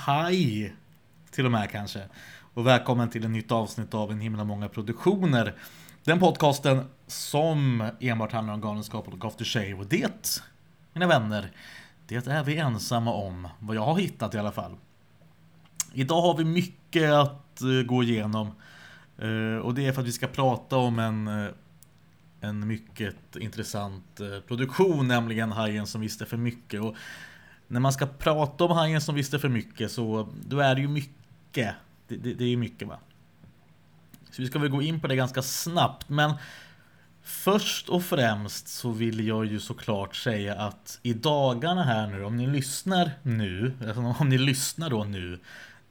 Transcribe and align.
haj 0.00 0.74
till 1.30 1.46
och 1.46 1.52
med 1.52 1.70
kanske. 1.70 2.02
Och 2.54 2.66
välkommen 2.66 3.10
till 3.10 3.24
ett 3.24 3.30
nytt 3.30 3.52
avsnitt 3.52 3.94
av 3.94 4.12
En 4.12 4.20
himla 4.20 4.44
många 4.44 4.68
produktioner. 4.68 5.54
Den 6.04 6.18
podcasten 6.18 6.84
som 7.06 7.90
enbart 8.00 8.32
handlar 8.32 8.54
om 8.54 8.60
galenskap 8.60 9.08
och 9.08 9.24
after 9.24 9.44
shave. 9.44 9.74
Och 9.74 9.86
det, 9.86 10.42
mina 10.92 11.06
vänner, 11.06 11.52
det 12.06 12.26
är 12.26 12.44
vi 12.44 12.56
ensamma 12.56 13.12
om. 13.12 13.48
Vad 13.58 13.76
jag 13.76 13.82
har 13.82 13.98
hittat 13.98 14.34
i 14.34 14.38
alla 14.38 14.52
fall. 14.52 14.76
Idag 15.92 16.22
har 16.22 16.36
vi 16.36 16.44
mycket 16.44 17.10
att 17.10 17.60
eh, 17.60 17.86
gå 17.86 18.02
igenom. 18.02 18.46
Eh, 19.18 19.56
och 19.62 19.74
det 19.74 19.86
är 19.86 19.92
för 19.92 20.00
att 20.00 20.08
vi 20.08 20.12
ska 20.12 20.26
prata 20.26 20.76
om 20.76 20.98
en 20.98 21.28
eh, 21.28 21.50
en 22.42 22.66
mycket 22.66 23.36
intressant 23.36 24.20
produktion, 24.48 25.08
nämligen 25.08 25.52
Hajen 25.52 25.86
som 25.86 26.00
visste 26.00 26.26
för 26.26 26.36
mycket. 26.36 26.80
Och 26.80 26.96
när 27.70 27.80
man 27.80 27.92
ska 27.92 28.06
prata 28.06 28.64
om 28.64 28.70
Hajen 28.70 29.00
som 29.00 29.14
visste 29.14 29.38
för 29.38 29.48
mycket 29.48 29.92
så 29.92 30.28
då 30.46 30.58
är 30.58 30.74
det 30.74 30.80
ju 30.80 30.88
mycket. 30.88 31.74
Det, 32.08 32.16
det, 32.16 32.34
det 32.34 32.44
är 32.44 32.48
ju 32.48 32.56
mycket 32.56 32.88
va. 32.88 32.98
Så 34.30 34.42
vi 34.42 34.48
ska 34.48 34.58
väl 34.58 34.70
gå 34.70 34.82
in 34.82 35.00
på 35.00 35.06
det 35.06 35.16
ganska 35.16 35.42
snabbt, 35.42 36.08
men 36.08 36.34
Först 37.22 37.88
och 37.88 38.04
främst 38.04 38.68
så 38.68 38.90
vill 38.90 39.26
jag 39.26 39.46
ju 39.46 39.60
såklart 39.60 40.16
säga 40.16 40.54
att 40.54 40.98
i 41.02 41.12
dagarna 41.12 41.84
här 41.84 42.06
nu, 42.06 42.24
om 42.24 42.36
ni 42.36 42.46
lyssnar 42.46 43.10
nu, 43.22 43.72
alltså 43.86 44.14
om 44.20 44.28
ni 44.28 44.38
lyssnar 44.38 44.90
då 44.90 45.04
nu 45.04 45.40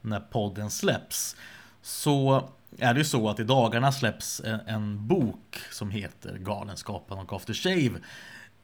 när 0.02 0.20
podden 0.20 0.70
släpps, 0.70 1.36
så 1.82 2.50
är 2.78 2.94
det 2.94 2.98
ju 2.98 3.06
så 3.06 3.30
att 3.30 3.40
i 3.40 3.44
dagarna 3.44 3.92
släpps 3.92 4.42
en, 4.46 4.60
en 4.60 5.08
bok 5.08 5.60
som 5.72 5.92
heter 5.92 6.38
Galenskapen 6.38 7.18
och 7.18 7.34
After 7.34 7.54
Shave. 7.54 8.00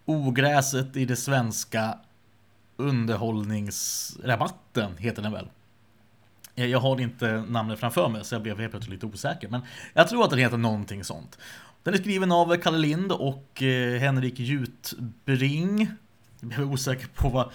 Ogräset 0.06 0.96
i 0.96 1.06
det 1.06 1.16
svenska 1.16 2.00
underhållningsrabatten 2.78 4.98
heter 4.98 5.22
den 5.22 5.32
väl. 5.32 5.50
Jag 6.56 6.80
har 6.80 7.02
inte 7.02 7.46
namnet 7.50 7.80
framför 7.80 8.10
mig 8.10 8.26
så 8.26 8.36
jag 8.36 8.42
blev 8.42 8.60
helt 8.60 8.72
plötsligt 8.72 8.94
lite 8.94 9.06
osäker. 9.06 9.50
Men 9.50 9.62
jag 9.94 10.08
tror 10.08 10.24
att 10.24 10.30
den 10.30 10.40
heter 10.40 10.58
någonting 10.58 11.04
sånt. 11.04 11.38
Den 11.84 11.94
är 11.94 11.98
skriven 11.98 12.32
av 12.32 12.58
Kalle 12.58 12.78
Lind 12.78 13.12
och 13.12 13.64
eh, 13.64 14.00
Henrik 14.00 14.40
Jutbring. 14.40 15.88
Jag 16.40 16.50
blev 16.50 16.72
osäker 16.72 17.08
på 17.08 17.30
vad 17.30 17.50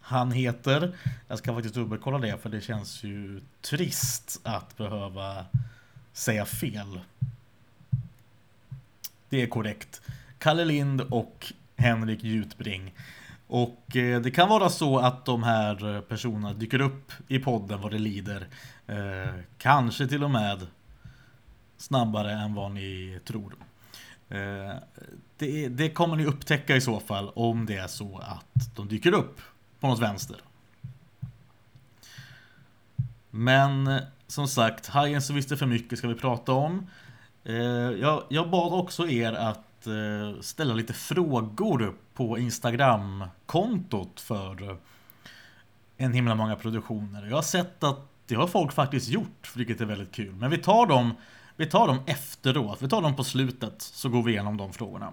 han 0.00 0.32
heter. 0.32 0.96
Jag 1.28 1.38
ska 1.38 1.54
faktiskt 1.54 1.74
dubbelkolla 1.74 2.18
det 2.18 2.42
för 2.42 2.48
det 2.48 2.60
känns 2.60 3.04
ju 3.04 3.40
trist 3.60 4.40
att 4.42 4.76
behöva 4.76 5.44
säga 6.12 6.44
fel. 6.44 7.00
Det 9.28 9.42
är 9.42 9.46
korrekt. 9.46 10.00
Kalle 10.38 10.64
Lind 10.64 11.00
och 11.00 11.52
Henrik 11.76 12.24
Jutbring. 12.24 12.92
Och 13.54 13.96
eh, 13.96 14.20
det 14.20 14.30
kan 14.30 14.48
vara 14.48 14.68
så 14.68 14.98
att 14.98 15.24
de 15.24 15.42
här 15.42 16.00
personerna 16.00 16.52
dyker 16.52 16.80
upp 16.80 17.12
i 17.28 17.38
podden 17.38 17.80
vad 17.80 17.92
det 17.92 17.98
lider. 17.98 18.48
Eh, 18.86 19.34
kanske 19.58 20.06
till 20.06 20.24
och 20.24 20.30
med 20.30 20.66
snabbare 21.76 22.32
än 22.32 22.54
vad 22.54 22.70
ni 22.70 23.20
tror. 23.24 23.54
Eh, 24.28 24.74
det, 25.38 25.68
det, 25.68 25.90
kommer 25.90 26.16
ni 26.16 26.24
upptäcka 26.24 26.76
i 26.76 26.80
så 26.80 27.00
fall 27.00 27.28
om 27.34 27.66
det 27.66 27.76
är 27.76 27.86
så 27.86 28.18
att 28.18 28.76
de 28.76 28.88
dyker 28.88 29.12
upp 29.12 29.40
på 29.80 29.86
något 29.86 30.00
vänster. 30.00 30.36
Men 33.30 34.00
som 34.26 34.48
sagt, 34.48 34.86
Hajen 34.86 35.22
som 35.22 35.36
visste 35.36 35.56
för 35.56 35.66
mycket 35.66 35.98
ska 35.98 36.08
vi 36.08 36.14
prata 36.14 36.52
om. 36.52 36.86
Eh, 37.44 37.54
jag, 38.00 38.22
jag 38.28 38.50
bad 38.50 38.72
också 38.72 39.08
er 39.08 39.32
att 39.32 39.73
Eh, 39.86 40.40
ställa 40.40 40.74
lite 40.74 40.92
frågor 40.92 41.94
på 42.14 42.38
Instagram-kontot 42.38 44.20
för 44.20 44.70
eh, 44.70 44.76
en 45.96 46.12
himla 46.12 46.34
många 46.34 46.56
produktioner. 46.56 47.26
Jag 47.26 47.36
har 47.36 47.42
sett 47.42 47.84
att 47.84 48.08
det 48.26 48.34
har 48.34 48.46
folk 48.46 48.72
faktiskt 48.72 49.08
gjort, 49.08 49.56
vilket 49.56 49.80
är 49.80 49.84
väldigt 49.84 50.12
kul. 50.12 50.34
Men 50.34 50.50
vi 50.50 50.58
tar 50.58 50.86
dem, 50.86 51.14
vi 51.56 51.66
tar 51.66 51.86
dem 51.86 51.98
efteråt, 52.06 52.82
vi 52.82 52.88
tar 52.88 53.02
dem 53.02 53.16
på 53.16 53.24
slutet, 53.24 53.82
så 53.82 54.08
går 54.08 54.22
vi 54.22 54.32
igenom 54.32 54.56
de 54.56 54.72
frågorna. 54.72 55.12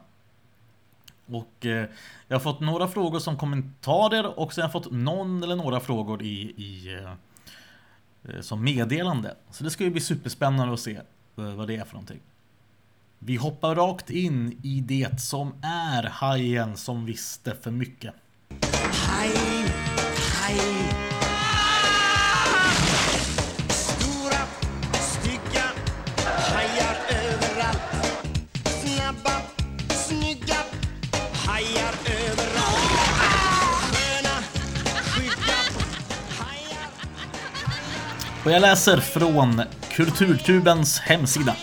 Och 1.25 1.65
eh, 1.65 1.85
jag 2.27 2.35
har 2.35 2.39
fått 2.39 2.59
några 2.59 2.87
frågor 2.87 3.19
som 3.19 3.37
kommentarer 3.37 4.39
och 4.39 4.53
sen 4.53 4.61
har 4.61 4.67
jag 4.67 4.71
fått 4.71 4.91
någon 4.91 5.43
eller 5.43 5.55
några 5.55 5.79
frågor 5.79 6.21
i, 6.21 6.41
i 6.41 6.97
Eh, 8.23 8.35
eh 8.35 8.41
som 8.41 8.63
meddelande. 8.63 9.35
Så 9.51 9.63
det 9.63 9.69
ska 9.69 9.83
ju 9.83 9.89
bli 9.89 10.01
superspännande 10.01 10.73
att 10.73 10.79
se 10.79 10.95
eh, 11.37 11.55
vad 11.55 11.67
det 11.67 11.75
är 11.75 11.85
för 11.85 11.93
någonting. 11.93 12.19
Vi 13.23 13.35
hoppar 13.35 13.75
rakt 13.75 14.09
in 14.09 14.59
i 14.63 14.81
det 14.81 15.21
som 15.21 15.53
är 15.63 16.03
hajen 16.03 16.77
som 16.77 17.05
visste 17.05 17.55
för 17.61 17.71
mycket. 17.71 18.13
Haj, 18.91 19.31
haj. 20.41 20.59
Och 38.45 38.51
jag 38.51 38.61
läser 38.61 38.97
från 38.97 39.61
Kulturtubens 39.91 40.99
hemsida. 40.99 41.55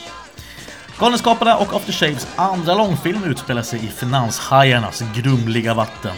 Galenskaparna 0.98 1.56
och 1.56 1.74
After 1.74 1.92
Shaves 1.92 2.26
andra 2.36 2.74
långfilm 2.74 3.24
utspelar 3.24 3.62
sig 3.62 3.84
i 3.84 3.88
finanshajarnas 3.88 5.02
grumliga 5.16 5.74
vatten. 5.74 6.16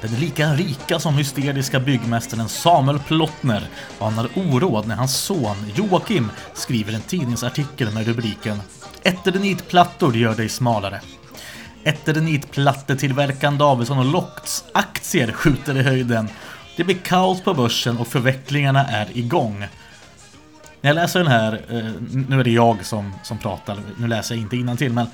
Den 0.00 0.14
lika 0.14 0.54
rika 0.54 0.98
som 0.98 1.14
hysteriska 1.14 1.80
byggmästaren 1.80 2.48
Samuel 2.48 2.98
Plottner 2.98 3.68
anar 3.98 4.28
oråd 4.34 4.86
när 4.86 4.96
hans 4.96 5.16
son 5.16 5.56
Joakim 5.74 6.30
skriver 6.54 6.92
en 6.92 7.00
tidningsartikel 7.00 7.90
med 7.90 8.06
rubriken 8.06 8.60
Eternitplattor 9.02 10.16
gör 10.16 10.34
dig 10.34 10.48
smalare. 10.48 11.00
Eternitplattetillverkaren 11.84 13.58
Davidsson 13.58 13.98
och 13.98 14.04
Lockts 14.04 14.64
aktier 14.72 15.32
skjuter 15.32 15.76
i 15.76 15.82
höjden. 15.82 16.28
Det 16.76 16.84
blir 16.84 16.96
kaos 16.96 17.42
på 17.42 17.54
börsen 17.54 17.98
och 17.98 18.08
förvecklingarna 18.08 18.86
är 18.86 19.06
igång. 19.18 19.66
När 20.80 20.90
jag 20.90 20.94
läser 20.94 21.18
den 21.18 21.28
här, 21.28 21.52
eh, 21.52 21.92
nu 22.28 22.40
är 22.40 22.44
det 22.44 22.50
jag 22.50 22.84
som, 22.84 23.12
som 23.22 23.38
pratar, 23.38 23.78
nu 23.98 24.08
läser 24.08 24.34
jag 24.34 24.42
inte 24.42 24.76
till 24.76 24.92
men 24.92 25.06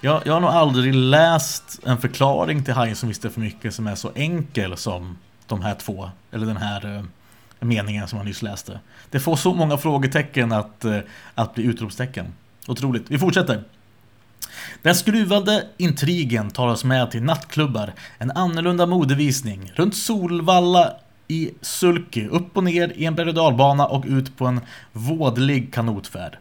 jag, 0.00 0.22
jag 0.24 0.32
har 0.32 0.40
nog 0.40 0.50
aldrig 0.50 0.94
läst 0.94 1.80
en 1.84 1.98
förklaring 1.98 2.64
till 2.64 2.74
Hajen 2.74 2.96
som 2.96 3.08
visste 3.08 3.30
för 3.30 3.40
mycket 3.40 3.74
som 3.74 3.86
är 3.86 3.94
så 3.94 4.10
enkel 4.14 4.76
som 4.76 5.18
de 5.46 5.62
här 5.62 5.74
två, 5.74 6.10
eller 6.30 6.46
den 6.46 6.56
här 6.56 6.96
eh, 6.96 7.04
meningen 7.60 8.08
som 8.08 8.16
jag 8.18 8.26
nyss 8.26 8.42
läste. 8.42 8.80
Det 9.10 9.20
får 9.20 9.36
så 9.36 9.54
många 9.54 9.78
frågetecken 9.78 10.52
att, 10.52 10.84
eh, 10.84 10.98
att 11.34 11.54
bli 11.54 11.64
utropstecken. 11.64 12.26
Otroligt. 12.66 13.10
Vi 13.10 13.18
fortsätter. 13.18 13.64
Den 14.82 14.94
skruvade 14.94 15.66
intrigen 15.76 16.50
tar 16.50 16.68
oss 16.68 16.84
med 16.84 17.10
till 17.10 17.22
nattklubbar, 17.22 17.92
en 18.18 18.30
annorlunda 18.30 18.86
modevisning, 18.86 19.72
runt 19.74 19.96
Solvalla 19.96 20.92
i 21.32 21.54
sulky, 21.60 22.28
upp 22.28 22.56
och 22.56 22.64
ner 22.64 22.92
i 22.96 23.04
en 23.04 23.14
berg 23.14 23.28
och 23.28 23.34
och 23.86 24.04
ut 24.06 24.36
på 24.36 24.46
en 24.46 24.60
vådlig 24.92 25.74
kanotfärd. 25.74 26.38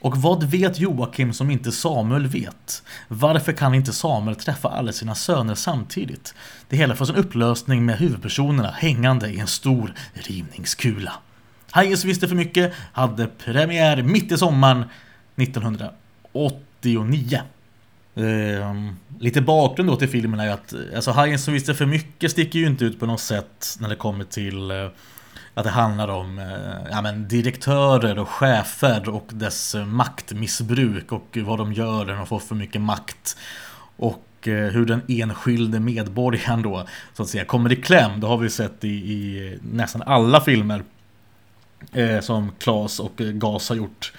Och 0.00 0.16
vad 0.16 0.44
vet 0.44 0.78
Joakim 0.78 1.32
som 1.32 1.50
inte 1.50 1.72
Samuel 1.72 2.26
vet? 2.26 2.82
Varför 3.08 3.52
kan 3.52 3.74
inte 3.74 3.92
Samuel 3.92 4.36
träffa 4.36 4.68
alla 4.68 4.92
sina 4.92 5.14
söner 5.14 5.54
samtidigt? 5.54 6.34
Det 6.68 6.76
hela 6.76 6.96
får 6.96 7.04
sin 7.04 7.16
upplösning 7.16 7.84
med 7.84 7.98
huvudpersonerna 7.98 8.70
hängande 8.70 9.28
i 9.28 9.38
en 9.38 9.46
stor 9.46 9.94
rivningskula. 10.12 11.12
Hayes 11.70 12.04
visste 12.04 12.28
för 12.28 12.34
mycket 12.34 12.72
hade 12.92 13.26
premiär 13.26 14.02
mitt 14.02 14.32
i 14.32 14.38
sommaren 14.38 14.84
1989. 15.36 17.40
Ehm, 18.14 18.96
lite 19.18 19.40
bakgrund 19.40 19.90
då 19.90 19.96
till 19.96 20.08
filmen 20.08 20.40
är 20.40 20.50
att 20.50 20.74
alltså 20.96 21.10
Hajen 21.10 21.38
som 21.38 21.54
visste 21.54 21.74
för 21.74 21.86
mycket 21.86 22.30
sticker 22.30 22.58
ju 22.58 22.66
inte 22.66 22.84
ut 22.84 23.00
på 23.00 23.06
något 23.06 23.20
sätt 23.20 23.76
när 23.80 23.88
det 23.88 23.96
kommer 23.96 24.24
till 24.24 24.70
eh, 24.70 24.88
att 25.54 25.64
det 25.64 25.70
handlar 25.70 26.08
om 26.08 26.38
eh, 26.38 26.90
ja, 26.90 27.02
men 27.02 27.28
direktörer 27.28 28.18
och 28.18 28.28
chefer 28.28 29.08
och 29.08 29.28
dess 29.32 29.76
maktmissbruk 29.86 31.12
och 31.12 31.38
vad 31.44 31.58
de 31.58 31.72
gör 31.72 32.04
när 32.04 32.14
de 32.14 32.26
får 32.26 32.38
för 32.38 32.54
mycket 32.54 32.80
makt. 32.80 33.36
Och 33.96 34.48
eh, 34.48 34.70
hur 34.70 34.86
den 34.86 35.02
enskilde 35.08 35.80
medborgaren 35.80 36.62
då 36.62 36.86
så 37.14 37.22
att 37.22 37.28
säga 37.28 37.44
kommer 37.44 37.72
i 37.72 37.76
kläm. 37.76 38.20
Det 38.20 38.26
har 38.26 38.38
vi 38.38 38.50
sett 38.50 38.84
i, 38.84 38.88
i 38.88 39.58
nästan 39.72 40.02
alla 40.02 40.40
filmer 40.40 40.82
eh, 41.92 42.20
som 42.20 42.52
Klas 42.58 43.00
och 43.00 43.20
eh, 43.20 43.30
Gas 43.30 43.68
har 43.68 43.76
gjort. 43.76 44.12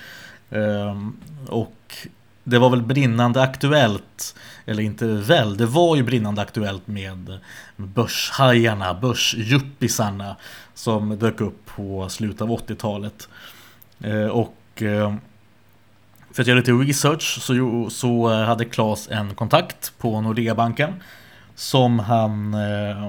Ehm, 0.50 1.18
och 1.48 1.74
det 2.44 2.60
var 2.60 2.70
väl 2.70 2.82
brinnande 2.82 3.42
aktuellt, 3.42 4.36
eller 4.66 4.84
inte 4.84 5.06
väl, 5.06 5.58
det 5.58 5.66
var 5.66 5.96
ju 5.96 6.04
brinnande 6.04 6.42
aktuellt 6.42 6.88
med 6.88 7.40
börshajarna, 7.76 8.94
börsjuppisarna 8.94 10.36
som 10.74 11.20
dök 11.20 11.42
upp 11.42 11.66
på 11.66 12.10
slutet 12.10 12.42
av 12.42 12.50
80-talet. 12.50 13.30
Eh, 14.00 14.26
och 14.26 14.82
eh, 14.82 15.16
för 16.32 16.42
att 16.42 16.48
göra 16.48 16.60
lite 16.60 16.72
research 16.72 17.40
så, 17.42 17.90
så 17.90 18.32
eh, 18.32 18.46
hade 18.46 18.66
Klas 18.66 19.08
en 19.12 19.36
kontakt 19.36 19.94
på 19.98 20.22
Nordea-banken 20.22 20.94
som 21.56 22.00
han... 22.00 22.54
Eh, 22.54 23.08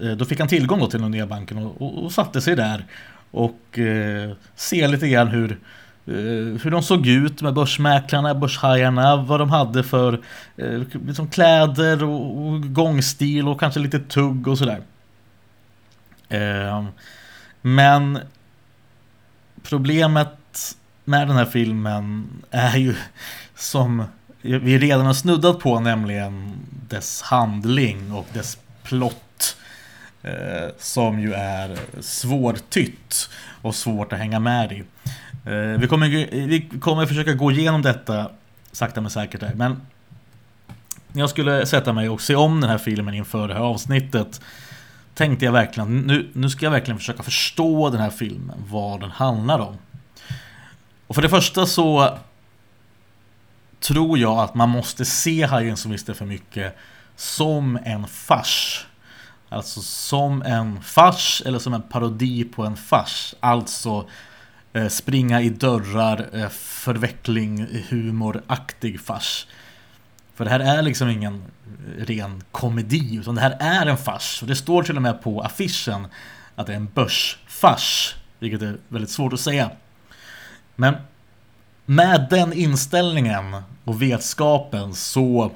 eh, 0.00 0.16
då 0.16 0.24
fick 0.24 0.38
han 0.38 0.48
tillgång 0.48 0.80
då 0.80 0.86
till 0.86 1.00
Nordea-banken 1.00 1.58
och, 1.58 1.82
och, 1.82 2.04
och, 2.04 2.12
satte 2.12 2.40
sig 2.40 2.56
där 2.56 2.84
och 3.30 3.78
eh, 3.78 4.90
lite 4.90 5.08
grann 5.08 5.28
hur, 5.28 5.58
Eh, 6.08 6.60
hur 6.62 6.70
de 6.70 6.82
såg 6.82 7.06
ut 7.06 7.42
med 7.42 7.54
börsmäklarna, 7.54 8.34
börshajarna, 8.34 9.16
vad 9.16 9.40
de 9.40 9.50
hade 9.50 9.84
för 9.84 10.20
eh, 10.56 10.82
liksom 11.06 11.28
kläder 11.28 12.04
och, 12.04 12.46
och 12.46 12.74
gångstil 12.74 13.48
och 13.48 13.60
kanske 13.60 13.80
lite 13.80 13.98
tugg 13.98 14.48
och 14.48 14.58
sådär. 14.58 14.80
Eh, 16.28 16.84
men 17.62 18.18
problemet 19.62 20.76
med 21.04 21.28
den 21.28 21.36
här 21.36 21.44
filmen 21.44 22.28
är 22.50 22.76
ju 22.76 22.94
som 23.54 24.04
vi 24.40 24.78
redan 24.78 25.06
har 25.06 25.14
snuddat 25.14 25.58
på, 25.58 25.80
nämligen 25.80 26.52
dess 26.88 27.22
handling 27.22 28.12
och 28.12 28.26
dess 28.32 28.58
plott. 28.82 29.56
Eh, 30.22 30.68
som 30.78 31.20
ju 31.20 31.32
är 31.32 31.78
svårtytt 32.00 33.30
och 33.62 33.74
svårt 33.74 34.12
att 34.12 34.18
hänga 34.18 34.40
med 34.40 34.72
i. 34.72 34.84
Eh, 35.46 35.78
vi, 35.78 35.86
kommer, 35.88 36.08
vi 36.46 36.68
kommer 36.80 37.06
försöka 37.06 37.32
gå 37.32 37.50
igenom 37.50 37.82
detta 37.82 38.30
sakta 38.72 39.00
men 39.00 39.10
säkert 39.10 39.42
här, 39.42 39.54
men 39.54 39.80
när 41.12 41.22
jag 41.22 41.30
skulle 41.30 41.66
sätta 41.66 41.92
mig 41.92 42.08
och 42.08 42.20
se 42.20 42.34
om 42.34 42.60
den 42.60 42.70
här 42.70 42.78
filmen 42.78 43.14
inför 43.14 43.48
det 43.48 43.54
här 43.54 43.60
avsnittet 43.60 44.40
tänkte 45.14 45.44
jag 45.44 45.52
verkligen, 45.52 45.98
nu, 45.98 46.30
nu 46.32 46.50
ska 46.50 46.66
jag 46.66 46.70
verkligen 46.70 46.98
försöka 46.98 47.22
förstå 47.22 47.90
den 47.90 48.00
här 48.00 48.10
filmen, 48.10 48.64
vad 48.68 49.00
den 49.00 49.10
handlar 49.10 49.58
om. 49.58 49.76
Och 51.06 51.14
för 51.14 51.22
det 51.22 51.28
första 51.28 51.66
så 51.66 52.18
tror 53.80 54.18
jag 54.18 54.38
att 54.38 54.54
man 54.54 54.68
måste 54.68 55.04
se 55.04 55.46
Hajen 55.46 55.76
som 55.76 55.90
visste 55.90 56.14
för 56.14 56.24
mycket 56.24 56.76
som 57.16 57.78
en 57.84 58.06
fars. 58.06 58.86
Alltså 59.48 59.80
som 59.80 60.42
en 60.42 60.82
fars 60.82 61.42
eller 61.46 61.58
som 61.58 61.74
en 61.74 61.82
parodi 61.82 62.44
på 62.44 62.64
en 62.64 62.76
fars. 62.76 63.34
Alltså 63.40 64.08
Eh, 64.76 64.88
springa 64.88 65.40
i 65.42 65.48
dörrar, 65.48 66.28
eh, 66.32 66.48
förveckling, 66.48 67.66
humoraktig 67.88 69.00
fars. 69.00 69.46
För 70.34 70.44
det 70.44 70.50
här 70.50 70.60
är 70.60 70.82
liksom 70.82 71.08
ingen 71.08 71.44
eh, 71.98 72.04
ren 72.04 72.42
komedi, 72.52 73.16
utan 73.16 73.34
det 73.34 73.40
här 73.40 73.56
är 73.60 73.86
en 73.86 73.96
fars. 73.96 74.42
Och 74.42 74.48
det 74.48 74.56
står 74.56 74.82
till 74.82 74.96
och 74.96 75.02
med 75.02 75.22
på 75.22 75.40
affischen 75.40 76.06
att 76.54 76.66
det 76.66 76.72
är 76.72 76.76
en 76.76 76.88
börsfars, 76.94 78.14
vilket 78.38 78.62
är 78.62 78.76
väldigt 78.88 79.10
svårt 79.10 79.32
att 79.32 79.40
säga. 79.40 79.70
Men 80.74 80.94
med 81.86 82.26
den 82.30 82.52
inställningen 82.52 83.62
och 83.84 84.02
vetskapen 84.02 84.94
så 84.94 85.52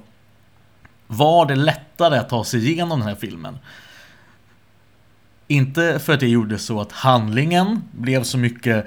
var 1.07 1.47
det 1.47 1.57
lättare 1.57 2.19
att 2.19 2.29
ta 2.29 2.45
sig 2.45 2.71
igenom 2.71 2.99
den 2.99 3.09
här 3.09 3.17
filmen. 3.17 3.59
Inte 5.47 5.99
för 5.99 6.13
att 6.13 6.21
det 6.21 6.29
gjorde 6.29 6.59
så 6.59 6.81
att 6.81 6.93
handlingen 6.93 7.83
blev 7.93 8.23
så 8.23 8.39
mycket 8.39 8.87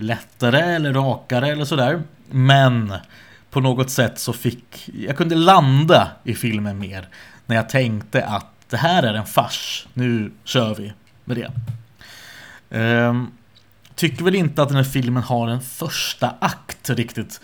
lättare 0.00 0.60
eller 0.60 0.92
rakare 0.92 1.48
eller 1.48 1.64
sådär. 1.64 2.02
Men 2.30 2.94
på 3.50 3.60
något 3.60 3.90
sätt 3.90 4.18
så 4.18 4.32
fick 4.32 4.90
jag 4.94 5.16
kunde 5.16 5.34
landa 5.34 6.10
i 6.24 6.34
filmen 6.34 6.78
mer 6.78 7.08
när 7.46 7.56
jag 7.56 7.68
tänkte 7.68 8.24
att 8.24 8.46
det 8.68 8.76
här 8.76 9.02
är 9.02 9.14
en 9.14 9.26
fars. 9.26 9.86
Nu 9.94 10.32
kör 10.44 10.74
vi 10.74 10.92
med 11.24 11.36
det. 11.36 11.50
Ehm, 12.78 13.30
tycker 13.94 14.24
väl 14.24 14.34
inte 14.34 14.62
att 14.62 14.68
den 14.68 14.76
här 14.76 14.84
filmen 14.84 15.22
har 15.22 15.48
en 15.48 15.60
första 15.60 16.34
akt 16.40 16.90
riktigt. 16.90 17.40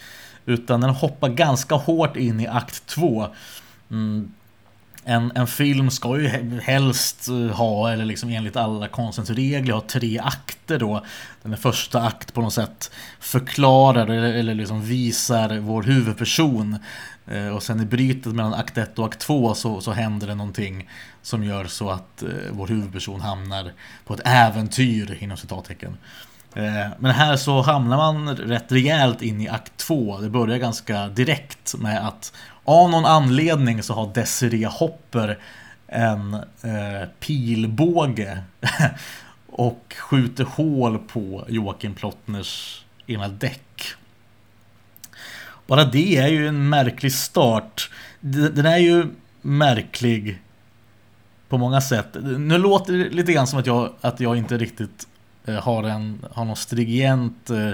Utan 0.46 0.80
den 0.80 0.90
hoppar 0.90 1.28
ganska 1.28 1.74
hårt 1.74 2.16
in 2.16 2.40
i 2.40 2.46
akt 2.46 2.86
två. 2.86 3.28
Mm. 3.90 4.32
En, 5.04 5.32
en 5.34 5.46
film 5.46 5.90
ska 5.90 6.20
ju 6.20 6.28
helst 6.60 7.28
eh, 7.28 7.56
ha, 7.56 7.92
eller 7.92 8.04
liksom 8.04 8.30
enligt 8.30 8.56
alla 8.56 8.88
konstens 8.88 9.30
regler, 9.30 9.74
ha 9.74 9.80
tre 9.80 10.18
akter 10.18 10.78
då. 10.78 11.04
Den 11.42 11.56
första 11.56 12.02
akt 12.02 12.34
på 12.34 12.40
något 12.40 12.54
sätt 12.54 12.90
förklarar 13.20 14.06
eller, 14.06 14.34
eller 14.34 14.54
liksom 14.54 14.82
visar 14.82 15.58
vår 15.58 15.82
huvudperson. 15.82 16.78
Eh, 17.26 17.48
och 17.48 17.62
sen 17.62 17.80
i 17.80 17.84
brytet 17.84 18.34
mellan 18.34 18.54
akt 18.54 18.78
1 18.78 18.98
och 18.98 19.06
akt 19.06 19.18
2 19.18 19.54
så, 19.54 19.80
så 19.80 19.92
händer 19.92 20.26
det 20.26 20.34
någonting 20.34 20.90
som 21.22 21.44
gör 21.44 21.64
så 21.64 21.90
att 21.90 22.22
eh, 22.22 22.28
vår 22.50 22.66
huvudperson 22.66 23.20
hamnar 23.20 23.72
på 24.04 24.14
ett 24.14 24.20
äventyr 24.24 25.18
inom 25.20 25.36
citattecken. 25.36 25.96
Eh, 26.54 26.86
men 26.98 27.10
här 27.10 27.36
så 27.36 27.62
hamnar 27.62 27.96
man 27.96 28.36
rätt 28.36 28.72
rejält 28.72 29.22
in 29.22 29.40
i 29.40 29.48
akt 29.48 29.76
2. 29.76 30.20
Det 30.20 30.30
börjar 30.30 30.58
ganska 30.58 31.08
direkt 31.08 31.74
med 31.78 32.08
att 32.08 32.32
av 32.64 32.90
någon 32.90 33.04
anledning 33.04 33.82
så 33.82 33.94
har 33.94 34.14
Desiree 34.14 34.66
Hopper 34.66 35.38
en 35.86 36.34
eh, 36.34 37.08
pilbåge 37.20 38.38
och 39.46 39.94
skjuter 39.98 40.44
hål 40.44 40.98
på 40.98 41.44
Joakim 41.48 41.94
Plottners 41.94 42.84
ena 43.06 43.28
däck. 43.28 43.82
Bara 45.66 45.84
det 45.84 46.16
är 46.16 46.28
ju 46.28 46.48
en 46.48 46.68
märklig 46.68 47.12
start. 47.12 47.90
Den 48.20 48.66
är 48.66 48.78
ju 48.78 49.06
märklig 49.42 50.42
på 51.48 51.58
många 51.58 51.80
sätt. 51.80 52.16
Nu 52.22 52.58
låter 52.58 52.92
det 52.92 53.10
lite 53.10 53.32
grann 53.32 53.46
som 53.46 53.58
att 53.58 53.66
jag, 53.66 53.92
att 54.00 54.20
jag 54.20 54.36
inte 54.36 54.58
riktigt 54.58 55.06
Eh, 55.46 55.54
har, 55.54 55.82
en, 55.82 56.24
har 56.32 56.44
någon 56.44 56.56
stringent 56.56 57.50
eh, 57.50 57.70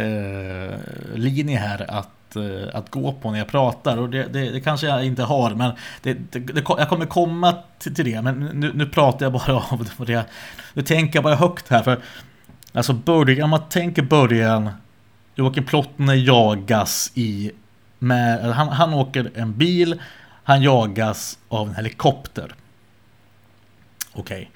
eh, 0.00 0.78
linje 1.14 1.58
här 1.58 1.90
att, 1.90 2.36
eh, 2.36 2.76
att 2.76 2.90
gå 2.90 3.12
på 3.12 3.30
när 3.30 3.38
jag 3.38 3.48
pratar. 3.48 3.96
Och 3.96 4.10
det, 4.10 4.22
det, 4.22 4.50
det 4.50 4.60
kanske 4.60 4.86
jag 4.86 5.04
inte 5.04 5.22
har, 5.22 5.54
men 5.54 5.72
det, 6.02 6.14
det, 6.14 6.62
jag 6.68 6.88
kommer 6.88 7.06
komma 7.06 7.54
till, 7.78 7.94
till 7.94 8.04
det. 8.04 8.22
Men 8.22 8.50
nu, 8.54 8.72
nu 8.74 8.86
pratar 8.86 9.26
jag 9.26 9.32
bara 9.32 9.56
av 9.70 10.04
det. 10.06 10.24
Nu 10.72 10.82
tänker 10.82 11.16
jag 11.16 11.24
bara 11.24 11.34
högt 11.34 11.68
här. 11.68 11.82
för 11.82 12.00
Alltså 12.72 12.92
början, 12.92 13.44
om 13.44 13.50
man 13.50 13.68
tänker 13.68 14.02
början. 14.02 14.70
Joakim 15.34 15.64
Plottner 15.64 16.14
jagas 16.14 17.12
i 17.14 17.50
med, 17.98 18.52
han, 18.54 18.68
han 18.68 18.94
åker 18.94 19.30
en 19.34 19.58
bil, 19.58 20.02
han 20.44 20.62
jagas 20.62 21.38
av 21.48 21.68
en 21.68 21.74
helikopter. 21.74 22.54
Okej. 24.12 24.22
Okay. 24.22 24.46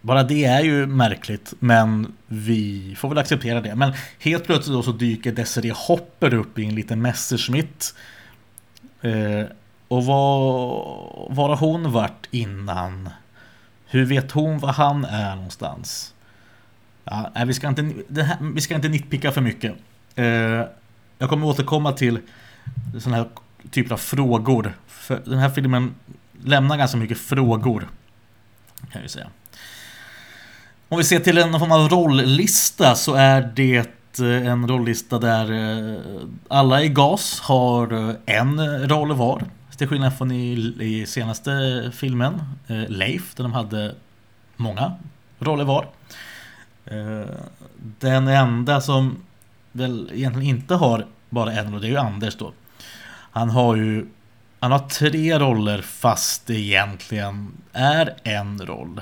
Bara 0.00 0.22
det 0.22 0.44
är 0.44 0.60
ju 0.60 0.86
märkligt, 0.86 1.54
men 1.58 2.12
vi 2.26 2.94
får 2.98 3.08
väl 3.08 3.18
acceptera 3.18 3.60
det. 3.60 3.74
Men 3.74 3.92
helt 4.18 4.44
plötsligt 4.44 4.74
då 4.74 4.82
så 4.82 4.92
dyker 4.92 5.32
Desiree 5.32 5.72
Hopper 5.76 6.34
upp 6.34 6.58
i 6.58 6.64
en 6.64 6.74
liten 6.74 7.02
Messerschmitt. 7.02 7.94
Eh, 9.02 9.44
och 9.88 10.04
vad, 10.04 11.36
var 11.36 11.48
har 11.48 11.56
hon 11.56 11.92
varit 11.92 12.26
innan? 12.30 13.10
Hur 13.86 14.04
vet 14.04 14.30
hon 14.30 14.58
var 14.58 14.72
han 14.72 15.04
är 15.04 15.36
någonstans? 15.36 16.14
Ja, 17.04 17.32
vi, 17.46 17.54
ska 17.54 17.68
inte, 17.68 17.82
här, 18.22 18.52
vi 18.54 18.60
ska 18.60 18.74
inte 18.74 18.88
nitpicka 18.88 19.32
för 19.32 19.40
mycket. 19.40 19.74
Eh, 20.14 20.24
jag 21.18 21.28
kommer 21.28 21.46
återkomma 21.46 21.92
till 21.92 22.18
sådana 22.98 23.16
här 23.16 23.28
typer 23.70 23.92
av 23.92 23.98
frågor. 23.98 24.76
För 24.86 25.22
den 25.24 25.38
här 25.38 25.50
filmen 25.50 25.94
lämnar 26.44 26.76
ganska 26.76 26.96
mycket 26.96 27.18
frågor. 27.18 27.88
Kan 28.80 28.88
jag 28.92 29.02
ju 29.02 29.08
säga. 29.08 29.26
Om 30.92 30.98
vi 30.98 31.04
ser 31.04 31.20
till 31.20 31.38
en 31.38 31.58
form 31.58 31.72
av 31.72 31.88
rolllista 31.88 32.94
så 32.94 33.14
är 33.14 33.52
det 33.54 33.90
eh, 34.20 34.46
en 34.46 34.68
rolllista 34.68 35.18
där 35.18 35.52
eh, 35.52 36.00
alla 36.48 36.82
i 36.82 36.88
GAS 36.88 37.40
har 37.40 38.08
eh, 38.08 38.14
en 38.26 38.88
roll 38.88 39.12
var. 39.12 39.44
Till 39.76 39.88
skillnad 39.88 40.18
från 40.18 40.30
i, 40.32 40.74
i 40.80 41.06
senaste 41.06 41.50
filmen, 41.94 42.42
Leif, 42.88 43.34
där 43.34 43.42
de 43.42 43.52
hade 43.52 43.94
många 44.56 44.92
roller 45.38 45.64
var. 45.64 45.86
Den 47.98 48.28
enda 48.28 48.80
som 48.80 49.16
väl 49.72 50.10
egentligen 50.14 50.56
inte 50.56 50.74
har 50.74 51.06
bara 51.28 51.52
en 51.52 51.72
roll, 51.72 51.80
det 51.80 51.86
är 51.86 51.90
ju 51.90 51.96
Anders 51.96 52.36
då. 52.36 52.52
Han 53.30 53.50
har 53.50 53.76
ju 53.76 54.06
han 54.60 54.72
har 54.72 54.78
tre 54.78 55.38
roller 55.38 55.82
fast 55.82 56.46
det 56.46 56.54
egentligen 56.54 57.52
är 57.72 58.14
en 58.22 58.66
roll. 58.66 59.00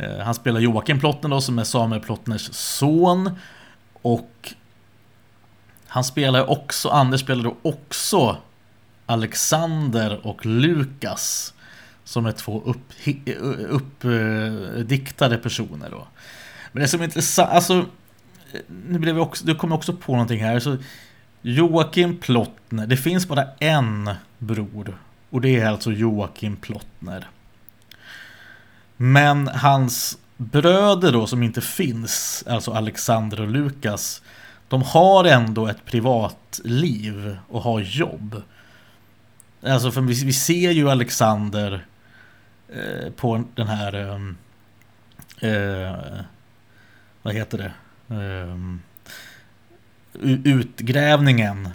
Eh, 0.00 0.18
han 0.18 0.34
spelar 0.34 0.60
Joakim 0.60 1.00
Plottner 1.00 1.30
då, 1.30 1.40
som 1.40 1.58
är 1.58 1.64
Samuel 1.64 2.00
Plottners 2.02 2.48
son. 2.52 3.30
Och 4.02 4.54
han 5.86 6.04
spelar 6.04 6.50
också, 6.50 6.88
Anders 6.88 7.20
spelar 7.20 7.44
då 7.44 7.56
också 7.62 8.36
Alexander 9.06 10.26
och 10.26 10.46
Lukas. 10.46 11.54
Som 12.04 12.26
är 12.26 12.32
två 12.32 12.74
eh, 13.04 13.34
uppdiktade 13.68 15.36
upp, 15.36 15.42
personer 15.42 15.90
då. 15.90 16.06
Men 16.72 16.82
det 16.82 16.88
som 16.88 17.00
är 17.00 17.04
intressant, 17.04 17.50
alltså 17.50 17.78
eh, 18.52 18.60
nu, 18.88 18.98
blev 18.98 19.16
jag 19.16 19.26
också, 19.26 19.46
du 19.46 19.54
kom 19.54 19.72
också 19.72 19.92
på 19.92 20.12
någonting 20.12 20.44
här. 20.44 20.60
Så 20.60 20.76
Joakim 21.42 22.16
Plottner, 22.16 22.86
det 22.86 22.96
finns 22.96 23.28
bara 23.28 23.44
en 23.58 24.10
bror. 24.38 24.98
Och 25.30 25.40
det 25.40 25.60
är 25.60 25.66
alltså 25.66 25.92
Joakim 25.92 26.56
Plottner. 26.56 27.28
Men 29.04 29.48
hans 29.48 30.18
bröder 30.36 31.12
då 31.12 31.26
som 31.26 31.42
inte 31.42 31.60
finns, 31.60 32.44
alltså 32.46 32.72
Alexander 32.72 33.40
och 33.40 33.48
Lukas, 33.48 34.22
de 34.68 34.82
har 34.82 35.24
ändå 35.24 35.66
ett 35.66 35.84
privatliv 35.84 37.36
och 37.48 37.62
har 37.62 37.80
jobb. 37.80 38.42
Alltså 39.62 39.92
för 39.92 40.00
vi, 40.00 40.24
vi 40.24 40.32
ser 40.32 40.70
ju 40.70 40.90
Alexander 40.90 41.86
eh, 42.68 43.12
på 43.12 43.44
den 43.54 43.66
här 43.66 43.92
ehm, 43.92 44.36
eh, 45.40 46.20
vad 47.22 47.34
heter 47.34 47.58
det? 47.58 47.72
Eh, 48.14 48.56
utgrävningen 50.44 51.68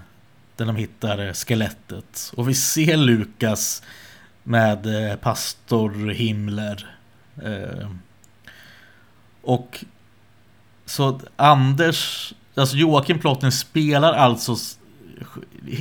där 0.56 0.66
de 0.66 0.76
hittar 0.76 1.34
skelettet. 1.34 2.34
Och 2.36 2.50
vi 2.50 2.54
ser 2.54 2.98
Lukas 2.98 3.84
med 4.44 5.10
eh, 5.12 5.16
pastor 5.16 6.10
Himmler. 6.10 6.97
Eh, 7.44 7.90
och 9.42 9.86
så 10.86 11.20
Anders, 11.36 12.34
alltså 12.56 12.78
Joakim 12.78 13.20
Plotten 13.20 13.52
spelar 13.52 14.14
alltså 14.14 14.56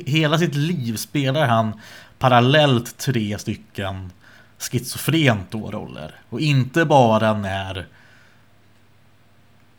hela 0.07 0.39
sitt 0.39 0.55
liv 0.55 0.97
spelar 0.97 1.47
han 1.47 1.81
parallellt 2.19 2.99
tre 2.99 3.39
stycken 3.39 4.13
schizofrent 4.59 5.51
då 5.51 5.71
roller. 5.71 6.15
Och 6.29 6.41
inte 6.41 6.85
bara 6.85 7.35
när 7.35 7.87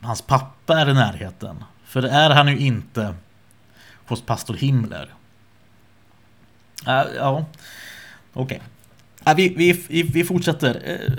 hans 0.02 0.22
pappa 0.22 0.80
är 0.80 0.90
i 0.90 0.94
närheten. 0.94 1.64
För 1.86 2.02
det 2.02 2.10
är 2.10 2.30
han 2.30 2.48
ju 2.48 2.58
inte 2.58 3.16
hos 4.06 4.22
pastor 4.22 4.54
Himmler. 4.54 5.14
Uh, 6.88 7.04
ja, 7.18 7.46
okej. 8.34 8.62
Eh, 9.26 9.34
okay. 9.34 9.48
Uh, 9.48 9.56
vi, 9.58 9.84
vi, 9.90 10.04
vi, 10.04 10.24
fortsätter. 10.24 10.82
Eh, 10.86 11.14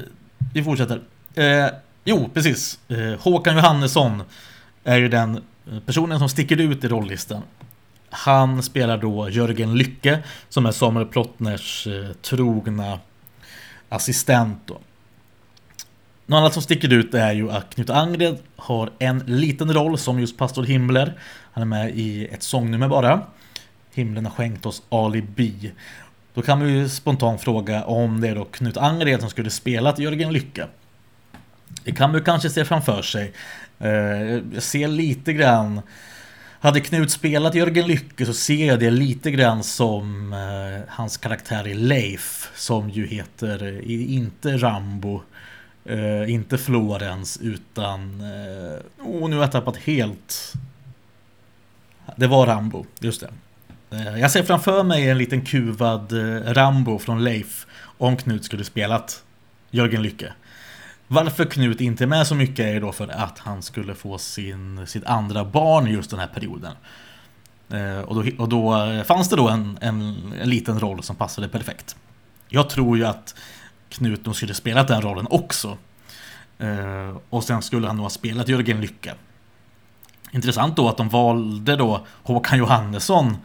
vi 0.55 0.64
fortsätter. 0.64 1.00
Eh, 1.35 1.67
jo, 2.05 2.31
precis. 2.35 2.78
Eh, 2.88 3.21
Håkan 3.21 3.57
Johannesson 3.57 4.23
är 4.85 4.97
ju 4.97 5.09
den 5.09 5.37
eh, 5.73 5.81
personen 5.87 6.19
som 6.19 6.28
sticker 6.28 6.61
ut 6.61 6.85
i 6.85 6.88
rolllistan. 6.88 7.43
Han 8.11 8.62
spelar 8.62 8.99
då 8.99 9.31
Jörgen 9.31 9.78
Lycke 9.78 10.23
som 10.49 10.67
är 10.67 10.73
Samuel 10.73 11.07
Plottners 11.07 11.87
eh, 11.87 12.12
trogna 12.12 12.99
assistent. 13.88 14.59
Då. 14.67 14.78
Något 16.26 16.38
annat 16.38 16.52
som 16.52 16.62
sticker 16.62 16.93
ut 16.93 17.14
är 17.14 17.33
ju 17.33 17.50
att 17.50 17.75
Knut 17.75 17.90
Angred 17.90 18.38
har 18.57 18.90
en 18.99 19.19
liten 19.19 19.75
roll 19.75 19.99
som 19.99 20.21
just 20.21 20.38
pastor 20.38 20.64
Himmler. 20.64 21.19
Han 21.52 21.62
är 21.62 21.67
med 21.67 21.99
i 21.99 22.26
ett 22.26 22.43
sångnummer 22.43 22.88
bara. 22.88 23.23
Himlen 23.95 24.26
har 24.26 24.33
skänkt 24.33 24.67
oss 24.67 24.83
alibi. 24.88 25.73
Då 26.38 26.42
kan 26.42 26.59
man 26.59 26.68
ju 26.68 26.88
spontant 26.88 27.40
fråga 27.40 27.85
om 27.85 28.21
det 28.21 28.28
är 28.28 28.35
då 28.35 28.45
Knut 28.45 28.76
Angered 28.76 29.21
som 29.21 29.30
skulle 29.30 29.50
spelat 29.50 29.99
Jörgen 29.99 30.33
Lycke. 30.33 30.66
Det 31.85 31.92
kan 31.92 32.11
man 32.11 32.18
ju 32.18 32.25
kanske 32.25 32.50
se 32.50 32.64
framför 32.64 33.02
sig. 33.02 33.33
Eh, 33.78 33.90
jag 34.54 34.62
ser 34.62 34.88
lite 34.88 35.33
grann 35.33 35.80
hade 36.61 36.80
Knut 36.80 37.11
spelat 37.11 37.54
Jörgen 37.54 37.87
Lycke 37.87 38.26
så 38.26 38.35
ser 38.35 38.66
jag 38.66 38.80
det 38.80 38.90
lite 38.90 39.30
grann 39.30 39.62
som 39.62 40.33
eh, 40.33 40.83
hans 40.88 41.16
karaktär 41.16 41.68
i 41.68 41.75
Leif 41.75 42.50
som 42.54 42.90
ju 42.90 43.07
heter 43.07 43.62
eh, 43.62 44.14
inte 44.14 44.57
Rambo 44.57 45.23
Uh, 45.90 46.33
inte 46.33 46.59
Florens 46.59 47.38
utan... 47.42 48.21
Uh, 48.21 48.78
oh, 48.99 49.28
nu 49.30 49.37
har 49.37 49.42
jag 49.42 49.52
tappat 49.52 49.76
helt. 49.76 50.52
Det 52.16 52.26
var 52.26 52.47
Rambo, 52.47 52.87
just 53.00 53.21
det. 53.21 53.30
Eh, 53.90 54.18
jag 54.18 54.30
ser 54.30 54.42
framför 54.42 54.83
mig 54.83 55.11
en 55.11 55.18
liten 55.18 55.45
kuvad 55.45 56.12
eh, 56.12 56.52
Rambo 56.52 56.99
från 56.99 57.25
Leif 57.25 57.66
om 57.99 58.16
Knut 58.16 58.45
skulle 58.45 58.64
spelat 58.64 59.23
Jörgen 59.71 60.02
Lycke. 60.02 60.33
Varför 61.07 61.45
Knut 61.45 61.80
inte 61.80 62.04
är 62.04 62.09
med 62.09 62.26
så 62.26 62.35
mycket 62.35 62.66
är 62.66 62.80
då 62.80 62.92
för 62.92 63.09
att 63.09 63.38
han 63.38 63.62
skulle 63.62 63.95
få 63.95 64.18
sin, 64.18 64.87
sitt 64.87 65.04
andra 65.04 65.45
barn 65.45 65.87
just 65.87 66.11
den 66.11 66.21
här 66.21 66.26
perioden. 66.26 66.73
Eh, 67.71 68.00
och 68.00 68.14
då, 68.14 68.30
och 68.38 68.49
då 68.49 69.02
fanns 69.07 69.28
det 69.28 69.37
då 69.37 69.49
en, 69.49 69.78
en, 69.80 70.33
en 70.40 70.50
liten 70.50 70.80
roll 70.80 71.02
som 71.02 71.16
passade 71.16 71.49
perfekt. 71.49 71.97
Jag 72.49 72.71
tror 72.71 72.99
ju 72.99 73.04
att 73.04 73.35
Knut 73.88 74.26
nog 74.26 74.37
skulle 74.37 74.54
spelat 74.54 74.88
den 74.88 75.02
rollen 75.02 75.26
också. 75.30 75.78
Och 77.30 77.45
sen 77.45 77.62
skulle 77.62 77.87
han 77.87 77.97
nog 77.97 78.04
ha 78.04 78.11
spelat 78.11 78.49
Jörgen 78.49 78.80
Lycke. 78.80 79.14
Intressant 80.30 80.76
då 80.76 80.88
att 80.88 80.97
de 80.97 81.09
valde 81.09 81.76
då 81.76 82.07
Håkan 82.23 82.59
Johannesson 82.59 83.37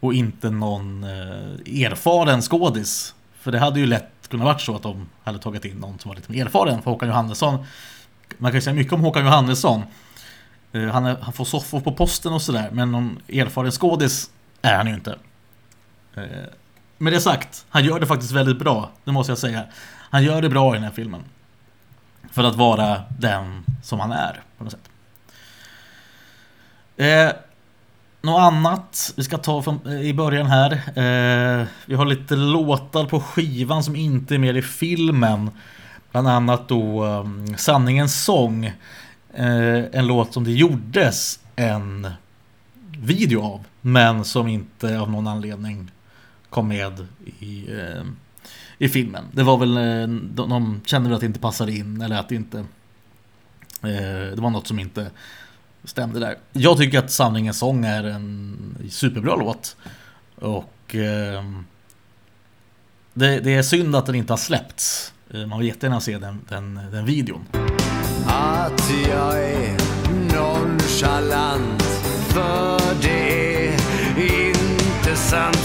och 0.00 0.14
inte 0.14 0.50
någon 0.50 1.04
eh, 1.04 1.84
erfaren 1.84 2.42
skådis. 2.42 3.14
För 3.40 3.52
det 3.52 3.58
hade 3.58 3.80
ju 3.80 3.86
lätt 3.86 4.28
kunnat 4.28 4.44
varit 4.44 4.60
så 4.60 4.76
att 4.76 4.82
de 4.82 5.08
hade 5.22 5.38
tagit 5.38 5.64
in 5.64 5.76
någon 5.76 5.98
som 5.98 6.08
var 6.08 6.16
lite 6.16 6.32
mer 6.32 6.46
erfaren. 6.46 6.82
För 6.82 6.90
Håkan 6.90 7.08
Johannesson, 7.08 7.66
man 8.38 8.50
kan 8.50 8.56
ju 8.56 8.62
säga 8.62 8.74
mycket 8.74 8.92
om 8.92 9.00
Håkan 9.00 9.24
Johannesson. 9.24 9.82
Eh, 10.72 10.84
han, 10.84 11.06
är, 11.06 11.16
han 11.20 11.32
får 11.32 11.44
soffor 11.44 11.80
på 11.80 11.92
posten 11.92 12.32
och 12.32 12.42
sådär, 12.42 12.68
men 12.72 12.92
någon 12.92 13.18
erfaren 13.28 13.72
skådis 13.72 14.30
är 14.62 14.76
han 14.76 14.86
ju 14.86 14.94
inte. 14.94 15.18
Eh, 16.14 16.22
med 16.98 17.12
det 17.12 17.20
sagt, 17.20 17.66
han 17.68 17.84
gör 17.84 18.00
det 18.00 18.06
faktiskt 18.06 18.32
väldigt 18.32 18.58
bra, 18.58 18.90
det 19.04 19.12
måste 19.12 19.30
jag 19.30 19.38
säga. 19.38 19.64
Han 20.10 20.24
gör 20.24 20.42
det 20.42 20.48
bra 20.48 20.74
i 20.74 20.76
den 20.76 20.84
här 20.84 20.90
filmen. 20.90 21.24
För 22.32 22.44
att 22.44 22.56
vara 22.56 23.02
den 23.18 23.64
som 23.82 24.00
han 24.00 24.12
är 24.12 24.40
på 24.58 24.64
något 24.64 24.72
sätt. 24.72 24.90
Eh, 26.96 27.30
något 28.22 28.40
annat 28.40 29.12
vi 29.16 29.24
ska 29.24 29.38
ta 29.38 29.62
från, 29.62 29.86
eh, 29.86 30.00
i 30.00 30.14
början 30.14 30.46
här. 30.46 30.72
Eh, 30.72 31.66
vi 31.86 31.94
har 31.94 32.06
lite 32.06 32.36
låtar 32.36 33.04
på 33.04 33.20
skivan 33.20 33.84
som 33.84 33.96
inte 33.96 34.34
är 34.34 34.38
med 34.38 34.56
i 34.56 34.62
filmen. 34.62 35.50
Bland 36.12 36.28
annat 36.28 36.68
då 36.68 37.04
um, 37.04 37.56
Sanningens 37.56 38.24
sång. 38.24 38.64
Eh, 39.34 39.84
en 39.92 40.06
låt 40.06 40.32
som 40.32 40.44
det 40.44 40.52
gjordes 40.52 41.40
en 41.56 42.08
video 42.98 43.42
av. 43.42 43.64
Men 43.80 44.24
som 44.24 44.48
inte 44.48 44.98
av 44.98 45.10
någon 45.10 45.26
anledning 45.26 45.90
kom 46.50 46.68
med 46.68 47.06
i 47.38 47.66
eh, 47.70 48.04
i 48.80 48.88
filmen. 48.88 49.24
Det 49.32 49.42
var 49.42 49.56
väl, 49.56 49.76
eh, 49.76 50.08
de, 50.08 50.48
de 50.50 50.80
kände 50.84 51.08
väl 51.08 51.14
att 51.14 51.20
det 51.20 51.26
inte 51.26 51.40
passade 51.40 51.72
in 51.72 52.00
eller 52.00 52.16
att 52.16 52.28
det 52.28 52.34
inte, 52.34 52.58
eh, 53.82 54.34
det 54.34 54.40
var 54.40 54.50
något 54.50 54.66
som 54.66 54.78
inte 54.78 55.10
stämde 55.84 56.20
där. 56.20 56.36
Jag 56.52 56.78
tycker 56.78 56.98
att 56.98 57.10
Sanningens 57.10 57.58
sång 57.58 57.84
är 57.84 58.04
en 58.04 58.88
superbra 58.90 59.36
låt. 59.36 59.76
Och 60.34 60.94
eh, 60.94 61.44
det, 63.14 63.40
det, 63.40 63.54
är 63.54 63.62
synd 63.62 63.96
att 63.96 64.06
den 64.06 64.14
inte 64.14 64.32
har 64.32 64.38
släppts. 64.38 65.12
Eh, 65.34 65.46
man 65.46 65.58
vill 65.58 65.68
jättegärna 65.68 66.00
se 66.00 66.18
den, 66.18 66.40
den, 66.48 66.80
den 66.92 67.04
videon. 67.04 67.46
Att 68.26 68.90
jag 69.08 69.44
är 69.44 69.76
nonchalant 70.34 71.82
för 72.28 73.02
det 73.02 73.68
är 73.68 74.48
inte 74.48 75.16
sant 75.16 75.56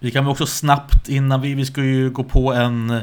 Vi 0.00 0.10
kan 0.10 0.24
väl 0.24 0.32
också 0.32 0.46
snabbt 0.46 1.08
innan 1.08 1.40
vi, 1.40 1.54
vi 1.54 1.66
ska 1.66 1.82
ju 1.82 2.10
gå 2.10 2.24
på 2.24 2.52
en, 2.52 3.00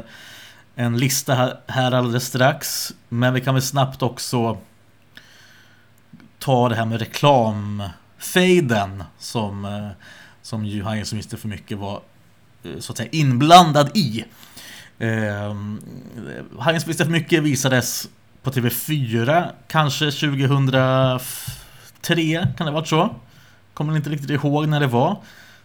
en 0.74 0.98
lista 0.98 1.34
här, 1.34 1.60
här 1.66 1.92
alldeles 1.92 2.26
strax. 2.26 2.94
Men 3.08 3.34
vi 3.34 3.40
kan 3.40 3.54
väl 3.54 3.62
snabbt 3.62 4.02
också 4.02 4.58
ta 6.38 6.68
det 6.68 6.74
här 6.74 6.84
med 6.84 6.98
reklamfejden 6.98 9.04
som, 9.18 9.64
eh, 9.64 9.88
som 10.42 10.66
ju 10.66 10.82
han 10.82 11.04
som 11.04 11.18
visste 11.18 11.36
för 11.36 11.48
mycket 11.48 11.78
var 11.78 12.00
eh, 12.62 12.78
så 12.78 12.92
att 12.92 12.96
säga 12.96 13.08
inblandad 13.12 13.90
i. 13.94 14.24
Eh, 14.98 15.54
han 16.58 16.80
som 16.80 16.88
visste 16.88 17.04
för 17.04 17.12
mycket 17.12 17.42
visades 17.42 18.08
på 18.42 18.50
TV4 18.50 19.50
kanske 19.68 20.10
2003 20.10 21.18
kan 22.56 22.66
det 22.66 22.70
ha 22.70 22.70
varit 22.70 22.88
så. 22.88 23.14
Kommer 23.76 23.96
inte 23.96 24.10
riktigt 24.10 24.30
ihåg 24.30 24.68
när 24.68 24.80
det 24.80 24.86
var. 24.86 25.16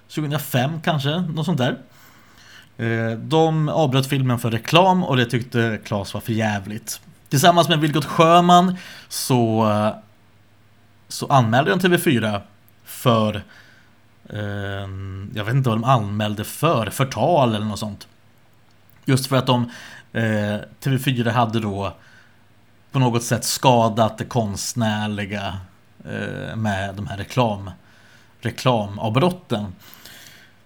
2005 0.08 0.82
kanske, 0.82 1.20
något 1.20 1.46
sånt 1.46 1.58
där. 1.58 1.78
Eh, 2.78 3.18
de 3.18 3.70
avbröt 3.70 4.08
filmen 4.08 4.40
för 4.40 4.52
reklam 4.52 5.04
och 5.04 5.18
det 5.18 5.26
tyckte 5.26 5.80
Claes 5.84 6.14
var 6.14 6.22
för 6.22 6.34
jävligt. 6.34 7.02
Tillsammans 7.30 7.70
med 7.70 7.80
Vilgot 7.80 8.06
Sjöman 8.06 8.78
så, 9.10 9.70
eh, 9.70 9.94
så 11.08 11.28
anmälde 11.28 11.72
de 11.72 11.80
TV4 11.80 12.42
för 12.84 13.36
eh, 14.30 14.90
jag 15.34 15.44
vet 15.44 15.56
inte 15.56 15.70
vad 15.70 15.78
de 15.78 15.84
anmälde 15.84 16.44
för, 16.44 16.90
förtal 16.90 17.56
eller 17.56 17.66
något 17.66 17.80
sånt. 17.80 18.08
Just 19.06 19.28
för 19.28 19.36
att 19.36 19.48
de 19.48 19.72
eh, 20.14 20.60
TV4 20.84 21.30
hade 21.30 21.60
då 21.60 21.94
på 22.92 23.00
något 23.00 23.24
sätt 23.24 23.44
skadat 23.44 24.18
det 24.18 24.26
konstnärliga 24.26 25.58
eh, 26.06 26.56
med 26.56 26.96
de 26.96 27.08
här 27.08 27.18
reklam, 27.18 27.72
reklamavbrotten. 28.42 29.76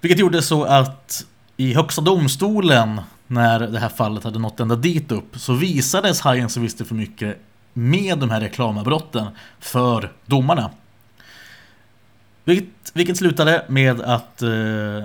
Vilket 0.01 0.19
gjorde 0.19 0.41
så 0.41 0.63
att 0.63 1.25
i 1.57 1.73
Högsta 1.73 2.01
domstolen, 2.01 3.01
när 3.27 3.59
det 3.59 3.79
här 3.79 3.89
fallet 3.89 4.23
hade 4.23 4.39
nått 4.39 4.59
ända 4.59 4.75
dit 4.75 5.11
upp, 5.11 5.39
så 5.39 5.53
visades 5.53 6.21
Hajen 6.21 6.49
som 6.49 6.63
visste 6.63 6.85
för 6.85 6.95
mycket 6.95 7.37
med 7.73 8.19
de 8.19 8.29
här 8.29 8.41
reklamavbrotten 8.41 9.27
för 9.59 10.11
domarna. 10.25 10.71
Vilket, 12.43 12.91
vilket 12.93 13.17
slutade 13.17 13.65
med 13.67 14.01
att 14.01 14.41
eh, 14.41 15.03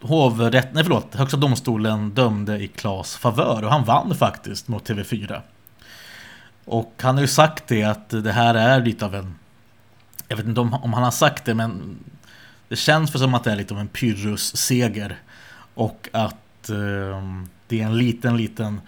hovrätt, 0.00 0.68
nej 0.72 0.84
förlåt, 0.84 1.14
Högsta 1.14 1.36
domstolen 1.36 2.10
dömde 2.10 2.58
i 2.58 2.68
Klas 2.68 3.16
favör 3.16 3.64
och 3.64 3.70
han 3.70 3.84
vann 3.84 4.14
faktiskt 4.14 4.68
mot 4.68 4.88
TV4. 4.88 5.40
Och 6.64 6.94
han 7.00 7.14
har 7.14 7.22
ju 7.22 7.28
sagt 7.28 7.66
det 7.66 7.82
att 7.82 8.10
det 8.10 8.32
här 8.32 8.54
är 8.54 8.80
lite 8.80 9.04
av 9.04 9.14
en 9.14 9.34
jag 10.30 10.36
vet 10.36 10.46
inte 10.46 10.60
om, 10.60 10.74
om 10.74 10.92
han 10.92 11.02
har 11.02 11.10
sagt 11.10 11.44
det 11.44 11.54
men 11.54 11.96
Det 12.68 12.76
känns 12.76 13.12
för 13.12 13.18
som 13.18 13.34
att 13.34 13.44
det 13.44 13.52
är 13.52 13.56
lite 13.56 13.74
av 13.74 13.80
en 13.80 13.88
Pyrrhus-seger 13.88 15.18
Och 15.74 16.08
att 16.12 16.68
eh, 16.68 17.22
det 17.68 17.80
är 17.80 17.86
en 17.86 17.98
liten, 17.98 18.36
liten 18.36 18.80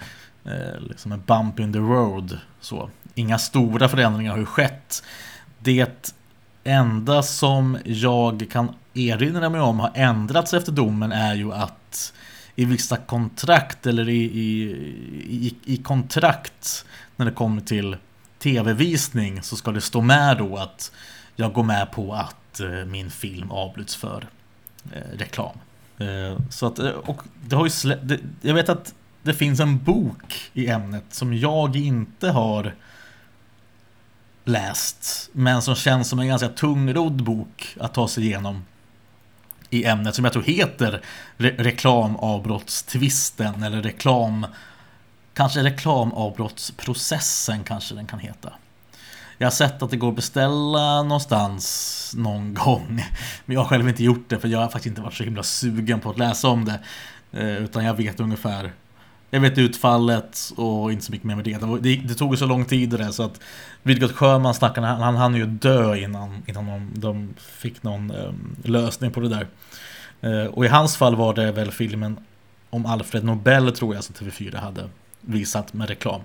eh, 0.45 0.81
liksom 0.81 1.13
en 1.13 1.23
bump 1.27 1.61
in 1.61 1.73
the 1.73 1.79
road 1.79 2.39
så. 2.61 2.91
Inga 3.15 3.39
stora 3.39 3.89
förändringar 3.89 4.31
har 4.31 4.39
ju 4.39 4.47
skett. 4.47 5.03
Det 5.59 6.15
enda 6.65 7.23
som 7.23 7.79
jag 7.85 8.47
kan 8.51 8.75
erinra 8.95 9.49
mig 9.49 9.61
om 9.61 9.81
har 9.81 9.93
ändrats 9.95 10.55
efter 10.55 10.73
domen 10.73 11.13
är 11.13 11.35
ju 11.35 11.53
att 11.53 12.13
i 12.57 12.65
vissa 12.65 12.97
kontrakt 12.97 13.87
eller 13.87 14.09
i, 14.09 14.23
i, 14.23 14.63
i, 15.29 15.57
i 15.65 15.77
kontrakt 15.77 16.85
när 17.17 17.27
det 17.27 17.33
kommer 17.33 17.61
till 17.61 17.97
tv-visning 18.39 19.43
så 19.43 19.57
ska 19.57 19.71
det 19.71 19.81
stå 19.81 20.01
med 20.01 20.39
då 20.39 20.57
att 20.57 20.93
jag 21.37 21.53
går 21.53 21.63
med 21.63 21.93
på 21.93 22.15
att 22.15 22.61
eh, 22.61 22.71
min 22.71 23.11
film 23.11 23.51
avbryts 23.51 23.97
för 23.97 24.29
eh, 24.93 25.01
reklam. 25.19 25.59
Eh, 25.99 26.39
så 26.51 26.67
att, 26.67 26.79
och 26.79 27.23
det 27.47 27.57
har 27.57 27.65
ju 27.65 27.71
slä- 27.71 28.19
jag 28.41 28.55
vet 28.55 28.69
att 28.69 28.95
det 29.23 29.35
finns 29.35 29.61
en 29.61 29.79
bok 29.79 30.51
i 30.53 30.69
ämnet 30.69 31.05
som 31.11 31.37
jag 31.37 31.77
inte 31.77 32.31
har 32.31 32.75
läst 34.45 35.31
men 35.33 35.63
som 35.63 35.75
känns 35.75 36.09
som 36.09 36.19
en 36.19 36.29
ganska 36.29 36.49
tungrodd 36.49 37.25
bok 37.25 37.77
att 37.81 37.95
ta 37.95 38.09
sig 38.09 38.25
igenom 38.25 38.65
i 39.71 39.85
ämnet 39.85 40.15
som 40.15 40.25
jag 40.25 40.33
tror 40.33 40.43
heter 40.43 41.03
re 41.37 41.55
reklamavbrottstvisten 41.59 43.63
eller 43.63 43.83
reklam 43.83 44.47
kanske 45.35 45.63
reklamavbrottsprocessen 45.63 47.65
kanske 47.65 47.95
den 47.95 48.07
kan 48.07 48.19
heta. 48.19 48.53
Jag 49.39 49.47
har 49.47 49.53
sett 49.53 49.83
att 49.83 49.91
det 49.91 49.97
går 49.97 50.09
att 50.09 50.17
beställa 50.17 51.03
någonstans 51.03 52.13
någon 52.17 52.55
gång. 52.55 53.05
Men 53.45 53.55
jag 53.55 53.61
har 53.61 53.69
själv 53.69 53.89
inte 53.89 54.05
gjort 54.05 54.29
det 54.29 54.39
för 54.39 54.49
jag 54.49 54.59
har 54.59 54.69
faktiskt 54.69 54.87
inte 54.87 55.01
varit 55.01 55.15
så 55.15 55.25
himla 55.25 55.43
sugen 55.43 56.01
på 56.01 56.11
att 56.11 56.19
läsa 56.19 56.49
om 56.49 56.65
det. 56.65 56.81
Eh, 57.33 57.57
utan 57.57 57.85
jag 57.85 57.95
vet 57.95 58.21
ungefär 58.21 58.73
jag 59.35 59.41
vet 59.41 59.59
utfallet 59.59 60.53
och 60.57 60.93
inte 60.93 61.05
så 61.05 61.13
mycket 61.13 61.27
mer 61.27 61.37
med 61.37 61.45
det. 61.45 61.81
Det, 61.81 61.97
det 61.97 62.15
tog 62.15 62.39
så 62.39 62.47
lång 62.47 62.65
tid 62.65 62.91
det 62.91 63.13
så 63.13 63.23
att 63.23 63.41
Vilgot 63.83 64.13
Sjöman 64.13 64.55
stackaren, 64.55 64.89
han, 64.89 65.01
han 65.01 65.17
hann 65.17 65.35
ju 65.35 65.47
dö 65.47 65.97
innan, 65.97 66.43
innan 66.47 66.67
de, 66.67 66.91
de 66.95 67.35
fick 67.39 67.83
någon 67.83 68.11
um, 68.11 68.57
lösning 68.63 69.11
på 69.11 69.21
det 69.21 69.29
där. 69.29 69.47
Uh, 70.25 70.47
och 70.47 70.65
i 70.65 70.69
hans 70.69 70.97
fall 70.97 71.17
var 71.17 71.35
det 71.35 71.53
väl 71.53 71.71
filmen 71.71 72.17
om 72.71 72.87
Alfred 72.87 73.25
Nobel 73.25 73.73
tror 73.73 73.95
jag 73.95 74.05
som 74.05 74.15
TV4 74.15 74.57
hade 74.57 74.89
visat 75.21 75.73
med 75.73 75.89
reklam. 75.89 76.21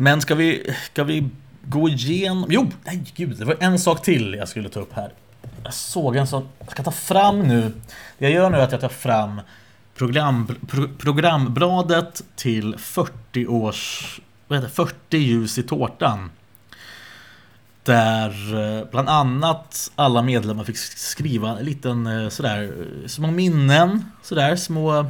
Men 0.00 0.20
ska 0.20 0.34
vi, 0.34 0.74
ska 0.84 1.04
vi 1.04 1.28
gå 1.62 1.88
igenom? 1.88 2.46
Jo, 2.50 2.70
nej 2.84 3.04
gud, 3.14 3.38
det 3.38 3.44
var 3.44 3.56
en 3.60 3.78
sak 3.78 4.02
till 4.02 4.34
jag 4.34 4.48
skulle 4.48 4.68
ta 4.68 4.80
upp 4.80 4.92
här. 4.92 5.12
Jag 5.64 5.74
såg 5.74 6.16
en 6.16 6.26
sån, 6.26 6.48
jag 6.58 6.70
ska 6.70 6.82
ta 6.82 6.90
fram 6.90 7.42
nu. 7.42 7.72
Det 8.18 8.24
jag 8.24 8.32
gör 8.32 8.50
nu 8.50 8.56
är 8.56 8.60
att 8.60 8.72
jag 8.72 8.80
tar 8.80 8.88
fram 8.88 9.40
program, 9.94 10.56
pro, 10.68 10.88
programbladet 10.98 12.22
till 12.36 12.76
40 12.78 13.46
års, 13.46 14.20
vad 14.48 14.58
heter 14.58 14.74
40 14.74 15.16
ljus 15.16 15.58
i 15.58 15.62
tårtan. 15.62 16.30
Där 17.82 18.30
eh, 18.78 18.90
bland 18.90 19.08
annat 19.08 19.90
alla 19.94 20.22
medlemmar 20.22 20.64
fick 20.64 20.76
skriva 20.78 21.58
en 21.58 21.64
liten 21.64 22.06
eh, 22.06 22.28
sådär 22.28 22.62
eh, 22.62 23.06
små 23.08 23.30
minnen, 23.30 24.04
sådär 24.22 24.56
små 24.56 24.98
eh, 24.98 25.06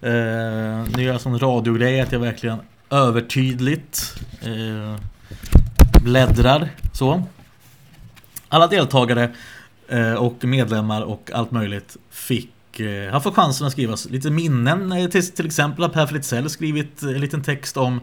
Nu 0.00 1.02
gör 1.02 1.12
jag 1.12 1.20
sån 1.20 1.38
radiogrej 1.38 2.00
att 2.00 2.12
jag 2.12 2.20
verkligen 2.20 2.58
övertydligt 2.90 4.14
eh, 4.40 4.96
bläddrar 6.02 6.68
så. 6.92 7.22
Alla 8.48 8.66
deltagare 8.66 9.30
eh, 9.88 10.14
och 10.14 10.44
medlemmar 10.44 11.02
och 11.02 11.30
allt 11.34 11.50
möjligt 11.50 11.96
fick 12.10 12.80
eh, 12.80 13.12
har 13.12 13.20
fått 13.20 13.34
chansen 13.34 13.66
att 13.66 13.72
skriva 13.72 13.96
lite 14.10 14.30
minnen. 14.30 14.92
Eh, 14.92 15.08
till, 15.08 15.30
till 15.30 15.46
exempel 15.46 15.84
har 15.84 15.88
Per 15.88 16.06
Fritzell 16.06 16.50
skrivit 16.50 17.02
eh, 17.02 17.08
en 17.08 17.20
liten 17.20 17.42
text 17.42 17.76
om 17.76 18.00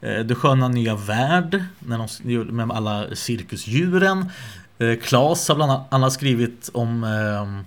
eh, 0.00 0.18
Det 0.18 0.34
sköna 0.34 0.68
nya 0.68 0.96
värld 0.96 1.64
när 1.78 2.08
de, 2.22 2.56
med 2.56 2.70
alla 2.76 3.06
cirkusdjuren. 3.14 4.30
Eh, 4.78 4.96
Klas 4.96 5.48
har 5.48 5.54
bland 5.54 5.82
annat 5.90 6.12
skrivit 6.12 6.70
om 6.74 7.04
eh, 7.04 7.64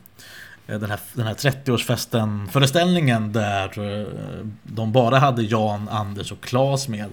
Eh, 0.68 0.80
den 0.80 0.90
här, 0.90 1.00
den 1.14 1.28
här 1.28 1.34
30-årsfesten 1.34 2.48
föreställningen 2.48 3.32
där 3.32 4.00
eh, 4.00 4.08
de 4.64 4.92
bara 4.92 5.20
hade 5.20 5.44
Jan, 5.44 5.90
Anders 5.90 6.32
och 6.32 6.42
Klas 6.42 6.88
med. 6.88 7.10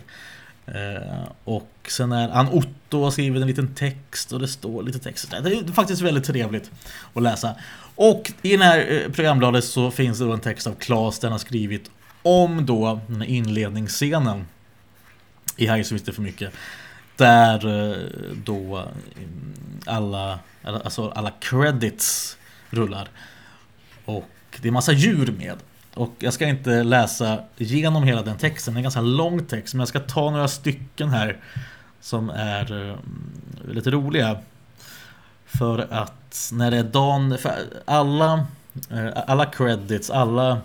Eh, 0.67 1.29
och 1.45 1.71
sen 1.89 2.13
är 2.13 2.29
Ann 2.29 2.49
Otto 2.49 3.05
har 3.05 3.11
skrivit 3.11 3.43
en 3.43 3.49
liten 3.49 3.75
text 3.75 4.33
och 4.33 4.41
det 4.41 4.49
står 4.49 4.83
lite 4.83 4.99
text. 4.99 5.31
Det 5.31 5.37
är 5.37 5.73
faktiskt 5.73 6.03
väldigt 6.03 6.25
trevligt 6.25 6.71
att 7.15 7.23
läsa. 7.23 7.55
Och 7.95 8.33
i 8.43 8.57
det 8.57 8.65
här 8.65 9.09
programbladet 9.13 9.65
så 9.65 9.91
finns 9.91 10.19
det 10.19 10.25
då 10.25 10.33
en 10.33 10.41
text 10.41 10.67
av 10.67 10.75
Klas 10.75 11.19
den 11.19 11.33
har 11.33 11.39
skrivit 11.39 11.91
om 12.23 12.67
då 12.67 13.01
den 13.07 13.21
här 13.21 13.29
inledningsscenen 13.29 14.47
i 15.57 15.67
Här 15.67 15.83
så 15.83 15.95
inte 15.95 16.13
för 16.13 16.23
mycket. 16.23 16.53
Där 17.17 17.59
då 18.45 18.77
mm, 18.77 19.55
alla, 19.87 20.39
alltså 20.63 21.11
alla 21.11 21.31
credits 21.41 22.37
rullar. 22.71 23.09
Och 24.09 24.59
det 24.61 24.69
är 24.69 24.73
massa 24.73 24.93
djur 24.93 25.35
med. 25.39 25.57
Och 25.95 26.15
jag 26.19 26.33
ska 26.33 26.47
inte 26.47 26.83
läsa 26.83 27.39
igenom 27.57 28.03
hela 28.03 28.23
den 28.23 28.39
texten, 28.39 28.75
det 28.75 28.77
är 28.77 28.79
en 28.79 28.83
ganska 28.83 29.01
lång 29.01 29.47
text, 29.47 29.75
men 29.75 29.79
jag 29.79 29.89
ska 29.89 30.01
ta 30.01 30.31
några 30.31 30.49
stycken 30.49 31.09
här 31.09 31.37
som 32.01 32.31
är 32.31 32.91
eh, 32.91 32.97
lite 33.73 33.91
roliga. 33.91 34.39
För 35.47 35.87
att 35.91 36.51
när 36.53 36.71
det 36.71 36.77
är 36.77 36.83
dagen, 36.83 37.39
för 37.39 37.53
alla, 37.85 38.47
eh, 38.91 39.09
alla 39.27 39.47
credits, 39.47 40.11
alla 40.11 40.61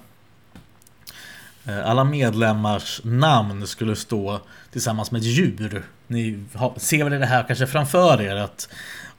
eh, 1.66 1.90
alla 1.90 2.04
medlemmars 2.04 3.02
namn 3.04 3.68
skulle 3.68 3.96
stå 3.96 4.40
tillsammans 4.72 5.12
med 5.12 5.20
ett 5.20 5.28
djur. 5.28 5.84
Ni 6.08 6.46
ser 6.78 7.04
väl 7.04 7.20
det 7.20 7.26
här 7.26 7.44
kanske 7.48 7.68
framför 7.68 8.22
er 8.22 8.36
att 8.36 8.70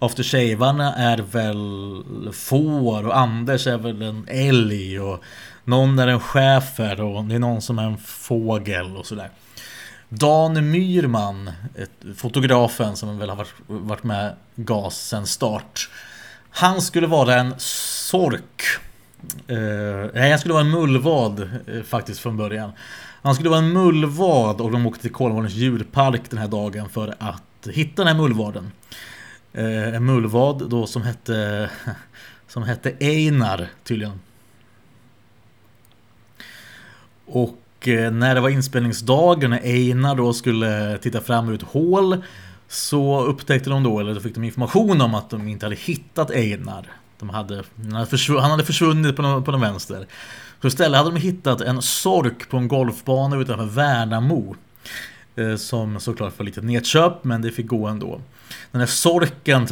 After 0.05 0.23
Shavarna 0.23 0.95
är 0.95 1.19
väl 1.19 2.33
får 2.33 3.07
och 3.07 3.19
Anders 3.19 3.67
är 3.67 3.79
väl 3.79 4.03
en 4.03 4.27
älg 4.29 5.01
och 5.01 5.23
någon 5.65 5.99
är 5.99 6.07
en 6.07 6.21
schäfer 6.21 7.01
och 7.01 7.25
det 7.25 7.35
är 7.35 7.39
någon 7.39 7.63
som 7.63 7.79
är 7.79 7.85
en 7.85 7.99
fågel 7.99 8.97
och 8.97 9.07
sådär. 9.07 9.31
Dan 10.09 10.71
Myrman, 10.71 11.51
fotografen 12.17 12.97
som 12.97 13.19
väl 13.19 13.31
har 13.31 13.47
varit, 13.67 14.05
med 14.05 14.35
GAS 14.55 15.09
sen 15.09 15.27
start. 15.27 15.89
Han 16.51 16.83
skulle 16.83 17.07
vara 17.07 17.35
en 17.35 17.55
sork. 17.59 18.63
Eh, 19.49 19.57
nej, 20.15 20.31
han 20.31 20.39
skulle 20.39 20.55
vara 20.55 20.65
en 20.65 20.71
mullvad 20.71 21.41
eh, 21.41 21.83
faktiskt 21.83 22.21
från 22.21 22.37
början. 22.37 22.73
Han 23.23 23.35
skulle 23.35 23.51
vara 23.51 23.59
en 23.59 23.73
mullvad 23.73 24.61
och 24.61 24.73
de 24.73 24.87
åkte 24.87 25.03
till 25.03 25.13
Kolmårdens 25.13 25.55
djurpark 25.55 26.31
den 26.31 26.39
här 26.39 26.49
dagen 26.49 26.89
för 26.89 27.15
att 27.19 27.69
hitta 27.73 28.05
den 28.05 28.17
här 28.17 28.23
mullvaden. 28.23 28.71
Eh, 29.55 29.95
en 29.95 30.05
mullvad 30.05 30.71
då 30.71 30.87
som 30.87 31.03
hette 31.03 31.71
som 32.49 32.63
hette 32.63 32.95
Einar 33.01 33.69
tydligen. 33.85 34.21
Och 37.27 37.59
Eh, 37.89 38.11
när 38.11 38.35
det 38.35 38.41
var 38.41 38.49
inspelningsdagen 38.49 39.51
när 39.51 39.61
Einar 39.63 40.15
då 40.15 40.33
skulle 40.33 40.99
titta 40.99 41.21
fram 41.21 41.49
ur 41.49 41.55
ett 41.55 41.63
hål 41.63 42.25
så 42.69 43.21
upptäckte 43.25 43.71
de 43.71 43.83
då, 43.83 44.01
eller 44.01 44.15
då 44.15 44.21
fick 44.21 44.35
de 44.35 44.45
information 44.45 45.01
om 45.01 45.15
att 45.15 45.31
de 45.31 45.49
inte 45.49 45.67
hade 45.67 45.77
hittat 45.77 46.31
Einar. 46.31 46.93
De 47.19 47.29
hade, 47.29 47.63
han, 47.77 47.93
hade 47.93 48.07
försvunnit, 48.07 48.43
han 48.43 48.51
hade 48.51 48.65
försvunnit 48.65 49.17
på 49.17 49.23
den, 49.23 49.45
på 49.45 49.51
den 49.51 49.61
vänster. 49.61 50.07
Så 50.63 50.69
istället 50.69 50.99
hade 50.99 51.11
de 51.11 51.21
hittat 51.21 51.61
en 51.61 51.83
sork 51.83 52.49
på 52.49 52.57
en 52.57 52.69
golfbana 52.69 53.37
utanför 53.37 53.65
Värnamo. 53.65 54.57
Eh, 55.37 55.57
som 55.57 56.01
såklart 56.01 56.39
var 56.39 56.47
lite 56.47 56.61
nedköp 56.61 57.25
men 57.25 57.43
det 57.43 57.51
fick 57.51 57.67
gå 57.67 57.87
ändå. 57.87 58.21
Den 58.71 58.81
här 58.81 58.89
sorken 58.89 59.67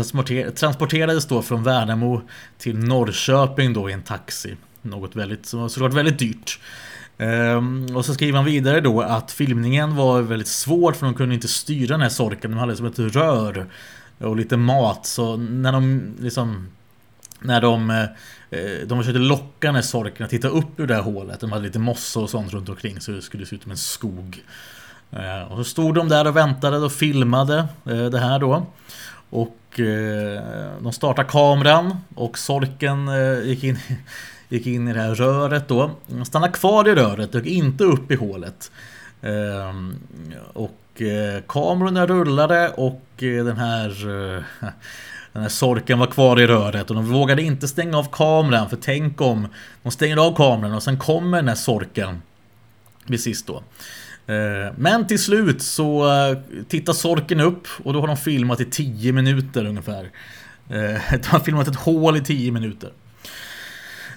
transporterades 0.54 1.26
då 1.26 1.42
från 1.42 1.62
Värnamo 1.62 2.22
till 2.58 2.78
Norrköping 2.78 3.72
då 3.72 3.90
i 3.90 3.92
en 3.92 4.02
taxi. 4.02 4.56
Något 4.82 5.16
väldigt, 5.16 5.46
såklart 5.46 5.92
väldigt 5.92 6.18
dyrt. 6.18 6.60
Um, 7.18 7.96
och 7.96 8.04
så 8.04 8.14
skriver 8.14 8.36
han 8.36 8.44
vidare 8.44 8.80
då 8.80 9.00
att 9.00 9.32
filmningen 9.32 9.96
var 9.96 10.22
väldigt 10.22 10.48
svår 10.48 10.92
för 10.92 11.06
de 11.06 11.14
kunde 11.14 11.34
inte 11.34 11.48
styra 11.48 11.94
den 11.94 12.00
här 12.00 12.08
sorken. 12.08 12.50
De 12.50 12.56
hade 12.56 12.76
som 12.76 12.86
ett 12.86 12.98
rör 12.98 13.66
och 14.18 14.36
lite 14.36 14.56
mat. 14.56 15.06
Så 15.06 15.36
när 15.36 15.72
de 15.72 16.14
liksom 16.20 16.68
när 17.40 17.60
de, 17.60 17.90
eh, 17.90 18.02
eh 18.50 18.86
de 18.86 18.98
försökte 18.98 19.18
locka 19.18 19.68
den 19.68 19.74
här 19.74 19.82
sorken 19.82 20.24
att 20.24 20.30
titta 20.30 20.48
upp 20.48 20.80
ur 20.80 20.86
det 20.86 20.94
här 20.94 21.02
hålet. 21.02 21.40
De 21.40 21.52
hade 21.52 21.64
lite 21.64 21.78
mossa 21.78 22.20
och 22.20 22.30
sånt 22.30 22.52
runt 22.52 22.68
omkring 22.68 23.00
så 23.00 23.12
det 23.12 23.22
skulle 23.22 23.46
se 23.46 23.56
ut 23.56 23.62
som 23.62 23.70
en 23.70 23.76
skog. 23.76 24.42
Eh, 25.12 25.52
och 25.52 25.56
så 25.56 25.64
stod 25.64 25.94
de 25.94 26.08
där 26.08 26.26
och 26.26 26.36
väntade 26.36 26.78
och 26.78 26.92
filmade 26.92 27.68
eh, 27.86 28.04
det 28.04 28.18
här 28.18 28.38
då. 28.38 28.66
Och 29.30 29.80
eh, 29.80 30.42
de 30.80 30.92
startade 30.92 31.28
kameran 31.28 31.96
och 32.14 32.38
Sorken 32.38 33.10
gick 33.44 33.64
in, 33.64 33.78
gick 34.48 34.66
in 34.66 34.88
i 34.88 34.92
det 34.92 35.00
här 35.00 35.14
röret 35.14 35.68
då. 35.68 35.90
Han 36.10 36.24
stannade 36.24 36.52
kvar 36.52 36.88
i 36.88 36.94
röret 36.94 37.34
och 37.34 37.46
inte 37.46 37.84
upp 37.84 38.10
i 38.10 38.14
hålet. 38.14 38.70
Ehm, 39.22 39.96
och 40.52 40.78
kamerorna 41.46 42.06
rullade 42.06 42.68
och 42.68 43.02
den 43.18 43.56
här 43.56 43.88
den 45.32 45.42
här 45.42 45.48
sorken 45.48 45.98
var 45.98 46.06
kvar 46.06 46.40
i 46.40 46.46
röret 46.46 46.90
och 46.90 46.96
de 46.96 47.12
vågade 47.12 47.42
inte 47.42 47.68
stänga 47.68 47.98
av 47.98 48.08
kameran 48.12 48.70
för 48.70 48.76
tänk 48.76 49.20
om 49.20 49.46
de 49.82 49.92
stänger 49.92 50.16
av 50.16 50.36
kameran 50.36 50.74
och 50.74 50.82
sen 50.82 50.98
kommer 50.98 51.38
den 51.38 51.48
här 51.48 51.54
sorken 51.54 52.22
vid 53.06 53.20
sist 53.20 53.46
då. 53.46 53.62
Eh, 54.26 54.72
men 54.76 55.06
till 55.06 55.18
slut 55.18 55.62
så 55.62 56.12
eh, 56.12 56.38
tittar 56.68 56.92
Sorken 56.92 57.40
upp 57.40 57.68
och 57.84 57.92
då 57.92 58.00
har 58.00 58.06
de 58.06 58.16
filmat 58.16 58.60
i 58.60 58.64
10 58.64 59.12
minuter 59.12 59.66
ungefär. 59.66 60.10
Eh, 60.68 61.00
de 61.10 61.26
har 61.26 61.40
filmat 61.40 61.68
ett 61.68 61.76
hål 61.76 62.16
i 62.16 62.20
10 62.20 62.52
minuter. 62.52 62.92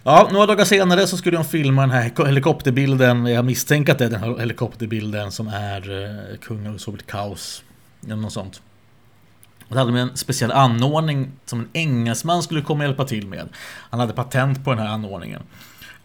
Ja, 0.04 0.30
några 0.32 0.46
dagar 0.46 0.66
senare 0.66 1.08
så 1.08 1.18
skulle 1.18 1.38
de 1.38 1.46
filma 1.46 1.82
den 1.82 1.92
här 1.92 2.26
helikopterbilden. 2.26 3.26
Jag 3.26 3.46
misstänker 3.46 3.92
att 3.92 4.00
det 4.00 4.06
är 4.06 4.10
den 4.10 4.20
här 4.20 4.40
helikopterbilden 4.40 5.32
som 5.32 5.48
är 5.48 6.38
Kung 6.42 6.68
och 6.68 6.94
ett 6.94 7.08
kaos. 7.08 7.64
Eller 8.06 8.16
något 8.16 8.34
sånt. 8.34 8.62
Och 9.68 9.76
då 9.76 9.80
hade 9.80 9.92
de 9.92 9.98
en 9.98 10.18
speciell 10.18 10.52
anordning 10.52 11.32
som 11.46 11.60
en 11.60 11.70
engelsman 11.74 12.44
skulle 12.44 12.62
komma 12.62 12.84
och 12.84 12.88
hjälpa 12.88 13.06
till 13.06 13.28
med. 13.28 13.50
Han 13.90 14.00
hade 14.00 14.14
patent 14.14 14.64
på 14.64 14.70
den 14.70 14.80
här 14.80 14.88
anordningen. 14.88 15.42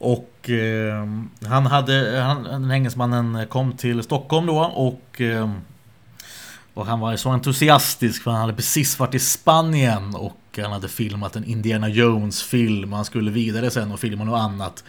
Och 0.03 0.51
eh, 0.51 1.07
han 1.49 1.67
hade, 1.67 2.21
han, 2.21 2.45
den 2.45 2.71
engelsmannen 2.71 3.47
kom 3.47 3.73
till 3.73 4.03
Stockholm 4.03 4.47
då 4.47 4.59
och 4.61 5.21
eh, 5.21 5.51
och 6.75 6.87
han 6.87 7.01
var 7.01 7.17
så 7.17 7.31
entusiastisk 7.31 8.23
för 8.23 8.31
han 8.31 8.41
hade 8.41 8.53
precis 8.53 8.99
varit 8.99 9.15
i 9.15 9.19
Spanien 9.19 10.15
och 10.15 10.59
han 10.63 10.73
hade 10.73 10.89
filmat 10.89 11.37
en 11.37 11.45
Indiana 11.45 11.89
Jones-film. 11.89 12.93
Han 12.93 13.05
skulle 13.05 13.31
vidare 13.31 13.71
sen 13.71 13.93
och 13.93 14.01
filma 14.01 14.25
något 14.25 14.41
annat. 14.41 14.85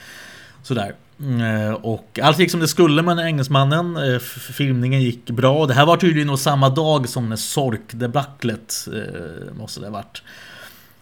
Sådär. 0.64 0.96
Eh, 1.20 1.74
och 1.74 2.20
allt 2.24 2.40
gick 2.40 2.52
som 2.52 2.60
det 2.60 2.68
skulle 2.68 3.02
med 3.02 3.20
engelsmannen. 3.20 3.98
Eh, 3.98 4.20
filmningen 4.54 5.02
gick 5.02 5.30
bra. 5.30 5.66
Det 5.66 5.74
här 5.74 5.86
var 5.86 5.98
tydligen 5.98 6.28
nog 6.28 6.40
samma 6.40 6.70
dag 6.70 7.10
som 7.10 7.30
när 7.30 7.36
Sork-debaclet 7.36 8.88
eh, 8.94 9.54
måste 9.54 9.80
det 9.80 9.86
ha 9.86 9.94
varit. 9.94 10.24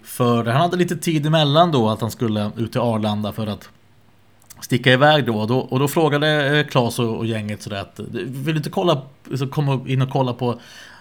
För 0.03 0.45
han 0.45 0.61
hade 0.61 0.77
lite 0.77 0.97
tid 0.97 1.25
emellan 1.25 1.71
då 1.71 1.89
att 1.89 2.01
han 2.01 2.11
skulle 2.11 2.51
ut 2.57 2.71
till 2.71 2.81
Arlanda 2.81 3.31
för 3.31 3.47
att 3.47 3.69
sticka 4.61 4.93
iväg 4.93 5.25
då. 5.25 5.37
Och 5.37 5.47
då, 5.47 5.59
och 5.59 5.79
då 5.79 5.87
frågade 5.87 6.57
eh, 6.59 6.67
Claes 6.67 6.99
och, 6.99 7.17
och 7.17 7.25
gänget 7.25 7.61
sådär 7.61 7.81
att 7.81 7.99
vill 7.99 8.53
du 8.53 8.57
inte 8.57 8.69
kolla, 8.69 9.01
så 9.37 9.47
komma 9.47 9.81
in 9.87 10.01
och 10.01 10.09
kolla 10.09 10.33
på 10.33 10.59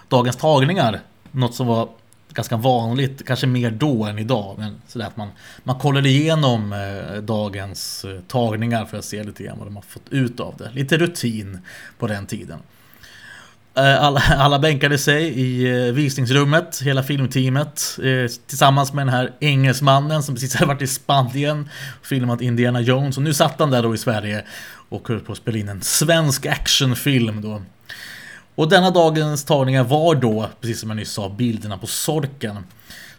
dagens 0.09 0.37
tagningar? 0.37 1.01
Något 1.31 1.55
som 1.55 1.67
var 1.67 1.89
ganska 2.33 2.57
vanligt, 2.57 3.27
kanske 3.27 3.47
mer 3.47 3.71
då 3.71 4.05
än 4.05 4.19
idag. 4.19 4.55
Men 4.59 4.83
sådär 4.87 5.07
att 5.07 5.17
man, 5.17 5.29
man 5.65 5.79
kollar 5.79 6.07
igenom 6.07 6.73
eh, 6.73 7.23
dagens 7.23 8.05
eh, 8.05 8.21
tagningar 8.21 8.85
för 8.85 8.99
att 8.99 9.05
se 9.05 9.25
lite 9.25 9.43
grann 9.43 9.59
vad 9.59 9.67
de 9.67 9.77
har 9.77 9.83
fått 9.83 10.09
ut 10.11 10.41
av 10.41 10.55
det. 10.59 10.71
Lite 10.73 10.97
rutin 10.97 11.59
på 11.99 12.07
den 12.07 12.27
tiden. 12.27 12.59
Eh, 13.79 14.03
alla, 14.03 14.21
alla 14.21 14.59
bänkade 14.59 14.99
sig 14.99 15.25
i 15.25 15.71
eh, 15.71 15.93
visningsrummet, 15.93 16.83
hela 16.83 17.03
filmteamet, 17.03 17.99
eh, 18.03 18.31
tillsammans 18.47 18.93
med 18.93 19.07
den 19.07 19.15
här 19.15 19.33
engelsmannen 19.41 20.23
som 20.23 20.35
precis 20.35 20.55
hade 20.57 20.67
varit 20.67 20.83
i 20.83 20.87
Spanien 20.87 21.69
och 22.01 22.07
filmat 22.07 22.41
Indiana 22.41 22.81
Jones. 22.81 23.17
Och 23.17 23.23
nu 23.23 23.35
satt 23.35 23.55
han 23.59 23.71
där 23.71 23.83
då 23.83 23.95
i 23.95 23.99
Sverige 23.99 24.45
och 24.89 25.09
höll 25.09 25.21
på 25.21 25.33
att 25.33 25.39
spela 25.39 25.59
in 25.59 25.69
en 25.69 25.83
svensk 25.83 26.47
actionfilm 26.47 27.43
då. 27.43 27.63
Och 28.55 28.69
denna 28.69 28.91
dagens 28.91 29.45
tagningar 29.45 29.85
var 29.85 30.15
då, 30.15 30.49
precis 30.61 30.81
som 30.81 30.91
jag 30.91 30.97
nyss 30.97 31.13
sa, 31.13 31.29
bilderna 31.29 31.79
på 31.79 31.87
Sorken. 31.87 32.57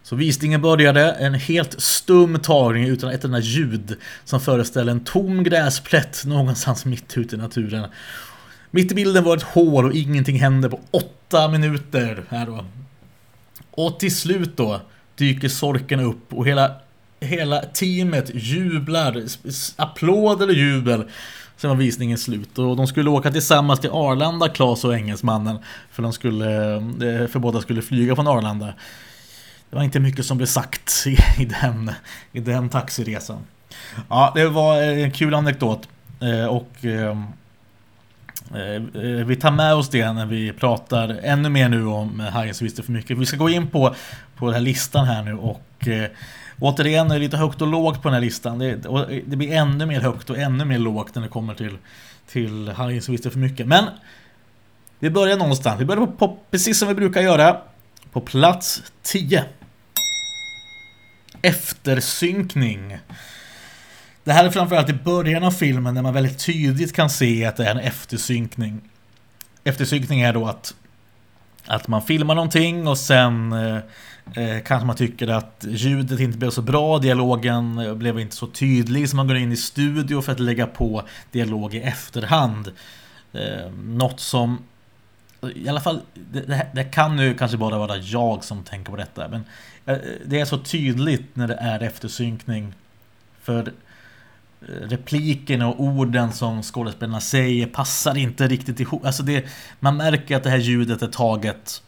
Så 0.03 0.15
visningen 0.15 0.61
började, 0.61 1.11
en 1.11 1.33
helt 1.33 1.81
stum 1.81 2.39
tagning 2.39 2.85
utan 2.85 3.09
ett 3.09 3.23
enda 3.23 3.39
ljud 3.39 3.97
som 4.25 4.41
föreställer 4.41 4.91
en 4.91 5.03
tom 5.03 5.43
gräsplätt 5.43 6.25
någonstans 6.25 6.85
mitt 6.85 7.17
ute 7.17 7.35
i 7.35 7.39
naturen. 7.39 7.85
Mitt 8.71 8.91
i 8.91 8.95
bilden 8.95 9.23
var 9.23 9.37
ett 9.37 9.43
hål 9.43 9.85
och 9.85 9.93
ingenting 9.93 10.39
hände 10.39 10.69
på 10.69 10.79
åtta 10.91 11.47
minuter. 11.47 12.23
Här 12.29 12.45
då. 12.45 12.65
Och 13.71 13.99
till 13.99 14.15
slut 14.15 14.57
då 14.57 14.81
dyker 15.15 15.49
Sorken 15.49 15.99
upp 15.99 16.33
och 16.33 16.47
hela, 16.47 16.71
hela 17.19 17.61
teamet 17.61 18.31
jublar. 18.33 19.23
Applåder 19.75 20.47
och 20.47 20.53
jubel. 20.53 21.03
Sen 21.57 21.69
var 21.69 21.77
visningen 21.77 22.17
slut 22.17 22.57
och 22.57 22.75
de 22.75 22.87
skulle 22.87 23.09
åka 23.09 23.31
tillsammans 23.31 23.79
till 23.79 23.89
Arlanda, 23.89 24.49
Klas 24.49 24.85
och 24.85 24.95
engelsmannen. 24.95 25.57
För, 25.91 26.03
de 26.03 26.13
skulle, 26.13 26.75
eh, 26.75 27.27
för 27.27 27.39
båda 27.39 27.61
skulle 27.61 27.81
flyga 27.81 28.15
från 28.15 28.27
Arlanda. 28.27 28.65
Det 29.69 29.75
var 29.75 29.83
inte 29.83 29.99
mycket 29.99 30.25
som 30.25 30.37
blev 30.37 30.47
sagt 30.47 31.03
i, 31.07 31.41
i, 31.41 31.45
den, 31.45 31.91
i 32.31 32.39
den 32.39 32.69
taxiresan. 32.69 33.39
Ja, 34.09 34.31
det 34.35 34.47
var 34.47 34.81
en 34.81 35.11
kul 35.11 35.33
anekdot. 35.33 35.87
Eh, 36.21 36.45
och 36.45 36.85
eh, 36.85 37.23
Eh, 38.55 39.25
vi 39.25 39.35
tar 39.35 39.51
med 39.51 39.73
oss 39.73 39.89
det 39.89 40.13
när 40.13 40.25
vi 40.25 40.53
pratar 40.53 41.19
ännu 41.23 41.49
mer 41.49 41.69
nu 41.69 41.85
om 41.85 42.19
Hajen 42.19 42.55
som 42.55 42.65
visste 42.65 42.83
för 42.83 42.91
mycket. 42.91 43.17
Vi 43.17 43.25
ska 43.25 43.37
gå 43.37 43.49
in 43.49 43.67
på, 43.67 43.95
på 44.35 44.45
den 44.45 44.53
här 44.53 44.61
listan 44.61 45.05
här 45.05 45.23
nu 45.23 45.33
och 45.33 45.87
eh, 45.87 46.09
återigen 46.59 47.11
är 47.11 47.15
det 47.15 47.19
lite 47.19 47.37
högt 47.37 47.61
och 47.61 47.67
lågt 47.67 48.01
på 48.01 48.07
den 48.07 48.13
här 48.13 48.21
listan. 48.21 48.59
Det, 48.59 48.75
det, 49.25 49.35
blir 49.35 49.51
ännu 49.51 49.85
mer 49.85 50.01
högt 50.01 50.29
och 50.29 50.37
ännu 50.37 50.65
mer 50.65 50.77
lågt 50.79 51.15
när 51.15 51.21
det 51.21 51.27
kommer 51.27 51.53
till, 51.53 51.77
till 52.27 52.67
Hajen 52.67 53.01
som 53.01 53.11
visste 53.11 53.31
för 53.31 53.39
mycket. 53.39 53.67
Men 53.67 53.85
vi 54.99 55.09
börjar 55.09 55.37
någonstans. 55.37 55.81
Vi 55.81 55.85
börjar 55.85 56.05
på, 56.05 56.11
på, 56.11 56.37
precis 56.51 56.79
som 56.79 56.87
vi 56.87 56.93
brukar 56.93 57.21
göra. 57.21 57.57
På 58.11 58.21
plats 58.21 58.83
10. 59.01 59.43
Eftersynkning. 61.41 62.97
Det 64.29 64.33
här 64.33 64.45
är 64.45 64.49
framförallt 64.49 64.89
i 64.89 64.93
början 64.93 65.43
av 65.43 65.51
filmen 65.51 65.93
när 65.93 66.01
man 66.01 66.13
väldigt 66.13 66.45
tydligt 66.45 66.93
kan 66.93 67.09
se 67.09 67.45
att 67.45 67.55
det 67.55 67.65
är 67.65 67.71
en 67.71 67.79
eftersynkning. 67.79 68.81
Eftersynkning 69.63 70.21
är 70.21 70.33
då 70.33 70.47
att, 70.47 70.75
att 71.65 71.87
man 71.87 72.01
filmar 72.01 72.35
någonting 72.35 72.87
och 72.87 72.97
sen 72.97 73.53
eh, 73.53 73.77
eh 74.35 74.63
kanske 74.65 74.85
man 74.85 74.95
tycker 74.95 75.27
att 75.27 75.65
ljudet 75.69 76.19
inte 76.19 76.37
blev 76.37 76.49
så 76.49 76.61
bra, 76.61 76.99
dialogen 76.99 77.77
eh, 77.77 77.93
blev 77.93 78.19
inte 78.19 78.35
så 78.35 78.47
tydlig 78.47 79.09
så 79.09 79.15
man 79.15 79.27
går 79.27 79.37
in 79.37 79.51
i 79.51 79.57
studio 79.57 80.21
för 80.21 80.31
att 80.31 80.39
lägga 80.39 80.67
på 80.67 81.03
dialog 81.31 81.75
i 81.75 81.79
efterhand. 81.79 82.71
Eh, 83.33 83.71
något 83.71 84.19
som 84.19 84.57
i 85.55 85.69
alla 85.69 85.81
fall, 85.81 86.01
det, 86.13 86.41
det, 86.41 86.67
det, 86.73 86.83
kan 86.83 87.15
nu 87.15 87.33
kanske 87.33 87.57
bara 87.57 87.77
vara 87.77 87.97
jag 87.97 88.43
som 88.43 88.63
tänker 88.63 88.91
på 88.91 88.97
detta, 88.97 89.27
men 89.27 89.43
eh, 89.85 89.97
det 90.25 90.39
är 90.39 90.45
så 90.45 90.57
tydligt 90.57 91.35
när 91.35 91.47
det 91.47 91.57
är 91.61 91.79
eftersynkning. 91.83 92.73
För 93.41 93.73
replikerna 94.61 95.67
och 95.67 95.79
orden 95.83 96.33
som 96.33 96.63
skådespelarna 96.63 97.21
säger 97.21 97.67
passar 97.67 98.17
inte 98.17 98.47
riktigt 98.47 98.79
ihop. 98.79 99.05
Alltså 99.05 99.23
det, 99.23 99.45
man 99.79 99.97
märker 99.97 100.37
att 100.37 100.43
det 100.43 100.49
här 100.49 100.57
ljudet 100.57 101.01
är 101.01 101.07
taget 101.07 101.83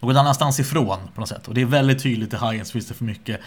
någon 0.00 0.16
annanstans 0.16 0.60
ifrån 0.60 0.98
på 1.14 1.20
något 1.20 1.28
sätt. 1.28 1.48
Och 1.48 1.54
det 1.54 1.60
är 1.60 1.66
väldigt 1.66 2.02
tydligt 2.02 2.32
i 2.32 2.36
Hyens 2.36 2.72
finns 2.72 2.86
det 2.86 2.94
för 2.94 3.04
mycket. 3.04 3.40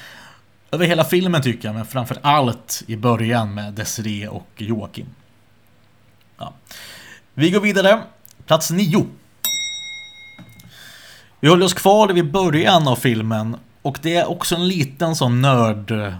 Över 0.72 0.86
hela 0.86 1.04
filmen 1.04 1.42
tycker 1.42 1.68
jag, 1.68 1.76
men 1.76 1.86
framför 1.86 2.18
allt 2.22 2.84
i 2.88 2.96
början 2.96 3.54
med 3.54 3.74
Desiree 3.74 4.28
och 4.28 4.48
Joakim. 4.58 5.08
Ja. 6.38 6.54
Vi 7.34 7.52
går 7.52 7.60
vidare. 7.60 8.02
Plats 8.46 8.72
9. 8.72 9.06
Vi 11.40 11.50
håller 11.50 11.66
oss 11.66 11.74
kvar 11.74 12.10
vid 12.10 12.32
början 12.32 12.88
av 12.88 12.96
filmen 12.96 13.58
och 13.82 14.00
det 14.02 14.16
är 14.16 14.30
också 14.30 14.56
en 14.56 14.68
liten 14.68 15.16
sån 15.16 15.42
nörd 15.42 15.92
eh, 15.92 16.14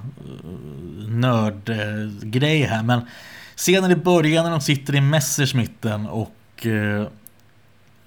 nördgrej 1.14 2.64
här 2.64 2.84
men 2.84 3.02
scenen 3.56 3.92
i 3.92 3.96
början 3.96 4.44
när 4.44 4.52
de 4.52 4.62
sitter 4.62 4.96
i 4.96 5.02
Messerschmitten 5.02 6.08
och 6.08 6.66
eh, 6.66 7.08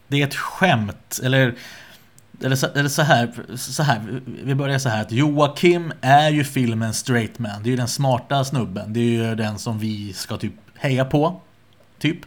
det 0.08 0.22
är 0.22 0.26
ett 0.26 0.34
skämt 0.34 1.20
eller 1.22 1.54
eller 2.44 2.56
så, 2.56 2.66
eller 2.66 2.88
så, 2.88 3.02
här, 3.02 3.32
så 3.56 3.82
här, 3.82 4.20
vi 4.44 4.54
börjar 4.54 4.78
så 4.78 4.88
här 4.88 5.02
att 5.02 5.12
Joakim 5.12 5.92
är 6.00 6.30
ju 6.30 6.44
filmen 6.44 6.94
straight 6.94 7.38
man. 7.38 7.62
Det 7.62 7.68
är 7.68 7.70
ju 7.70 7.76
den 7.76 7.88
smarta 7.88 8.44
snubben. 8.44 8.92
Det 8.92 9.00
är 9.00 9.28
ju 9.28 9.34
den 9.34 9.58
som 9.58 9.78
vi 9.78 10.12
ska 10.12 10.36
typ 10.36 10.52
heja 10.74 11.04
på. 11.04 11.40
Typ. 11.98 12.18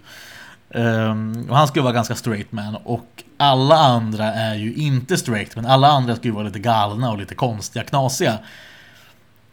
Um, 0.70 1.50
och 1.50 1.58
han 1.58 1.68
ska 1.68 1.80
ju 1.80 1.84
vara 1.84 1.94
ganska 1.94 2.16
straight 2.16 2.52
man. 2.52 2.76
Och 2.76 3.24
alla 3.38 3.76
andra 3.76 4.26
är 4.26 4.56
ju 4.56 4.74
inte 4.74 5.18
straight 5.18 5.56
men 5.56 5.66
alla 5.66 5.88
andra 5.88 6.16
ska 6.16 6.26
ju 6.26 6.34
vara 6.34 6.44
lite 6.44 6.60
galna 6.60 7.12
och 7.12 7.18
lite 7.18 7.36
konstiga, 7.36 7.86
knasiga. 7.86 8.40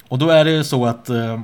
Och 0.09 0.19
då 0.19 0.29
är 0.29 0.45
det 0.45 0.51
ju 0.51 0.65
så 0.65 0.87
att 0.87 1.09
eh, 1.09 1.41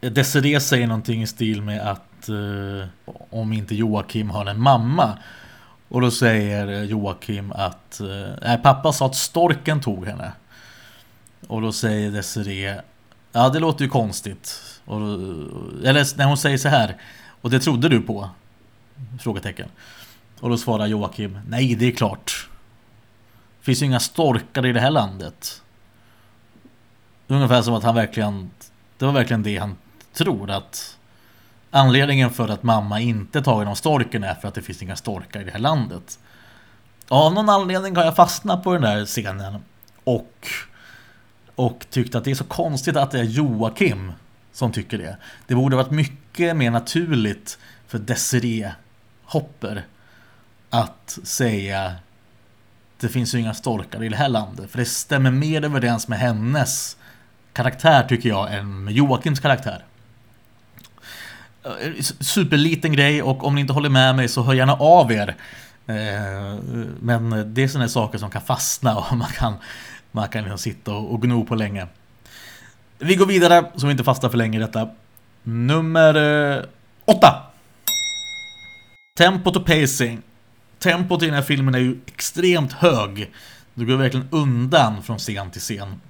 Desiree 0.00 0.60
säger 0.60 0.86
någonting 0.86 1.22
i 1.22 1.26
stil 1.26 1.62
med 1.62 1.80
att 1.80 2.28
eh, 2.28 2.88
om 3.30 3.52
inte 3.52 3.74
Joakim 3.74 4.30
har 4.30 4.46
en 4.46 4.60
mamma. 4.60 5.18
Och 5.88 6.00
då 6.00 6.10
säger 6.10 6.68
eh, 6.68 6.82
Joakim 6.82 7.52
att 7.52 8.00
uh, 8.00 8.26
nej, 8.42 8.58
pappa 8.62 8.92
sa 8.92 9.06
att 9.06 9.16
storken 9.16 9.80
tog 9.80 10.06
henne. 10.06 10.32
Och 11.46 11.62
då 11.62 11.72
säger 11.72 12.10
Desiree 12.10 12.80
Ja 13.32 13.48
det 13.48 13.58
låter 13.58 13.84
ju 13.84 13.90
konstigt. 13.90 14.62
Och, 14.84 15.00
eller 15.84 16.16
när 16.18 16.24
hon 16.24 16.36
säger 16.36 16.58
så 16.58 16.68
här 16.68 16.96
Och 17.40 17.50
det 17.50 17.60
trodde 17.60 17.88
du 17.88 18.00
på. 18.00 18.30
Frågetecken. 19.20 19.68
Och 20.40 20.50
då 20.50 20.56
svarar 20.56 20.86
Joakim, 20.86 21.38
nej 21.48 21.74
det 21.74 21.86
är 21.86 21.92
klart. 21.92 22.48
Finns 23.60 23.82
ju 23.82 23.86
inga 23.86 24.00
storkar 24.00 24.66
i 24.66 24.72
det 24.72 24.80
här 24.80 24.90
landet. 24.90 25.62
Ungefär 27.32 27.62
som 27.62 27.74
att 27.74 27.82
han 27.82 27.94
verkligen, 27.94 28.50
det 28.98 29.04
var 29.04 29.12
verkligen 29.12 29.42
det 29.42 29.58
han 29.58 29.76
tror 30.12 30.50
att 30.50 30.98
anledningen 31.70 32.30
för 32.30 32.48
att 32.48 32.62
mamma 32.62 33.00
inte 33.00 33.42
tagit 33.42 33.68
om 33.68 33.76
storken 33.76 34.24
är 34.24 34.34
för 34.34 34.48
att 34.48 34.54
det 34.54 34.62
finns 34.62 34.82
inga 34.82 34.96
storkar 34.96 35.40
i 35.40 35.44
det 35.44 35.50
här 35.50 35.58
landet. 35.58 36.18
Av 37.08 37.34
någon 37.34 37.48
anledning 37.48 37.96
har 37.96 38.04
jag 38.04 38.16
fastnat 38.16 38.64
på 38.64 38.72
den 38.72 38.82
där 38.82 39.04
scenen 39.04 39.62
och, 40.04 40.46
och 41.54 41.86
tyckt 41.90 42.14
att 42.14 42.24
det 42.24 42.30
är 42.30 42.34
så 42.34 42.44
konstigt 42.44 42.96
att 42.96 43.10
det 43.10 43.18
är 43.18 43.24
Joakim 43.24 44.12
som 44.52 44.72
tycker 44.72 44.98
det. 44.98 45.16
Det 45.46 45.54
borde 45.54 45.76
varit 45.76 45.90
mycket 45.90 46.56
mer 46.56 46.70
naturligt 46.70 47.58
för 47.86 47.98
Desiree 47.98 48.72
Hopper 49.24 49.84
att 50.70 51.18
säga 51.22 51.92
det 53.00 53.08
finns 53.08 53.34
ju 53.34 53.38
inga 53.38 53.54
storkar 53.54 54.02
i 54.02 54.08
det 54.08 54.16
här 54.16 54.28
landet. 54.28 54.70
För 54.70 54.78
det 54.78 54.84
stämmer 54.84 55.30
mer 55.30 55.64
överens 55.64 56.08
med 56.08 56.18
hennes 56.18 56.96
karaktär 57.52 58.02
tycker 58.02 58.28
jag 58.28 58.54
än 58.54 58.84
med 58.84 58.94
Joakims 58.94 59.40
karaktär. 59.40 59.84
Eh, 61.64 62.02
superliten 62.20 62.92
grej 62.92 63.22
och 63.22 63.44
om 63.44 63.54
ni 63.54 63.60
inte 63.60 63.72
håller 63.72 63.88
med 63.88 64.16
mig 64.16 64.28
så 64.28 64.42
hör 64.42 64.54
gärna 64.54 64.72
av 64.72 65.12
er. 65.12 65.36
Eh, 65.86 66.58
men 67.00 67.54
det 67.54 67.62
är 67.62 67.68
sådana 67.68 67.88
saker 67.88 68.18
som 68.18 68.30
kan 68.30 68.42
fastna 68.42 68.96
och 69.10 69.16
man 69.16 69.28
kan, 69.28 69.54
man 70.10 70.28
kan 70.28 70.42
liksom 70.42 70.58
sitta 70.58 70.92
och 70.92 71.22
gno 71.22 71.44
på 71.44 71.54
länge. 71.54 71.86
Vi 72.98 73.16
går 73.16 73.26
vidare 73.26 73.64
så 73.76 73.86
vi 73.86 73.92
inte 73.92 74.04
fastnar 74.04 74.30
för 74.30 74.38
länge 74.38 74.58
i 74.58 74.60
detta. 74.60 74.88
Nummer 75.42 76.14
eh, 76.56 76.64
åtta. 77.04 77.42
Tempot 79.18 79.56
och 79.56 79.66
pacing. 79.66 80.22
Tempot 80.78 81.22
i 81.22 81.26
den 81.26 81.34
här 81.34 81.42
filmen 81.42 81.74
är 81.74 81.78
ju 81.78 81.98
extremt 82.06 82.72
hög. 82.72 83.30
Du 83.74 83.86
går 83.86 83.96
verkligen 83.96 84.28
undan 84.30 85.02
från 85.02 85.18
scen 85.18 85.50
till 85.50 85.60
scen. 85.60 86.00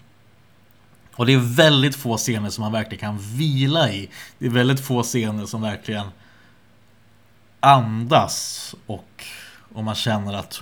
Och 1.16 1.26
det 1.26 1.32
är 1.32 1.38
väldigt 1.38 1.96
få 1.96 2.16
scener 2.16 2.50
som 2.50 2.62
man 2.62 2.72
verkligen 2.72 3.00
kan 3.00 3.18
vila 3.18 3.90
i. 3.90 4.08
Det 4.38 4.46
är 4.46 4.50
väldigt 4.50 4.80
få 4.80 5.02
scener 5.02 5.46
som 5.46 5.62
verkligen 5.62 6.06
andas 7.60 8.74
och, 8.86 9.24
och 9.72 9.84
man 9.84 9.94
känner 9.94 10.32
att 10.34 10.60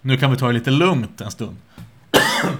nu 0.00 0.16
kan 0.16 0.30
vi 0.30 0.36
ta 0.36 0.46
det 0.46 0.52
lite 0.52 0.70
lugnt 0.70 1.20
en 1.20 1.30
stund. 1.30 1.56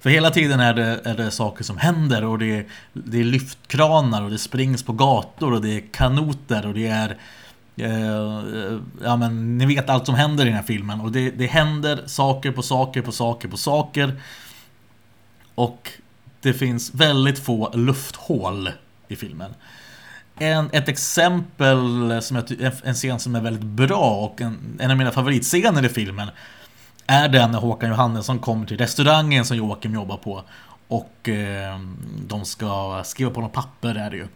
För 0.00 0.10
hela 0.10 0.30
tiden 0.30 0.60
är 0.60 0.74
det, 0.74 1.00
är 1.04 1.16
det 1.16 1.30
saker 1.30 1.64
som 1.64 1.76
händer 1.76 2.24
och 2.24 2.38
det 2.38 2.56
är, 2.56 2.66
det 2.92 3.20
är 3.20 3.24
lyftkranar 3.24 4.22
och 4.22 4.30
det 4.30 4.38
springs 4.38 4.82
på 4.82 4.92
gator 4.92 5.52
och 5.52 5.62
det 5.62 5.76
är 5.76 5.82
kanoter 5.92 6.66
och 6.66 6.74
det 6.74 6.86
är 6.86 7.16
eh, 7.76 8.78
Ja 9.02 9.16
men 9.16 9.58
ni 9.58 9.66
vet 9.66 9.90
allt 9.90 10.06
som 10.06 10.14
händer 10.14 10.44
i 10.44 10.48
den 10.48 10.56
här 10.56 10.62
filmen 10.62 11.00
och 11.00 11.12
det, 11.12 11.30
det 11.30 11.46
händer 11.46 12.02
saker 12.06 12.52
på 12.52 12.62
saker 12.62 13.02
på 13.02 13.12
saker 13.12 13.48
på 13.48 13.56
saker 13.56 14.14
och 15.58 15.92
det 16.40 16.52
finns 16.52 16.94
väldigt 16.94 17.38
få 17.38 17.70
lufthål 17.74 18.70
i 19.08 19.16
filmen. 19.16 19.54
En, 20.38 20.70
ett 20.72 20.88
exempel, 20.88 21.78
som 22.22 22.36
jag, 22.36 22.72
en 22.84 22.94
scen 22.94 23.18
som 23.18 23.34
är 23.34 23.40
väldigt 23.40 23.64
bra 23.64 24.10
och 24.10 24.40
en, 24.40 24.78
en 24.80 24.90
av 24.90 24.96
mina 24.96 25.10
favoritscener 25.10 25.84
i 25.84 25.88
filmen 25.88 26.28
är 27.06 27.28
den 27.28 27.50
när 27.50 27.58
Håkan 27.58 27.90
Johannesson 27.90 28.38
kommer 28.38 28.66
till 28.66 28.78
restaurangen 28.78 29.44
som 29.44 29.56
Joakim 29.56 29.94
jobbar 29.94 30.16
på 30.16 30.42
och 30.88 31.28
eh, 31.28 31.78
de 32.26 32.44
ska 32.44 33.02
skriva 33.04 33.30
på 33.30 33.40
något 33.40 33.52
papper 33.52 33.94
är 33.94 34.10
det 34.10 34.16
ju. 34.16 34.28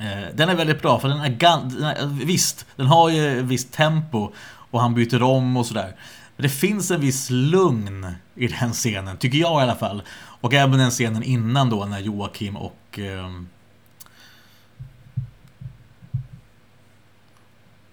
Eh, 0.00 0.28
den 0.34 0.48
är 0.48 0.54
väldigt 0.54 0.82
bra 0.82 0.98
för 1.00 1.08
den 1.08 1.20
är, 1.20 1.30
den 1.30 1.84
är, 1.84 2.24
visst, 2.24 2.66
den 2.76 2.86
har 2.86 3.08
ju 3.10 3.42
visst 3.42 3.72
tempo 3.72 4.32
och 4.70 4.80
han 4.80 4.94
byter 4.94 5.22
om 5.22 5.56
och 5.56 5.66
sådär. 5.66 5.94
Det 6.40 6.48
finns 6.48 6.90
en 6.90 7.00
viss 7.00 7.30
lugn 7.30 8.14
i 8.34 8.46
den 8.46 8.72
scenen, 8.72 9.16
tycker 9.16 9.38
jag 9.38 9.60
i 9.60 9.62
alla 9.62 9.74
fall. 9.74 10.02
Och 10.16 10.54
även 10.54 10.78
den 10.78 10.90
scenen 10.90 11.22
innan 11.22 11.70
då 11.70 11.84
när 11.84 12.00
Joakim 12.00 12.56
och 12.56 12.98
eh, 12.98 13.30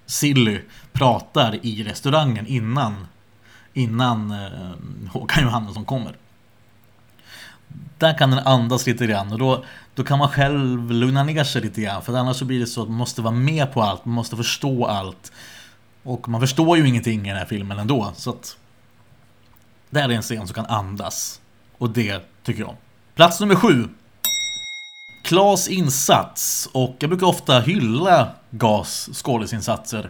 Silly 0.06 0.62
pratar 0.92 1.66
i 1.66 1.84
restaurangen 1.84 2.48
innan 2.48 3.08
innan 3.78 4.32
eh, 4.32 5.10
Håkan 5.12 5.44
Johannesson 5.44 5.86
kommer. 5.86 6.16
Där 7.98 8.18
kan 8.18 8.32
den 8.32 8.40
andas 8.40 8.88
lite 8.88 9.08
grann 9.08 9.32
och 9.32 9.40
då, 9.40 9.64
då 9.96 10.04
kan 10.04 10.20
man 10.20 10.30
själv 10.30 10.92
lugna 10.92 11.24
ner 11.24 11.44
sig 11.44 11.62
lite 11.62 11.82
grann 11.82 12.02
för 12.02 12.18
annars 12.18 12.38
så 12.38 12.46
blir 12.46 12.60
det 12.60 12.68
så 12.68 12.82
att 12.82 12.88
man 12.88 12.98
måste 12.98 13.22
vara 13.22 13.34
med 13.34 13.74
på 13.74 13.82
allt, 13.82 14.06
man 14.06 14.16
måste 14.16 14.36
förstå 14.36 14.86
allt. 14.86 15.32
Och 16.08 16.30
man 16.30 16.42
förstår 16.42 16.78
ju 16.78 16.88
ingenting 16.88 17.26
i 17.26 17.30
den 17.30 17.38
här 17.38 17.46
filmen 17.46 17.80
ändå 17.80 18.12
så 18.16 18.30
att 18.30 18.58
det 19.90 20.00
här 20.00 20.10
är 20.10 20.14
en 20.14 20.22
scen 20.22 20.48
som 20.48 20.54
kan 20.54 20.66
andas. 20.66 21.42
Och 21.78 21.90
det 21.90 22.22
tycker 22.44 22.62
jag. 22.62 22.76
Plats 23.16 23.40
nummer 23.40 23.56
sju. 23.56 23.90
Klas 25.24 25.68
insats. 25.68 26.70
Och 26.72 26.96
jag 27.00 27.10
brukar 27.10 27.28
ofta 27.28 27.60
hylla 27.60 28.32
Gas 28.50 29.10
skådisinsatser. 29.14 30.10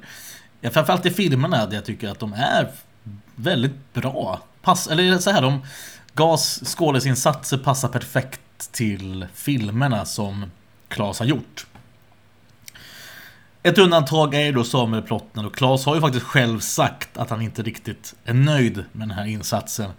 Framförallt 0.61 1.05
i 1.05 1.11
filmerna 1.11 1.65
där 1.65 1.75
jag 1.75 1.85
tycker 1.85 2.09
att 2.09 2.19
de 2.19 2.33
är 2.33 2.71
väldigt 3.35 3.93
bra. 3.93 4.41
Pass, 4.61 4.87
eller 4.87 5.17
så 5.17 5.31
här, 5.31 5.41
de 5.41 5.61
Gas 6.13 6.61
skådisinsatser 6.65 7.57
passar 7.57 7.89
perfekt 7.89 8.71
till 8.71 9.27
filmerna 9.33 10.05
som 10.05 10.51
Klas 10.87 11.19
har 11.19 11.25
gjort. 11.25 11.66
Ett 13.67 13.77
undantag 13.77 14.33
är 14.33 14.51
då 14.51 14.63
Samuel 14.63 15.03
Plottner 15.03 15.45
och 15.45 15.55
Klas 15.55 15.85
har 15.85 15.95
ju 15.95 16.01
faktiskt 16.01 16.25
själv 16.25 16.59
sagt 16.59 17.17
att 17.17 17.29
han 17.29 17.41
inte 17.41 17.61
riktigt 17.61 18.15
är 18.25 18.33
nöjd 18.33 18.75
med 18.91 19.07
den 19.07 19.11
här 19.11 19.25
insatsen 19.25 19.91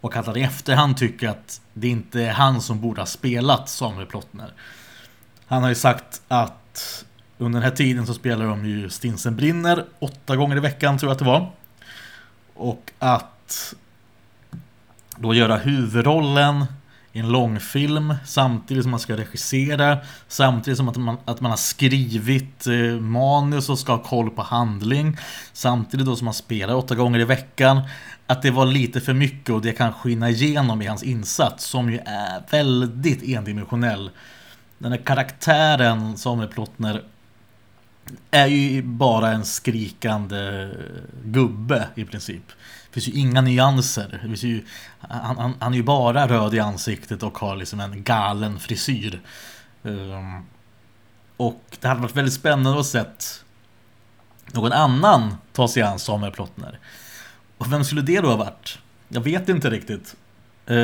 och 0.00 0.16
att 0.16 0.26
han 0.26 0.36
i 0.36 0.42
efterhand 0.42 0.96
tycker 0.96 1.28
att 1.28 1.60
det 1.72 1.88
inte 1.88 2.22
är 2.22 2.32
han 2.32 2.60
som 2.60 2.80
borde 2.80 3.00
ha 3.00 3.06
spelat 3.06 3.68
Samuel 3.68 4.06
Plottner. 4.06 4.52
Han 5.46 5.62
har 5.62 5.68
ju 5.68 5.74
sagt 5.74 6.22
att 6.28 7.04
under 7.38 7.60
den 7.60 7.70
här 7.70 7.76
tiden 7.76 8.06
så 8.06 8.14
spelar 8.14 8.46
de 8.46 8.66
ju 8.66 8.90
Stinsen 8.90 9.36
brinner 9.36 9.84
åtta 9.98 10.36
gånger 10.36 10.56
i 10.56 10.60
veckan 10.60 10.98
tror 10.98 11.10
jag 11.10 11.12
att 11.12 11.18
det 11.18 11.24
var. 11.24 11.50
Och 12.54 12.92
att 12.98 13.74
då 15.16 15.34
göra 15.34 15.56
huvudrollen 15.56 16.66
i 17.16 17.18
en 17.18 17.28
långfilm 17.28 18.14
samtidigt 18.24 18.84
som 18.84 18.90
man 18.90 19.00
ska 19.00 19.16
regissera 19.16 19.98
samtidigt 20.28 20.76
som 20.76 20.88
att 20.88 20.96
man, 20.96 21.16
att 21.24 21.40
man 21.40 21.50
har 21.50 21.56
skrivit 21.56 22.66
eh, 22.66 23.00
manus 23.00 23.68
och 23.68 23.78
ska 23.78 23.92
ha 23.92 24.02
koll 24.02 24.30
på 24.30 24.42
handling 24.42 25.16
samtidigt 25.52 26.06
då 26.06 26.16
som 26.16 26.24
man 26.24 26.34
spelar 26.34 26.74
åtta 26.74 26.94
gånger 26.94 27.18
i 27.18 27.24
veckan 27.24 27.80
att 28.26 28.42
det 28.42 28.50
var 28.50 28.66
lite 28.66 29.00
för 29.00 29.14
mycket 29.14 29.50
och 29.50 29.62
det 29.62 29.72
kan 29.72 29.92
skina 29.92 30.30
igenom 30.30 30.82
i 30.82 30.86
hans 30.86 31.02
insats 31.02 31.64
som 31.64 31.90
ju 31.90 31.98
är 31.98 32.50
väldigt 32.50 33.22
endimensionell 33.22 34.10
den 34.78 34.92
här 34.92 34.98
karaktären 34.98 36.16
Samuel 36.16 36.48
Plottner 36.48 37.02
är 38.30 38.46
ju 38.46 38.82
bara 38.82 39.32
en 39.32 39.44
skrikande 39.44 40.62
eh, 40.62 40.68
gubbe 41.24 41.88
i 41.94 42.04
princip. 42.04 42.52
Det 42.96 43.00
finns 43.00 43.16
ju 43.16 43.20
inga 43.20 43.40
nyanser. 43.40 44.20
Det 44.22 44.28
finns 44.28 44.42
ju, 44.42 44.64
han, 44.98 45.36
han, 45.36 45.54
han 45.60 45.72
är 45.72 45.76
ju 45.76 45.82
bara 45.82 46.28
röd 46.28 46.54
i 46.54 46.60
ansiktet 46.60 47.22
och 47.22 47.38
har 47.38 47.56
liksom 47.56 47.80
en 47.80 48.02
galen 48.02 48.58
frisyr. 48.58 49.20
Um, 49.82 50.46
och 51.36 51.62
det 51.80 51.88
hade 51.88 52.00
varit 52.00 52.16
väldigt 52.16 52.34
spännande 52.34 52.80
att 52.80 52.86
se 52.86 53.04
någon 54.52 54.72
annan 54.72 55.36
ta 55.52 55.68
sig 55.68 55.82
an 55.82 55.98
Samuel 55.98 56.32
Plottner. 56.32 56.78
Och 57.58 57.72
vem 57.72 57.84
skulle 57.84 58.02
det 58.02 58.20
då 58.20 58.28
ha 58.28 58.36
varit? 58.36 58.78
Jag 59.08 59.20
vet 59.20 59.48
inte 59.48 59.70
riktigt. 59.70 60.16
Uh, 60.70 60.76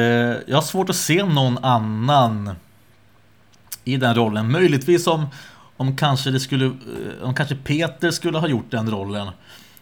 jag 0.47 0.57
har 0.57 0.63
svårt 0.63 0.91
att 0.91 0.97
se 0.97 1.25
någon 1.25 1.65
annan 1.65 2.51
i 3.85 3.97
den 3.97 4.15
rollen. 4.15 4.53
Möjligtvis 4.53 5.07
om 5.07 5.27
om 5.77 5.97
kanske 5.97 6.31
det 6.31 6.41
skulle, 6.41 6.65
eh, 6.65 7.23
om 7.23 7.35
kanske 7.35 7.57
Peter 7.57 8.11
skulle 8.11 8.39
ha 8.39 8.49
gjort 8.49 8.71
den 8.71 8.91
rollen 8.91 9.29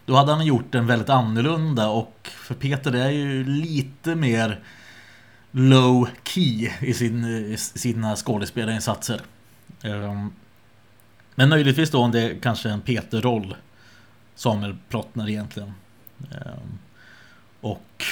då 0.05 0.15
hade 0.15 0.31
han 0.31 0.45
gjort 0.45 0.71
den 0.71 0.87
väldigt 0.87 1.09
annorlunda 1.09 1.87
och 1.87 2.29
för 2.31 2.55
Peter 2.55 2.91
det 2.91 2.99
är 2.99 3.09
ju 3.09 3.43
lite 3.43 4.15
mer 4.15 4.59
low 5.51 6.09
key 6.23 6.71
i, 6.81 6.93
sin, 6.93 7.25
i 7.25 7.57
sina 7.57 8.15
skådespelarinsatser. 8.15 9.21
Ehm, 9.83 10.33
men 11.35 11.49
möjligtvis 11.49 11.91
då 11.91 11.99
om 11.99 12.11
det 12.11 12.21
är 12.21 12.39
kanske 12.39 12.69
en 12.69 12.81
Peter-roll 12.81 13.55
Samuel 14.35 14.77
Plottner 14.89 15.29
egentligen. 15.29 15.73
Ehm, 16.31 16.79
och 17.61 18.03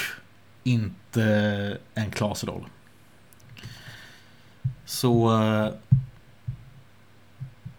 inte 0.62 1.78
en 1.94 2.10
Klas-roll. 2.10 2.66
Så 4.84 5.40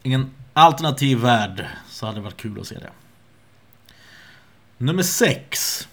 I 0.03 0.07
ingen 0.07 0.31
alternativ 0.53 1.17
värld 1.17 1.65
så 1.89 2.05
hade 2.05 2.17
det 2.17 2.23
varit 2.23 2.37
kul 2.37 2.59
att 2.59 2.67
se 2.67 2.75
det. 2.75 2.89
Nummer 4.81 5.03
6. 5.03 5.87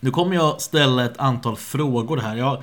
Nu 0.00 0.10
kommer 0.10 0.34
jag 0.34 0.60
ställa 0.60 1.04
ett 1.04 1.18
antal 1.18 1.56
frågor 1.56 2.16
här. 2.16 2.36
Jag, 2.36 2.62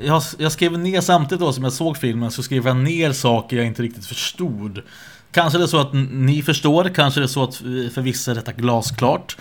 jag, 0.00 0.22
jag 0.38 0.52
skrev 0.52 0.78
ner 0.78 1.00
samtidigt 1.00 1.40
då 1.40 1.52
som 1.52 1.64
jag 1.64 1.72
såg 1.72 1.96
filmen 1.96 2.30
så 2.30 2.42
skrev 2.42 2.66
jag 2.66 2.76
ner 2.76 3.12
saker 3.12 3.56
jag 3.56 3.66
inte 3.66 3.82
riktigt 3.82 4.06
förstod. 4.06 4.82
Kanske 5.30 5.58
det 5.58 5.64
är 5.64 5.68
så 5.68 5.80
att 5.80 5.92
ni 5.92 6.42
förstår, 6.42 6.94
kanske 6.94 7.20
det 7.20 7.24
är 7.24 7.28
så 7.28 7.44
att 7.44 7.60
eh, 7.60 7.90
för 7.94 8.00
vissa 8.00 8.30
är 8.30 8.34
detta 8.34 8.52
glasklart. 8.52 9.36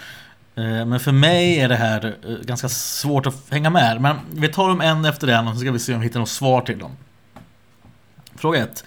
Eh, 0.55 0.85
men 0.85 0.99
för 0.99 1.11
mig 1.11 1.59
är 1.59 1.69
det 1.69 1.75
här 1.75 2.15
eh, 2.27 2.35
ganska 2.45 2.69
svårt 2.69 3.25
att 3.25 3.49
hänga 3.49 3.69
med. 3.69 4.01
Men 4.01 4.17
vi 4.31 4.47
tar 4.47 4.69
dem 4.69 4.81
en 4.81 5.05
efter 5.05 5.27
en 5.27 5.47
och 5.47 5.53
så 5.53 5.59
ska 5.59 5.71
vi 5.71 5.79
se 5.79 5.93
om 5.93 5.99
vi 5.99 6.05
hittar 6.07 6.19
något 6.19 6.29
svar 6.29 6.61
till 6.61 6.79
dem. 6.79 6.91
Fråga 8.35 8.59
1. 8.59 8.83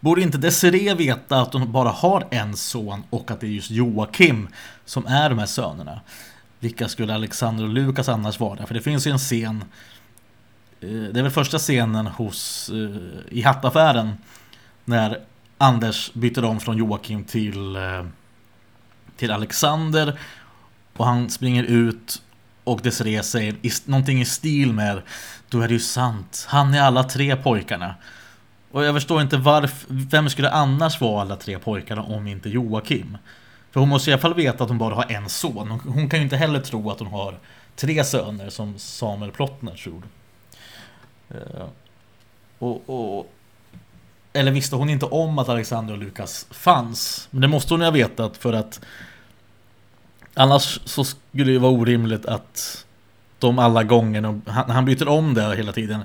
Borde 0.00 0.22
inte 0.22 0.38
Desiree 0.38 0.94
veta 0.94 1.40
att 1.40 1.52
hon 1.52 1.72
bara 1.72 1.88
har 1.88 2.26
en 2.30 2.56
son 2.56 3.02
och 3.10 3.30
att 3.30 3.40
det 3.40 3.46
är 3.46 3.50
just 3.50 3.70
Joakim 3.70 4.48
som 4.84 5.06
är 5.06 5.28
de 5.28 5.38
här 5.38 5.46
sönerna? 5.46 6.00
Vilka 6.60 6.88
skulle 6.88 7.14
Alexander 7.14 7.64
och 7.64 7.70
Lukas 7.70 8.08
annars 8.08 8.40
vara? 8.40 8.66
För 8.66 8.74
det 8.74 8.80
finns 8.80 9.06
ju 9.06 9.10
en 9.10 9.18
scen 9.18 9.64
eh, 10.80 10.88
Det 10.88 11.20
är 11.20 11.22
väl 11.22 11.30
första 11.30 11.58
scenen 11.58 12.06
hos 12.06 12.70
eh, 12.70 13.36
i 13.38 13.42
hattaffären 13.42 14.12
När 14.84 15.20
Anders 15.58 16.12
byter 16.12 16.44
om 16.44 16.60
från 16.60 16.76
Joakim 16.76 17.24
till 17.24 17.76
eh, 17.76 18.04
Till 19.16 19.30
Alexander 19.30 20.18
och 20.96 21.06
han 21.06 21.30
springer 21.30 21.62
ut 21.62 22.22
och 22.64 22.80
Desiree 22.82 23.22
säger 23.22 23.56
någonting 23.90 24.20
i 24.20 24.24
stil 24.24 24.72
med 24.72 25.02
Då 25.48 25.60
är 25.60 25.68
det 25.68 25.74
ju 25.74 25.80
sant, 25.80 26.46
han 26.48 26.74
är 26.74 26.82
alla 26.82 27.04
tre 27.04 27.36
pojkarna. 27.36 27.94
Och 28.76 28.84
jag 28.84 28.94
förstår 28.94 29.22
inte 29.22 29.36
varför, 29.36 29.86
vem 29.88 30.30
skulle 30.30 30.50
annars 30.50 31.00
vara 31.00 31.20
alla 31.20 31.36
tre 31.36 31.58
pojkarna 31.58 32.02
om 32.02 32.26
inte 32.26 32.48
Joakim? 32.48 33.18
För 33.70 33.80
hon 33.80 33.88
måste 33.88 34.10
i 34.10 34.12
alla 34.12 34.22
fall 34.22 34.34
veta 34.34 34.64
att 34.64 34.70
hon 34.70 34.78
bara 34.78 34.94
har 34.94 35.12
en 35.12 35.28
son. 35.28 35.70
Hon 35.70 36.08
kan 36.08 36.18
ju 36.18 36.24
inte 36.24 36.36
heller 36.36 36.60
tro 36.60 36.90
att 36.90 36.98
hon 36.98 37.08
har 37.08 37.38
tre 37.76 38.04
söner 38.04 38.50
som 38.50 38.78
Samuel 38.78 39.30
Plottner 39.30 39.74
tror. 39.74 40.02
Uh, 41.34 41.66
och, 42.58 42.82
och, 42.86 43.32
eller 44.32 44.52
visste 44.52 44.76
hon 44.76 44.90
inte 44.90 45.06
om 45.06 45.38
att 45.38 45.48
Alexander 45.48 45.94
och 45.94 46.00
Lukas 46.00 46.46
fanns? 46.50 47.28
Men 47.30 47.40
det 47.40 47.48
måste 47.48 47.74
hon 47.74 47.80
ju 47.80 47.86
ha 47.86 47.92
vetat 47.92 48.36
för 48.36 48.52
att 48.52 48.80
Annars 50.34 50.80
så 50.84 51.04
skulle 51.04 51.52
det 51.52 51.58
vara 51.58 51.72
orimligt 51.72 52.26
att 52.26 52.86
de 53.38 53.58
alla 53.58 53.84
gånger, 53.84 54.20
när 54.20 54.74
han 54.74 54.84
byter 54.84 55.08
om 55.08 55.34
det 55.34 55.56
hela 55.56 55.72
tiden, 55.72 56.00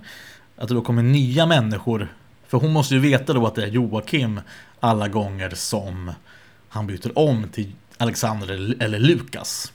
att 0.58 0.68
det 0.68 0.74
då 0.74 0.82
kommer 0.82 1.04
nya 1.04 1.46
människor. 1.46 2.10
För 2.52 2.58
hon 2.58 2.72
måste 2.72 2.94
ju 2.94 3.00
veta 3.00 3.34
då 3.34 3.48
att 3.48 3.56
det 3.56 3.64
är 3.64 3.68
Joakim 3.68 4.42
alla 4.80 5.08
gånger 5.08 5.50
som 5.50 6.12
han 6.70 6.88
byter 6.88 7.18
om 7.18 7.48
till 7.50 7.72
Alexander 7.98 8.76
eller 8.84 9.00
Lukas. 9.00 9.74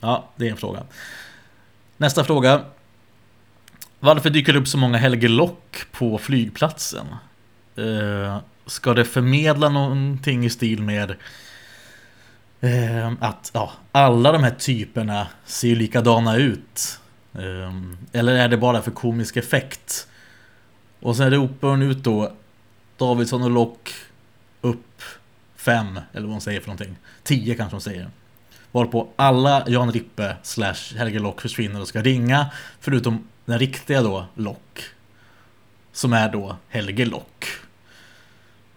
Ja, 0.00 0.28
det 0.36 0.46
är 0.46 0.50
en 0.50 0.56
fråga. 0.56 0.82
Nästa 1.96 2.24
fråga. 2.24 2.64
Varför 4.00 4.30
dyker 4.30 4.52
det 4.52 4.58
upp 4.58 4.68
så 4.68 4.78
många 4.78 4.98
Helge 4.98 5.28
Lock 5.28 5.82
på 5.92 6.18
flygplatsen? 6.18 7.06
Eh, 7.76 8.38
ska 8.66 8.94
det 8.94 9.04
förmedla 9.04 9.68
någonting 9.68 10.44
i 10.44 10.50
stil 10.50 10.82
med 10.82 11.14
eh, 12.60 13.12
att 13.20 13.50
ja, 13.54 13.72
alla 13.92 14.32
de 14.32 14.42
här 14.42 14.54
typerna 14.58 15.26
ser 15.44 15.76
likadana 15.76 16.36
ut. 16.36 17.00
Eh, 17.34 17.72
eller 18.12 18.34
är 18.34 18.48
det 18.48 18.56
bara 18.56 18.82
för 18.82 18.90
komisk 18.90 19.36
effekt? 19.36 20.08
Och 21.04 21.16
sen 21.16 21.30
ropar 21.30 21.68
hon 21.68 21.82
ut 21.82 21.98
då 22.04 22.32
Davidsson 22.96 23.42
och 23.42 23.50
Lock 23.50 23.94
upp 24.60 25.02
fem, 25.56 26.00
eller 26.12 26.22
vad 26.26 26.32
hon 26.32 26.40
säger 26.40 26.60
för 26.60 26.68
någonting. 26.68 26.96
Tio 27.22 27.54
kanske 27.54 27.74
hon 27.74 27.80
säger. 27.80 28.10
Varpå 28.72 29.08
alla 29.16 29.64
Jan 29.66 29.92
Rippe 29.92 30.36
slash 30.42 30.96
Helge 30.96 31.18
Lock 31.18 31.40
försvinner 31.40 31.80
och 31.80 31.88
ska 31.88 32.02
ringa. 32.02 32.46
Förutom 32.80 33.28
den 33.44 33.58
riktiga 33.58 34.02
då 34.02 34.26
Lock. 34.34 34.82
Som 35.92 36.12
är 36.12 36.28
då 36.28 36.56
Helge 36.68 37.04
Lock. 37.04 37.46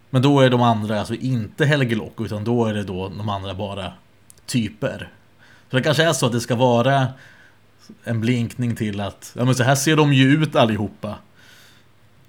Men 0.09 0.21
då 0.21 0.39
är 0.39 0.49
de 0.49 0.61
andra 0.61 0.99
alltså 0.99 1.15
inte 1.15 1.65
Helge 1.65 1.95
Lock 1.95 2.21
utan 2.21 2.43
då 2.43 2.65
är 2.65 2.73
det 2.73 2.83
då 2.83 3.09
de 3.09 3.29
andra 3.29 3.53
bara 3.53 3.93
typer. 4.45 5.09
Så 5.69 5.77
det 5.77 5.83
kanske 5.83 6.03
är 6.03 6.13
så 6.13 6.25
att 6.25 6.31
det 6.31 6.41
ska 6.41 6.55
vara 6.55 7.07
en 8.03 8.21
blinkning 8.21 8.75
till 8.75 9.01
att 9.01 9.31
ja 9.35 9.45
men 9.45 9.55
så 9.55 9.63
här 9.63 9.75
ser 9.75 9.95
de 9.95 10.13
ju 10.13 10.43
ut 10.43 10.55
allihopa. 10.55 11.15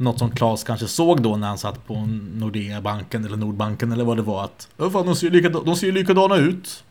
Något 0.00 0.18
som 0.18 0.30
Claes 0.30 0.64
kanske 0.64 0.87
såg 0.88 1.22
då 1.22 1.37
när 1.37 1.48
han 1.48 1.58
satt 1.58 1.87
på 1.87 1.94
Nordea-banken 2.34 3.24
eller 3.24 3.37
Nordbanken 3.37 3.92
eller 3.92 4.04
vad 4.04 4.16
det 4.16 4.22
var 4.22 4.44
att 4.44 4.68
fan, 4.76 5.06
de, 5.06 5.16
ser 5.16 5.30
likadana, 5.30 5.64
de 5.64 5.76
ser 5.76 5.92
likadana 5.92 6.37
ut. 6.37 6.84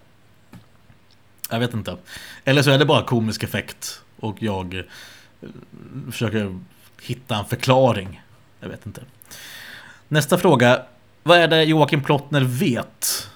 Jag 1.50 1.60
vet 1.60 1.74
inte. 1.74 1.98
Eller 2.44 2.62
så 2.62 2.72
är 2.72 2.78
det 2.78 2.86
bara 2.86 3.04
komisk 3.04 3.44
effekt 3.44 4.02
och 4.20 4.44
jag 4.44 4.74
eh, 4.74 4.84
försöker 6.12 6.60
hitta 7.02 7.36
en 7.36 7.46
förklaring. 7.46 8.22
Jag 8.60 8.70
vet 8.70 8.86
inte. 8.86 9.02
Nästa 10.08 10.38
fråga. 10.38 10.82
Vad 11.24 11.38
är 11.38 11.48
det 11.48 11.64
Joakim 11.64 12.04
Plottner 12.04 12.42
vet? 12.42 13.30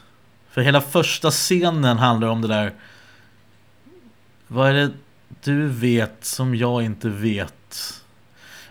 För 0.50 0.62
hela 0.62 0.82
första 0.82 1.32
scenen 1.32 1.98
handlar 1.98 2.28
om 2.28 2.42
det 2.42 2.48
där. 2.48 2.74
Vad 4.48 4.70
är 4.70 4.74
det 4.74 4.92
du 5.44 5.68
vet 5.68 6.26
som 6.26 6.56
jag 6.56 6.84
inte 6.84 7.10
vet? 7.10 8.01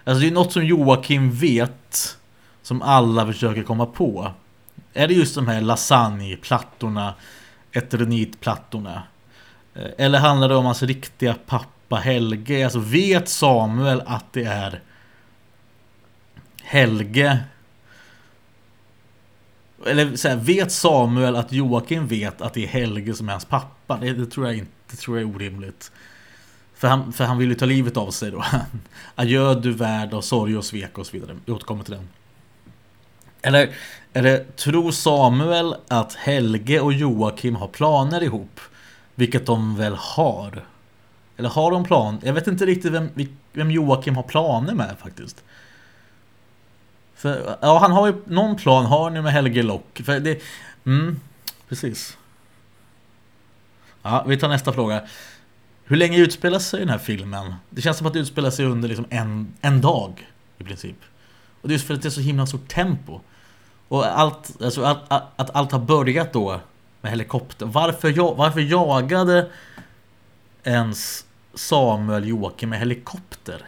Alltså 0.04 0.20
det 0.20 0.26
är 0.26 0.32
något 0.32 0.52
som 0.52 0.66
Joakim 0.66 1.30
vet. 1.30 2.16
Som 2.62 2.82
alla 2.82 3.26
försöker 3.26 3.62
komma 3.62 3.86
på. 3.86 4.32
Är 4.92 5.08
det 5.08 5.14
just 5.14 5.34
de 5.34 5.48
här 5.48 5.60
lasagneplattorna? 5.60 7.14
Eternitplattorna? 7.72 9.02
Eh, 9.74 9.90
eller 9.98 10.18
handlar 10.18 10.48
det 10.48 10.54
om 10.54 10.64
hans 10.64 10.82
riktiga 10.82 11.34
pappa 11.46 11.96
Helge? 11.96 12.64
Alltså 12.64 12.78
vet 12.78 13.28
Samuel 13.28 14.02
att 14.06 14.32
det 14.32 14.44
är 14.44 14.80
Helge 16.62 17.38
eller 19.86 20.16
så 20.16 20.28
här, 20.28 20.36
vet 20.36 20.72
Samuel 20.72 21.36
att 21.36 21.52
Joakim 21.52 22.06
vet 22.06 22.40
att 22.40 22.54
det 22.54 22.64
är 22.64 22.68
Helge 22.68 23.14
som 23.14 23.28
är 23.28 23.32
hans 23.32 23.44
pappa? 23.44 23.98
Det, 24.00 24.12
det 24.12 24.26
tror 24.26 24.46
jag 24.46 24.56
inte, 24.56 24.72
det 24.90 24.96
tror 24.96 25.18
jag 25.18 25.30
är 25.30 25.34
orimligt. 25.34 25.92
För 26.80 26.88
han, 26.88 27.12
för 27.12 27.24
han 27.24 27.38
vill 27.38 27.48
ju 27.48 27.54
ta 27.54 27.64
livet 27.64 27.96
av 27.96 28.10
sig 28.10 28.30
då. 28.30 28.44
Adjö 29.14 29.54
du 29.54 29.72
värld 29.72 30.14
av 30.14 30.20
sorg 30.20 30.56
och 30.56 30.64
svek 30.64 30.98
och 30.98 31.06
så 31.06 31.12
vidare. 31.12 31.36
Jag 31.44 31.56
återkommer 31.56 31.84
till 31.84 31.94
den. 31.94 32.08
Eller, 33.42 33.76
eller 34.12 34.44
tror 34.44 34.90
Samuel 34.90 35.74
att 35.88 36.14
Helge 36.14 36.80
och 36.80 36.92
Joakim 36.92 37.56
har 37.56 37.68
planer 37.68 38.22
ihop? 38.22 38.60
Vilket 39.14 39.46
de 39.46 39.76
väl 39.76 39.94
har? 39.94 40.64
Eller 41.36 41.48
har 41.48 41.70
de 41.70 41.84
plan? 41.84 42.20
Jag 42.22 42.32
vet 42.32 42.46
inte 42.46 42.66
riktigt 42.66 42.92
vem, 42.92 43.08
vem 43.52 43.70
Joakim 43.70 44.16
har 44.16 44.22
planer 44.22 44.74
med 44.74 44.96
faktiskt. 45.02 45.44
För, 47.14 47.56
ja, 47.60 47.78
han 47.78 47.92
har 47.92 48.06
ju 48.06 48.14
någon 48.24 48.56
plan 48.56 48.86
har 48.86 49.10
ni 49.10 49.22
med 49.22 49.32
Helge 49.32 49.62
Lock. 49.62 50.02
För 50.04 50.20
det, 50.20 50.42
mm, 50.86 51.20
precis. 51.68 52.18
Ja, 54.02 54.24
vi 54.28 54.36
tar 54.36 54.48
nästa 54.48 54.72
fråga. 54.72 55.02
Hur 55.90 55.96
länge 55.96 56.18
utspelar 56.18 56.58
sig 56.58 56.80
den 56.80 56.88
här 56.88 56.98
filmen? 56.98 57.54
Det 57.70 57.82
känns 57.82 57.98
som 57.98 58.06
att 58.06 58.12
det 58.12 58.18
utspelar 58.18 58.50
sig 58.50 58.66
under 58.66 58.88
liksom 58.88 59.06
en, 59.10 59.54
en 59.60 59.80
dag 59.80 60.28
i 60.58 60.64
princip. 60.64 60.96
Och 61.60 61.68
det 61.68 61.72
är 61.72 61.74
just 61.74 61.86
för 61.86 61.94
att 61.94 62.02
det 62.02 62.08
är 62.08 62.10
så 62.10 62.20
himla 62.20 62.46
stort 62.46 62.68
tempo. 62.68 63.20
Och 63.88 64.20
allt, 64.20 64.62
alltså 64.62 64.82
att, 64.82 65.12
att, 65.12 65.24
att 65.36 65.56
allt 65.56 65.72
har 65.72 65.78
börjat 65.78 66.32
då 66.32 66.60
med 67.00 67.10
helikopter. 67.10 67.66
Varför, 67.66 68.34
varför 68.36 68.60
jagade 68.60 69.50
ens 70.64 71.24
Samuel 71.54 72.28
Joakim 72.28 72.68
med 72.68 72.78
helikopter? 72.78 73.62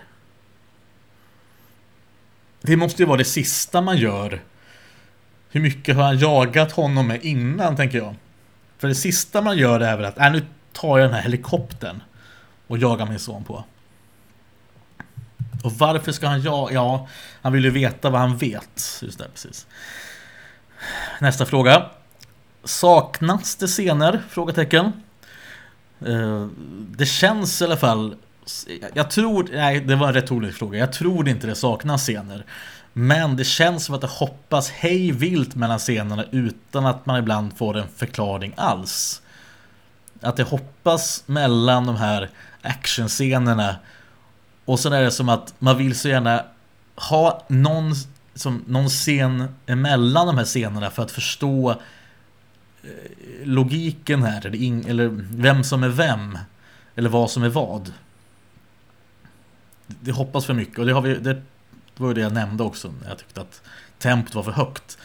Det 2.61 2.77
måste 2.77 3.03
ju 3.03 3.07
vara 3.07 3.19
det 3.19 3.25
sista 3.25 3.81
man 3.81 3.97
gör. 3.97 4.43
Hur 5.51 5.61
mycket 5.61 5.97
har 5.97 6.03
han 6.03 6.19
jagat 6.19 6.73
honom 6.73 7.07
med 7.07 7.25
innan, 7.25 7.77
tänker 7.77 7.99
jag. 7.99 8.15
För 8.79 8.89
det 8.89 8.95
sista 8.95 9.43
man 9.43 9.59
gör 9.59 9.81
är 9.81 9.97
väl 9.97 10.05
att, 10.05 10.19
äh, 10.19 10.33
nu 10.33 10.47
tar 10.73 10.99
jag 10.99 11.09
den 11.09 11.15
här 11.15 11.23
helikoptern 11.23 12.03
och 12.73 12.79
jagar 12.79 13.07
min 13.07 13.19
son 13.19 13.45
på. 13.45 13.65
Och 15.65 15.73
varför 15.73 16.13
ska 16.13 16.29
han 16.29 16.43
jaga? 16.43 16.75
Ja, 16.75 17.09
han 17.43 17.53
vill 17.53 17.65
ju 17.65 17.71
veta 17.71 18.11
vad 18.11 18.21
han 18.21 18.37
vet. 18.37 19.01
Just 19.03 19.19
det, 19.19 19.29
precis. 19.33 19.67
Nästa 21.21 21.47
fråga. 21.47 21.91
Saknas 22.65 23.57
det 23.57 23.67
scener? 23.67 24.23
Frågetecken. 24.29 24.93
Eh, 26.07 26.47
det 26.89 27.07
känns 27.07 27.63
i 27.63 27.65
alla 27.65 27.77
fall 27.77 28.17
jag 28.95 29.11
tror, 29.11 29.49
nej 29.53 29.81
det 29.81 29.97
var 29.97 30.09
en 30.09 30.15
retorisk 30.15 30.59
fråga. 30.59 30.79
Jag 30.79 30.93
tror 30.93 31.29
inte 31.29 31.47
det 31.47 31.55
saknas 31.55 32.03
scener. 32.03 32.45
Men 32.93 33.37
det 33.37 33.45
känns 33.45 33.85
som 33.85 33.95
att 33.95 34.01
det 34.01 34.07
hoppas 34.07 34.71
hej 34.71 35.13
vilt 35.13 35.55
mellan 35.55 35.79
scenerna 35.79 36.25
utan 36.31 36.87
att 36.87 37.07
man 37.07 37.19
ibland 37.19 37.57
får 37.57 37.77
en 37.77 37.89
förklaring 37.97 38.55
alls. 38.57 39.23
Att 40.21 40.37
det 40.37 40.43
hoppas 40.43 41.23
mellan 41.27 41.87
de 41.87 41.97
här 41.97 42.31
actionscenerna 42.63 43.77
och 44.65 44.81
sen 44.81 44.93
är 44.93 45.03
det 45.03 45.11
som 45.11 45.29
att 45.29 45.55
man 45.59 45.79
vill 45.79 45.99
så 45.99 46.09
gärna 46.09 46.45
ha 46.97 47.45
någon, 47.49 47.95
som, 48.35 48.65
någon 48.67 48.89
scen 48.89 49.55
emellan 49.67 50.27
de 50.27 50.39
här 50.39 50.45
scenerna 50.45 50.91
för 50.91 51.03
att 51.03 51.11
förstå 51.11 51.71
eh, 51.71 52.89
logiken 53.45 54.23
här 54.23 54.47
eller, 54.47 54.59
in, 54.59 54.87
eller 54.87 55.09
vem 55.31 55.65
som 55.65 55.83
är 55.83 55.89
vem 55.89 56.39
eller 56.95 57.11
vad 57.11 57.31
som 57.31 57.43
är 57.43 57.49
vad. 57.49 57.93
det 59.87 60.13
hoppas 60.13 60.47
för 60.47 60.55
mycket 60.55 60.79
och 60.79 60.87
det, 60.87 60.93
har 60.93 61.03
vi, 61.03 61.15
det 61.15 61.43
var 61.97 62.09
ju 62.09 62.15
det 62.15 62.21
jag 62.21 62.33
nämnde 62.33 62.63
också. 62.63 62.95
Jag 63.09 63.19
tyckte 63.19 63.41
att 63.41 63.63
tempot 63.99 64.35
var 64.35 64.43
för 64.43 64.53
högt. 64.53 64.99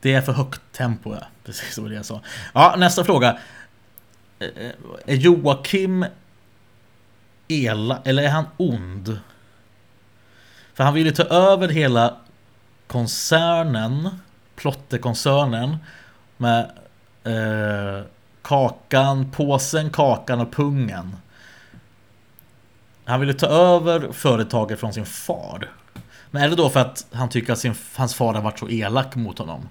Det 0.00 0.14
är 0.14 0.22
för 0.22 0.32
högt 0.32 0.60
tempo, 0.72 1.14
ja. 1.14 1.26
Precis 1.44 1.74
som 1.74 1.88
det 1.88 1.94
jag 1.94 2.04
sa. 2.04 2.20
Ja, 2.54 2.74
nästa 2.78 3.04
fråga. 3.04 3.38
Är 5.06 5.14
Joakim 5.14 6.04
elak, 7.48 7.98
eller 8.04 8.22
är 8.22 8.28
han 8.28 8.44
ond? 8.56 9.18
För 10.74 10.84
han 10.84 10.94
vill 10.94 11.06
ju 11.06 11.12
ta 11.12 11.22
över 11.22 11.68
hela 11.68 12.16
koncernen, 12.86 14.08
Plottekoncernen 14.56 15.76
med 16.36 16.70
eh, 17.24 18.04
kakan, 18.42 19.30
påsen, 19.30 19.90
kakan 19.90 20.40
och 20.40 20.52
pungen. 20.52 21.16
Han 23.04 23.20
ville 23.20 23.34
ta 23.34 23.46
över 23.46 24.12
företaget 24.12 24.80
från 24.80 24.92
sin 24.92 25.06
far. 25.06 25.70
Men 26.30 26.42
är 26.42 26.48
det 26.48 26.56
då 26.56 26.70
för 26.70 26.80
att 26.80 27.06
han 27.12 27.28
tycker 27.28 27.52
att 27.52 27.58
sin, 27.58 27.74
hans 27.96 28.14
far 28.14 28.34
har 28.34 28.42
varit 28.42 28.58
så 28.58 28.68
elak 28.68 29.14
mot 29.14 29.38
honom? 29.38 29.68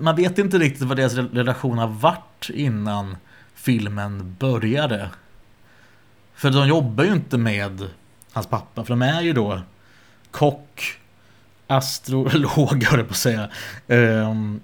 Man 0.00 0.16
vet 0.16 0.38
inte 0.38 0.58
riktigt 0.58 0.82
vad 0.82 0.96
deras 0.96 1.14
relation 1.14 1.78
har 1.78 1.88
varit 1.88 2.50
innan 2.54 3.16
filmen 3.54 4.36
började. 4.38 5.10
För 6.34 6.50
de 6.50 6.68
jobbar 6.68 7.04
ju 7.04 7.12
inte 7.12 7.38
med 7.38 7.88
hans 8.32 8.46
pappa, 8.46 8.84
för 8.84 8.92
de 8.92 9.02
är 9.02 9.22
ju 9.22 9.32
då 9.32 9.60
kock, 10.30 10.98
astrolog, 11.66 12.84
höll 12.84 12.98
jag 12.98 13.08
på 13.08 13.12
att 13.12 13.16
säga. 13.16 13.48
Um, 13.86 14.60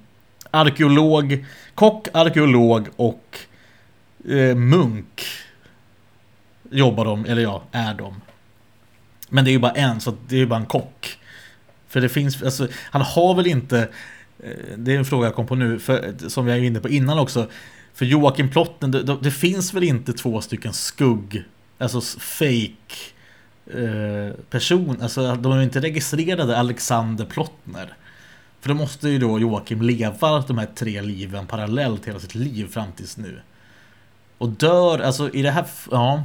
arkeolog, 0.50 1.46
kock, 1.74 2.08
arkeolog 2.14 2.88
och 2.96 3.38
uh, 4.28 4.54
munk 4.54 5.24
jobbar 6.70 7.04
de, 7.04 7.24
eller 7.24 7.42
ja, 7.42 7.62
är 7.72 7.94
de. 7.94 8.20
Men 9.28 9.44
det 9.44 9.50
är 9.50 9.52
ju 9.52 9.58
bara 9.58 9.72
en, 9.72 10.00
så 10.00 10.14
det 10.28 10.34
är 10.34 10.38
ju 10.38 10.46
bara 10.46 10.60
en 10.60 10.66
kock. 10.66 11.18
För 11.88 12.00
det 12.00 12.08
finns, 12.08 12.42
alltså, 12.42 12.68
han 12.90 13.02
har 13.02 13.34
väl 13.34 13.46
inte, 13.46 13.88
Eh, 14.42 14.76
det 14.76 14.94
är 14.94 14.98
en 14.98 15.04
fråga 15.04 15.26
jag 15.26 15.34
kom 15.34 15.46
på 15.46 15.54
nu, 15.54 15.78
för, 15.78 16.28
som 16.28 16.48
jag 16.48 16.58
är 16.58 16.62
inne 16.62 16.80
på 16.80 16.88
innan 16.88 17.18
också. 17.18 17.48
För 17.94 18.04
Joakim 18.04 18.50
Plotten, 18.50 18.90
det, 18.90 19.16
det 19.22 19.30
finns 19.30 19.74
väl 19.74 19.82
inte 19.82 20.12
två 20.12 20.40
stycken 20.40 20.72
skugg, 20.72 21.44
alltså 21.78 22.00
fake 22.20 22.94
eh, 23.66 24.34
person, 24.50 24.96
alltså 25.02 25.34
de 25.34 25.52
är 25.52 25.56
ju 25.56 25.62
inte 25.62 25.80
registrerade 25.80 26.58
Alexander 26.58 27.24
Plottner. 27.24 27.96
För 28.60 28.68
då 28.68 28.74
måste 28.74 29.08
ju 29.08 29.18
då 29.18 29.38
Joakim 29.38 29.82
leva 29.82 30.40
de 30.40 30.58
här 30.58 30.68
tre 30.74 31.02
liven 31.02 31.46
parallellt 31.46 32.08
hela 32.08 32.18
sitt 32.18 32.34
liv 32.34 32.68
fram 32.68 32.92
tills 32.92 33.16
nu. 33.16 33.40
Och 34.38 34.48
dör, 34.48 34.98
alltså 34.98 35.30
i 35.30 35.42
det 35.42 35.50
här, 35.50 35.66
ja. 35.90 36.22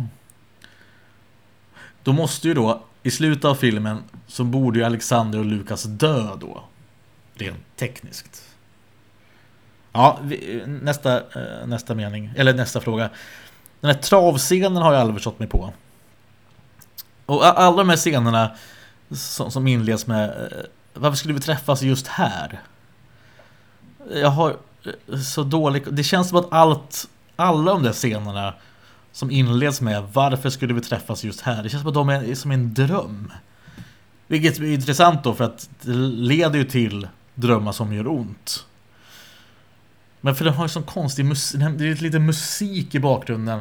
Då 2.03 2.13
måste 2.13 2.47
ju 2.47 2.53
då, 2.53 2.83
i 3.03 3.11
slutet 3.11 3.45
av 3.45 3.55
filmen, 3.55 3.97
så 4.27 4.43
borde 4.43 4.79
ju 4.79 4.85
Alexander 4.85 5.39
och 5.39 5.45
Lukas 5.45 5.83
dö 5.83 6.35
då. 6.39 6.63
Rent 7.35 7.57
tekniskt. 7.75 8.41
Ja, 9.91 10.19
nästa, 10.67 11.17
eh, 11.17 11.67
nästa 11.67 11.95
mening, 11.95 12.33
eller 12.35 12.53
nästa 12.53 12.81
fråga. 12.81 13.09
Den 13.81 13.95
här 13.95 14.01
travscenen 14.01 14.75
har 14.81 14.93
jag 14.93 15.01
aldrig 15.01 15.15
förstått 15.15 15.39
mig 15.39 15.47
på. 15.47 15.73
Och 17.25 17.59
alla 17.59 17.77
de 17.77 17.89
här 17.89 17.97
scenerna 17.97 18.51
som, 19.11 19.51
som 19.51 19.67
inleds 19.67 20.07
med 20.07 20.29
eh, 20.29 20.57
Varför 20.93 21.17
skulle 21.17 21.33
vi 21.33 21.39
träffas 21.39 21.81
just 21.81 22.07
här? 22.07 22.61
Jag 24.13 24.29
har 24.29 24.57
eh, 25.11 25.19
så 25.19 25.43
dålig... 25.43 25.93
Det 25.93 26.03
känns 26.03 26.29
som 26.29 26.37
att 26.37 26.53
allt... 26.53 27.09
Alla 27.35 27.71
de 27.71 27.83
där 27.83 27.93
scenerna 27.93 28.53
som 29.11 29.31
inleds 29.31 29.81
med 29.81 30.03
Varför 30.13 30.49
skulle 30.49 30.73
vi 30.73 30.81
träffas 30.81 31.23
just 31.23 31.41
här? 31.41 31.63
Det 31.63 31.69
känns 31.69 31.81
som 31.81 31.87
att 31.87 31.93
de 31.93 32.09
är 32.09 32.35
som 32.35 32.51
en 32.51 32.73
dröm. 32.73 33.33
Vilket 34.27 34.59
är 34.59 34.63
intressant 34.63 35.23
då 35.23 35.33
för 35.33 35.43
att 35.43 35.69
det 35.81 35.93
leder 35.93 36.57
ju 36.57 36.63
till 36.63 37.07
drömmar 37.35 37.71
som 37.71 37.93
gör 37.93 38.07
ont. 38.07 38.65
Men 40.21 40.35
för 40.35 40.45
den 40.45 40.53
har 40.53 40.65
ju 40.65 40.69
sån 40.69 40.83
konstig 40.83 41.25
musik, 41.25 41.61
det 41.77 41.87
är 41.87 41.95
lite 41.95 42.19
musik 42.19 42.95
i 42.95 42.99
bakgrunden. 42.99 43.59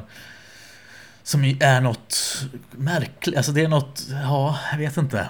Som 1.22 1.44
är 1.44 1.80
något 1.80 2.44
märkligt, 2.70 3.36
alltså 3.36 3.52
det 3.52 3.64
är 3.64 3.68
något, 3.68 4.02
ja, 4.10 4.58
jag 4.70 4.78
vet 4.78 4.96
inte. 4.96 5.28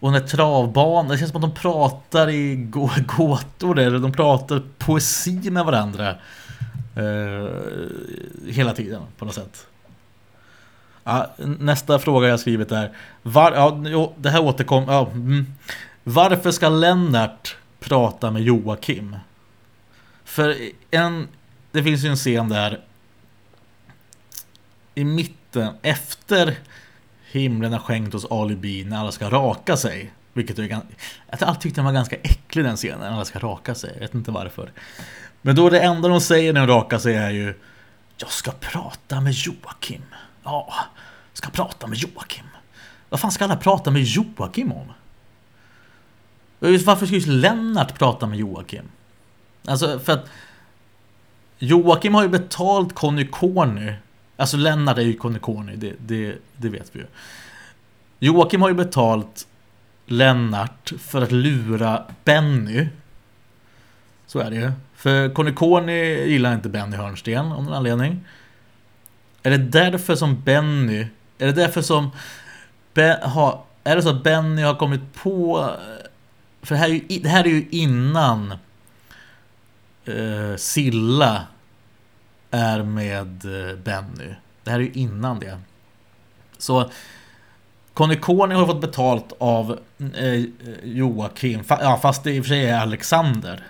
Och 0.00 0.12
den 0.12 0.22
här 0.22 0.28
travbanan, 0.28 1.08
det 1.08 1.18
känns 1.18 1.30
som 1.30 1.44
att 1.44 1.54
de 1.54 1.60
pratar 1.60 2.30
i 2.30 2.56
gåtor 3.06 3.78
eller 3.78 3.98
de 3.98 4.12
pratar 4.12 4.62
poesi 4.78 5.50
med 5.50 5.64
varandra. 5.64 6.16
Eh, 6.96 7.48
hela 8.46 8.72
tiden 8.72 9.02
på 9.18 9.24
något 9.24 9.34
sätt. 9.34 9.66
Ja, 11.04 11.34
nästa 11.58 11.98
fråga 11.98 12.28
jag 12.28 12.40
skrivit 12.40 12.72
är 12.72 12.96
var, 13.22 13.52
ja, 13.52 14.12
det 14.16 14.30
här 14.30 14.42
återkommer, 14.42 14.92
ja, 14.92 15.10
mm. 15.12 15.46
Varför 16.04 16.50
ska 16.50 16.68
Lennart 16.68 17.56
prata 17.80 18.30
med 18.30 18.42
Joakim? 18.42 19.16
För 20.24 20.56
en, 20.90 21.28
det 21.70 21.82
finns 21.82 22.04
ju 22.04 22.08
en 22.08 22.16
scen 22.16 22.48
där 22.48 22.80
i 24.94 25.04
mitten, 25.04 25.74
efter 25.82 26.58
himlen 27.30 27.72
har 27.72 27.80
skänkt 27.80 28.14
oss 28.14 28.26
alibi 28.30 28.84
när 28.84 28.98
alla 28.98 29.12
ska 29.12 29.30
raka 29.30 29.76
sig. 29.76 30.12
Vilket 30.32 30.58
är 30.58 30.66
ganska, 30.66 30.88
jag 31.40 31.60
tyckte 31.60 31.78
den 31.78 31.84
var 31.84 31.92
ganska 31.92 32.16
äcklig 32.16 32.64
den 32.64 32.76
scenen, 32.76 33.00
när 33.00 33.10
alla 33.10 33.24
ska 33.24 33.38
raka 33.38 33.74
sig. 33.74 33.90
Jag 33.94 34.00
vet 34.00 34.14
inte 34.14 34.30
varför. 34.30 34.72
Men 35.42 35.56
då 35.56 35.70
det 35.70 35.80
enda 35.80 36.08
de 36.08 36.20
säger 36.20 36.52
när 36.52 36.66
de 36.66 36.74
rakar 36.74 36.98
sig 36.98 37.14
är 37.14 37.30
ju 37.30 37.54
Jag 38.16 38.30
ska 38.30 38.50
prata 38.50 39.20
med 39.20 39.32
Joakim. 39.32 40.02
Ja, 40.44 40.74
ska 41.32 41.50
prata 41.50 41.86
med 41.86 41.98
Joakim. 41.98 42.46
Vad 43.08 43.20
fan 43.20 43.30
ska 43.30 43.44
alla 43.44 43.56
prata 43.56 43.90
med 43.90 44.02
Joakim 44.02 44.72
om? 44.72 44.92
Varför 46.62 47.06
ska 47.06 47.14
just 47.14 47.28
Lennart 47.28 47.98
prata 47.98 48.26
med 48.26 48.38
Joakim? 48.38 48.84
Alltså 49.64 49.98
för 49.98 50.12
att 50.12 50.30
Joakim 51.58 52.14
har 52.14 52.22
ju 52.22 52.28
betalt 52.28 52.94
Conny 52.94 53.26
Corny 53.26 53.92
Alltså 54.42 54.56
Lennart 54.56 54.98
är 54.98 55.02
ju 55.02 55.14
Conny 55.14 55.38
Corny, 55.38 55.76
det, 55.76 55.94
det, 55.98 56.34
det 56.56 56.68
vet 56.68 56.90
vi 56.92 56.98
ju. 56.98 57.06
Joakim 58.18 58.62
har 58.62 58.68
ju 58.68 58.74
betalt 58.74 59.46
Lennart 60.06 60.92
för 60.98 61.22
att 61.22 61.32
lura 61.32 62.02
Benny. 62.24 62.88
Så 64.26 64.38
är 64.38 64.50
det 64.50 64.56
ju. 64.56 64.72
För 64.94 65.34
Conny 65.34 65.52
Corny 65.52 66.24
gillar 66.26 66.54
inte 66.54 66.68
Benny 66.68 66.96
Hörnsten 66.96 67.52
om 67.52 67.64
någon 67.64 67.74
anledning. 67.74 68.24
Är 69.42 69.50
det 69.50 69.58
därför 69.58 70.14
som 70.14 70.42
Benny... 70.42 71.06
Är 71.38 71.46
det 71.46 71.52
därför 71.52 71.82
som... 71.82 72.10
Ben, 72.94 73.22
ha, 73.22 73.64
är 73.84 73.96
det 73.96 74.02
så 74.02 74.08
att 74.08 74.22
Benny 74.22 74.62
har 74.62 74.74
kommit 74.74 75.14
på... 75.14 75.70
För 76.62 76.74
det 76.74 76.80
här 76.80 76.88
är 76.88 76.92
ju, 76.92 77.18
det 77.18 77.28
här 77.28 77.44
är 77.44 77.48
ju 77.48 77.68
innan 77.70 78.50
eh, 80.04 80.56
Silla 80.56 81.46
är 82.50 82.82
med 82.82 83.44
eh, 83.44 83.76
Benny. 83.76 84.34
Det 84.64 84.70
här 84.70 84.78
är 84.78 84.82
ju 84.82 84.92
innan 84.92 85.38
det. 85.38 85.58
Så 86.58 86.90
Conny 87.94 88.16
Corny 88.16 88.54
har 88.54 88.66
fått 88.66 88.80
betalt 88.80 89.32
av 89.38 89.78
eh, 90.14 90.44
Joakim, 90.82 91.64
ja, 91.68 91.98
fast 92.02 92.24
det 92.24 92.32
i 92.32 92.40
och 92.40 92.44
för 92.44 92.48
sig 92.48 92.66
är 92.66 92.78
Alexander 92.78 93.64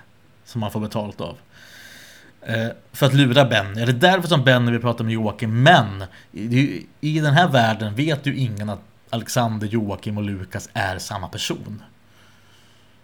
som 0.44 0.62
han 0.62 0.70
får 0.70 0.80
betalt 0.80 1.20
av. 1.20 1.38
Eh, 2.42 2.68
för 2.92 3.06
att 3.06 3.14
lura 3.14 3.44
Benny. 3.44 3.80
Är 3.80 3.86
det 3.86 3.92
därför 3.92 4.28
som 4.28 4.44
Benny 4.44 4.72
vill 4.72 4.80
prata 4.80 5.04
med 5.04 5.12
Joakim? 5.12 5.62
Men 5.62 6.04
i, 6.32 6.86
i 7.00 7.20
den 7.20 7.34
här 7.34 7.48
världen 7.48 7.94
vet 7.94 8.26
ju 8.26 8.36
ingen 8.36 8.68
att 8.70 8.80
Alexander, 9.10 9.66
Joakim 9.66 10.18
och 10.18 10.24
Lukas 10.24 10.68
är 10.72 10.98
samma 10.98 11.28
person. 11.28 11.82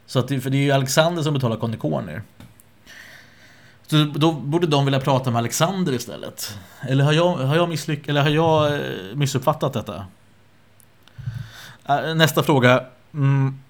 Så 0.09 0.19
att 0.19 0.29
det, 0.29 0.41
för 0.41 0.51
det 0.51 0.57
är 0.57 0.63
ju 0.63 0.71
Alexander 0.71 1.23
som 1.23 1.35
betalar 1.35 1.57
Conny 1.57 1.77
Corner. 1.77 2.23
Så 3.87 4.05
då 4.05 4.33
borde 4.33 4.67
de 4.67 4.85
vilja 4.85 5.01
prata 5.01 5.31
med 5.31 5.39
Alexander 5.39 5.93
istället. 5.93 6.59
Eller 6.81 7.05
har 7.05 7.13
jag, 7.13 7.37
har 7.37 7.57
jag, 7.57 7.69
misslyck 7.69 8.09
eller 8.09 8.23
har 8.23 8.31
jag 8.31 8.75
eh, 8.75 8.81
missuppfattat 9.15 9.73
detta? 9.73 10.07
Äh, 11.89 12.15
nästa 12.15 12.43
fråga. 12.43 12.85
Mm. 13.15 13.61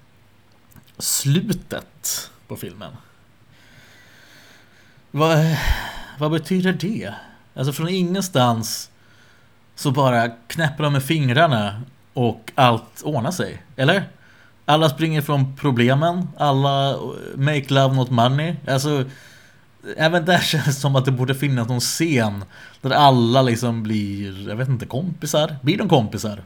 Slutet 0.97 2.31
på 2.47 2.55
filmen. 2.55 2.91
Vad, 5.11 5.37
vad 6.19 6.31
betyder 6.31 6.73
det? 6.73 7.13
Alltså 7.55 7.73
från 7.73 7.89
ingenstans 7.89 8.89
så 9.75 9.91
bara 9.91 10.29
knäpper 10.29 10.83
de 10.83 10.93
med 10.93 11.03
fingrarna 11.03 11.81
och 12.13 12.51
allt 12.55 13.01
ordnar 13.03 13.31
sig. 13.31 13.63
Eller? 13.75 14.09
Alla 14.69 14.89
springer 14.89 15.21
från 15.21 15.55
problemen. 15.55 16.27
Alla 16.37 16.89
eh, 16.89 16.97
make 17.35 17.73
love 17.73 17.95
not 17.95 18.09
money. 18.09 18.55
Alltså 18.67 19.03
Även 19.97 20.25
där 20.25 20.39
känns 20.43 20.65
det 20.65 20.73
som 20.73 20.95
att 20.95 21.05
det 21.05 21.11
borde 21.11 21.35
finnas 21.35 21.67
någon 21.67 21.79
scen 21.79 22.43
Där 22.81 22.91
alla 22.91 23.41
liksom 23.41 23.83
blir, 23.83 24.49
jag 24.49 24.55
vet 24.55 24.67
inte, 24.67 24.85
kompisar? 24.85 25.55
Blir 25.61 25.77
de 25.77 25.89
kompisar? 25.89 26.43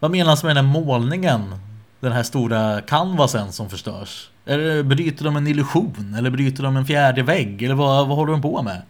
Vad 0.00 0.10
menas 0.10 0.42
med 0.44 0.56
den 0.56 0.64
här 0.64 0.72
målningen? 0.72 1.54
Den 2.00 2.12
här 2.12 2.22
stora 2.22 2.80
canvasen 2.80 3.52
som 3.52 3.70
förstörs? 3.70 4.30
Eller 4.46 4.82
bryter 4.82 5.24
de 5.24 5.36
en 5.36 5.46
illusion? 5.46 6.14
Eller 6.18 6.30
bryter 6.30 6.62
de 6.62 6.76
en 6.76 6.86
fjärde 6.86 7.22
vägg? 7.22 7.62
Eller 7.62 7.74
vad, 7.74 8.08
vad 8.08 8.16
håller 8.16 8.32
de 8.32 8.42
på 8.42 8.62
med? 8.62 8.82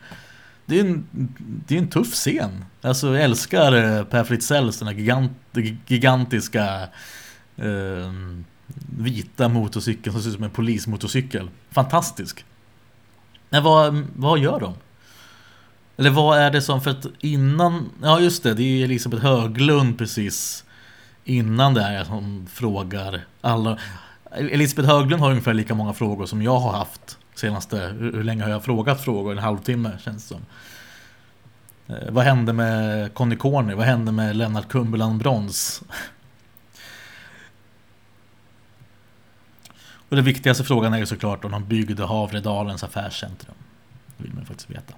det 0.67 0.81
är 0.81 0.85
en, 0.85 1.07
det 1.67 1.75
är 1.75 1.79
en 1.79 1.89
tuff 1.89 2.15
scen. 2.15 2.65
Alltså 2.83 3.15
jag 3.15 3.25
älskar 3.25 3.73
eh, 3.73 4.05
Per 4.05 4.25
Fritzells, 4.25 4.79
den 4.79 4.89
här 4.89 4.95
gigant, 4.95 5.33
gigantiska 5.87 6.89
eh, 7.57 8.13
vita 8.99 9.49
motorcykeln 9.49 10.13
som 10.13 10.23
ser 10.23 10.29
ut 10.29 10.35
som 10.35 10.45
en 10.45 10.51
polismotorcykel. 10.51 11.51
Fantastisk. 11.71 12.45
Men 13.51 13.63
vad, 13.63 14.07
vad 14.17 14.39
gör 14.39 14.61
de? 14.61 14.75
Eller 15.97 16.11
vad 16.11 16.39
är 16.39 16.51
det 16.51 16.63
som, 16.63 16.81
för 16.81 16.91
att 16.91 17.07
innan, 17.21 17.91
ja 18.03 18.21
just 18.21 18.43
det, 18.43 18.55
det 18.55 18.63
är 18.63 18.85
Elisabeth 18.85 19.23
Höglund 19.23 19.99
precis 19.99 20.65
innan 21.25 21.75
det 21.75 21.83
här 21.83 22.05
som 22.05 22.47
frågar 22.51 23.21
alla. 23.41 23.79
Elisabeth 24.37 24.89
Höglund 24.89 25.23
har 25.23 25.31
ungefär 25.31 25.55
lika 25.55 25.75
många 25.75 25.93
frågor 25.93 26.27
som 26.27 26.43
jag 26.43 26.59
har 26.59 26.73
haft 26.73 27.19
senaste, 27.35 27.95
hur 27.99 28.25
länge 28.25 28.43
har 28.43 28.51
jag 28.51 28.65
frågat 28.65 29.05
frågor? 29.05 29.33
En 29.33 29.39
halvtimme 29.39 29.91
känns 30.05 30.29
det 30.29 30.35
som. 30.35 30.47
Eh, 31.87 32.11
vad 32.13 32.25
hände 32.25 32.53
med 32.53 33.15
Conny 33.15 33.37
Corny? 33.37 33.75
Vad 33.75 33.87
hände 33.87 34.13
med 34.13 34.37
Lennart 34.37 34.69
Kumberland 34.69 35.19
Brons? 35.19 35.83
Och 40.15 40.17
den 40.17 40.25
viktigaste 40.25 40.65
frågan 40.65 40.95
är 40.95 40.99
ju 40.99 41.07
såklart 41.07 41.45
om 41.45 41.51
de 41.51 41.65
byggde 41.65 42.07
Havredalens 42.07 42.85
affärscentrum. 42.85 43.55
Det 44.17 44.25
vill 44.25 44.35
man 44.35 44.47
faktiskt 44.47 44.71
veta. 44.71 44.95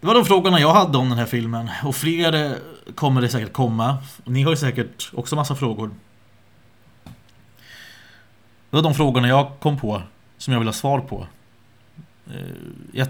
Det 0.00 0.06
var 0.06 0.14
de 0.14 0.24
frågorna 0.24 0.60
jag 0.60 0.74
hade 0.74 0.98
om 0.98 1.08
den 1.08 1.18
här 1.18 1.26
filmen. 1.26 1.70
Och 1.84 1.96
fler 1.96 2.58
kommer 2.94 3.20
det 3.20 3.28
säkert 3.28 3.52
komma. 3.52 3.98
Ni 4.24 4.42
har 4.42 4.50
ju 4.50 4.56
säkert 4.56 5.10
också 5.14 5.36
massa 5.36 5.54
frågor. 5.54 5.90
Det 8.70 8.76
var 8.76 8.82
de 8.82 8.94
frågorna 8.94 9.28
jag 9.28 9.52
kom 9.60 9.80
på 9.80 10.02
som 10.38 10.52
jag 10.52 10.60
vill 10.60 10.68
ha 10.68 10.72
svar 10.72 11.00
på. 11.00 11.26
Eh, 12.94 13.08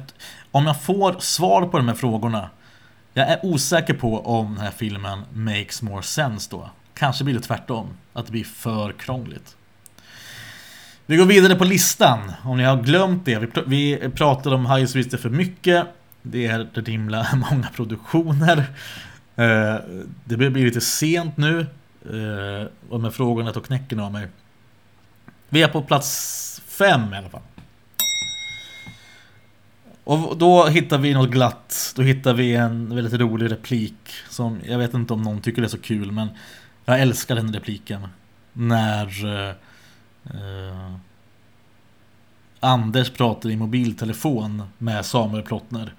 om 0.50 0.66
jag 0.66 0.82
får 0.82 1.16
svar 1.18 1.66
på 1.66 1.76
de 1.76 1.88
här 1.88 1.94
frågorna 1.94 2.50
Jag 3.12 3.28
är 3.28 3.46
osäker 3.46 3.94
på 3.94 4.26
om 4.26 4.54
den 4.54 4.64
här 4.64 4.70
filmen 4.70 5.22
makes 5.32 5.82
more 5.82 6.02
sense 6.02 6.50
då. 6.50 6.70
Kanske 6.94 7.24
blir 7.24 7.34
det 7.34 7.40
tvärtom. 7.40 7.88
Att 8.12 8.26
det 8.26 8.32
blir 8.32 8.44
för 8.44 8.92
krångligt. 8.92 9.56
Vi 11.08 11.16
går 11.16 11.26
vidare 11.26 11.54
på 11.54 11.64
listan. 11.64 12.32
Om 12.44 12.56
ni 12.56 12.64
har 12.64 12.82
glömt 12.82 13.24
det. 13.24 13.38
Vi, 13.38 13.46
pr 13.46 13.62
vi 13.66 14.10
pratade 14.14 14.56
om 14.56 14.66
Highest 14.66 14.94
Vista 14.94 15.18
för 15.18 15.30
mycket. 15.30 15.86
Det 16.22 16.46
är 16.46 16.58
rimla 16.58 17.22
himla 17.22 17.26
många 17.50 17.68
produktioner. 17.68 18.58
Eh, 19.36 19.76
det 20.24 20.36
börjar 20.36 20.50
bli 20.50 20.64
lite 20.64 20.80
sent 20.80 21.36
nu. 21.36 21.60
Eh, 22.04 22.68
och 22.88 23.00
med 23.00 23.14
frågorna 23.14 23.52
tog 23.52 23.66
knäcken 23.66 24.00
av 24.00 24.12
mig. 24.12 24.28
Vi 25.48 25.62
är 25.62 25.68
på 25.68 25.82
plats 25.82 26.62
fem 26.66 27.14
i 27.14 27.16
alla 27.16 27.28
fall. 27.28 27.42
Och 30.04 30.36
då 30.38 30.66
hittar 30.66 30.98
vi 30.98 31.14
något 31.14 31.30
glatt. 31.30 31.92
Då 31.96 32.02
hittar 32.02 32.34
vi 32.34 32.54
en 32.54 32.94
väldigt 32.94 33.20
rolig 33.20 33.50
replik. 33.50 34.10
Som 34.28 34.60
jag 34.64 34.78
vet 34.78 34.94
inte 34.94 35.12
om 35.12 35.22
någon 35.22 35.40
tycker 35.40 35.62
det 35.62 35.66
är 35.66 35.68
så 35.68 35.78
kul 35.78 36.12
men 36.12 36.28
jag 36.84 37.00
älskar 37.00 37.34
den 37.34 37.54
repliken. 37.54 38.08
När 38.52 39.06
eh, 39.48 39.54
eh, 40.34 40.68
eh, 40.68 40.94
Anders 42.60 43.10
pratar 43.10 43.50
i 43.50 43.56
mobiltelefon 43.56 44.62
med 44.78 45.06
Samuel 45.06 45.42
Plottner. 45.42 45.94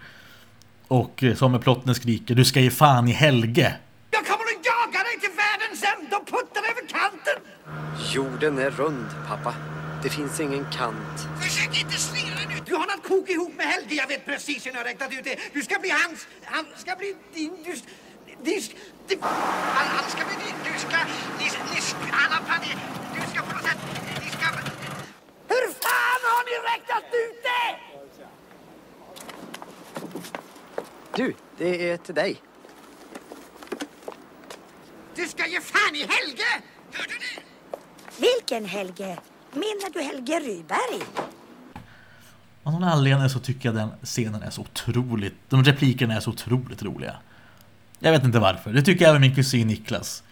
Och 0.88 1.24
Samuel 1.36 1.64
Plottner 1.64 1.94
skriker 1.94 2.36
Du 2.36 2.46
ska 2.46 2.60
ge 2.60 2.72
fan 2.72 3.08
i 3.08 3.12
Helge. 3.12 3.78
Jag 4.12 4.26
kommer 4.26 4.44
att 4.44 4.66
jaga 4.66 5.00
dig 5.04 5.20
till 5.20 5.36
världens 5.44 5.84
ände 5.94 6.16
och 6.16 6.28
putta 6.28 6.62
dig 6.62 6.70
över 6.72 6.88
kanten. 6.88 7.38
Jorden 8.14 8.58
är 8.60 8.72
rund, 8.72 9.08
pappa. 9.28 9.54
Det 10.04 10.10
finns 10.10 10.40
ingen 10.40 10.66
kant. 10.72 11.18
Försök 11.42 11.82
inte 11.82 11.98
slira 11.98 12.36
dig 12.36 12.48
nu. 12.50 12.56
Du 12.66 12.76
har 12.76 12.88
något 12.92 13.08
kok 13.08 13.30
ihop 13.30 13.54
med 13.58 13.66
Helge. 13.66 13.96
Jag 13.96 14.08
vet 14.08 14.26
precis 14.26 14.66
hur 14.66 14.72
jag 14.72 14.78
har 14.78 14.86
räknat 14.86 15.12
ut 15.14 15.24
det. 15.24 15.38
Du 15.54 15.62
ska 15.62 15.80
bli 15.80 15.90
hans. 15.90 16.28
Han 16.46 16.66
ska 16.76 16.96
bli 16.96 17.16
din. 17.34 17.54
Du, 17.66 17.74
du, 18.46 18.60
du, 19.08 19.16
han, 19.22 19.88
han 19.98 20.10
ska 20.10 20.22
bli 20.30 20.36
din. 20.46 20.58
Du 20.68 20.80
ska... 20.80 20.98
Ni, 21.40 21.46
ni, 21.72 21.80
han 22.12 22.32
har 22.32 22.44
planerat. 22.50 22.82
Du 23.16 23.22
ska 23.32 23.42
på 23.42 23.54
något 23.56 23.64
sätt... 23.64 24.07
Hur 25.48 25.74
fan 25.84 26.22
har 26.30 26.44
ni 26.50 26.56
räknat 26.70 27.04
ut 27.24 27.44
det? 27.44 27.88
Du, 31.16 31.36
det 31.58 31.90
är 31.90 31.98
till 31.98 32.16
dig. 32.16 32.42
Du 35.16 35.28
ska 35.28 35.48
ge 35.48 35.62
fan 35.62 35.96
i 35.96 36.00
Helge! 36.00 36.64
Hör 36.92 37.04
du 37.04 37.14
det? 37.18 37.42
Vilken 38.22 38.66
Helge? 38.66 39.18
Menar 39.52 39.94
du 39.94 40.02
Helge 40.02 40.40
Ryberg? 40.40 41.02
Av 42.64 42.74
någon 42.74 42.84
anledning 42.84 43.30
så 43.30 43.40
tycker 43.40 43.70
jag 43.70 43.76
den 43.76 43.90
scenen 44.04 44.42
är 44.42 44.50
så 44.50 44.62
otroligt... 44.62 45.36
De 45.50 45.64
replikerna 45.64 46.16
är 46.16 46.20
så 46.20 46.30
otroligt 46.30 46.84
roliga. 46.84 47.16
Jag 48.00 48.12
vet 48.12 48.24
inte 48.24 48.40
varför. 48.40 48.74
Det 48.74 48.82
tycker 48.82 49.08
även 49.08 49.22
min 49.22 49.36
kusin 49.36 49.68
Niklas. 49.68 50.24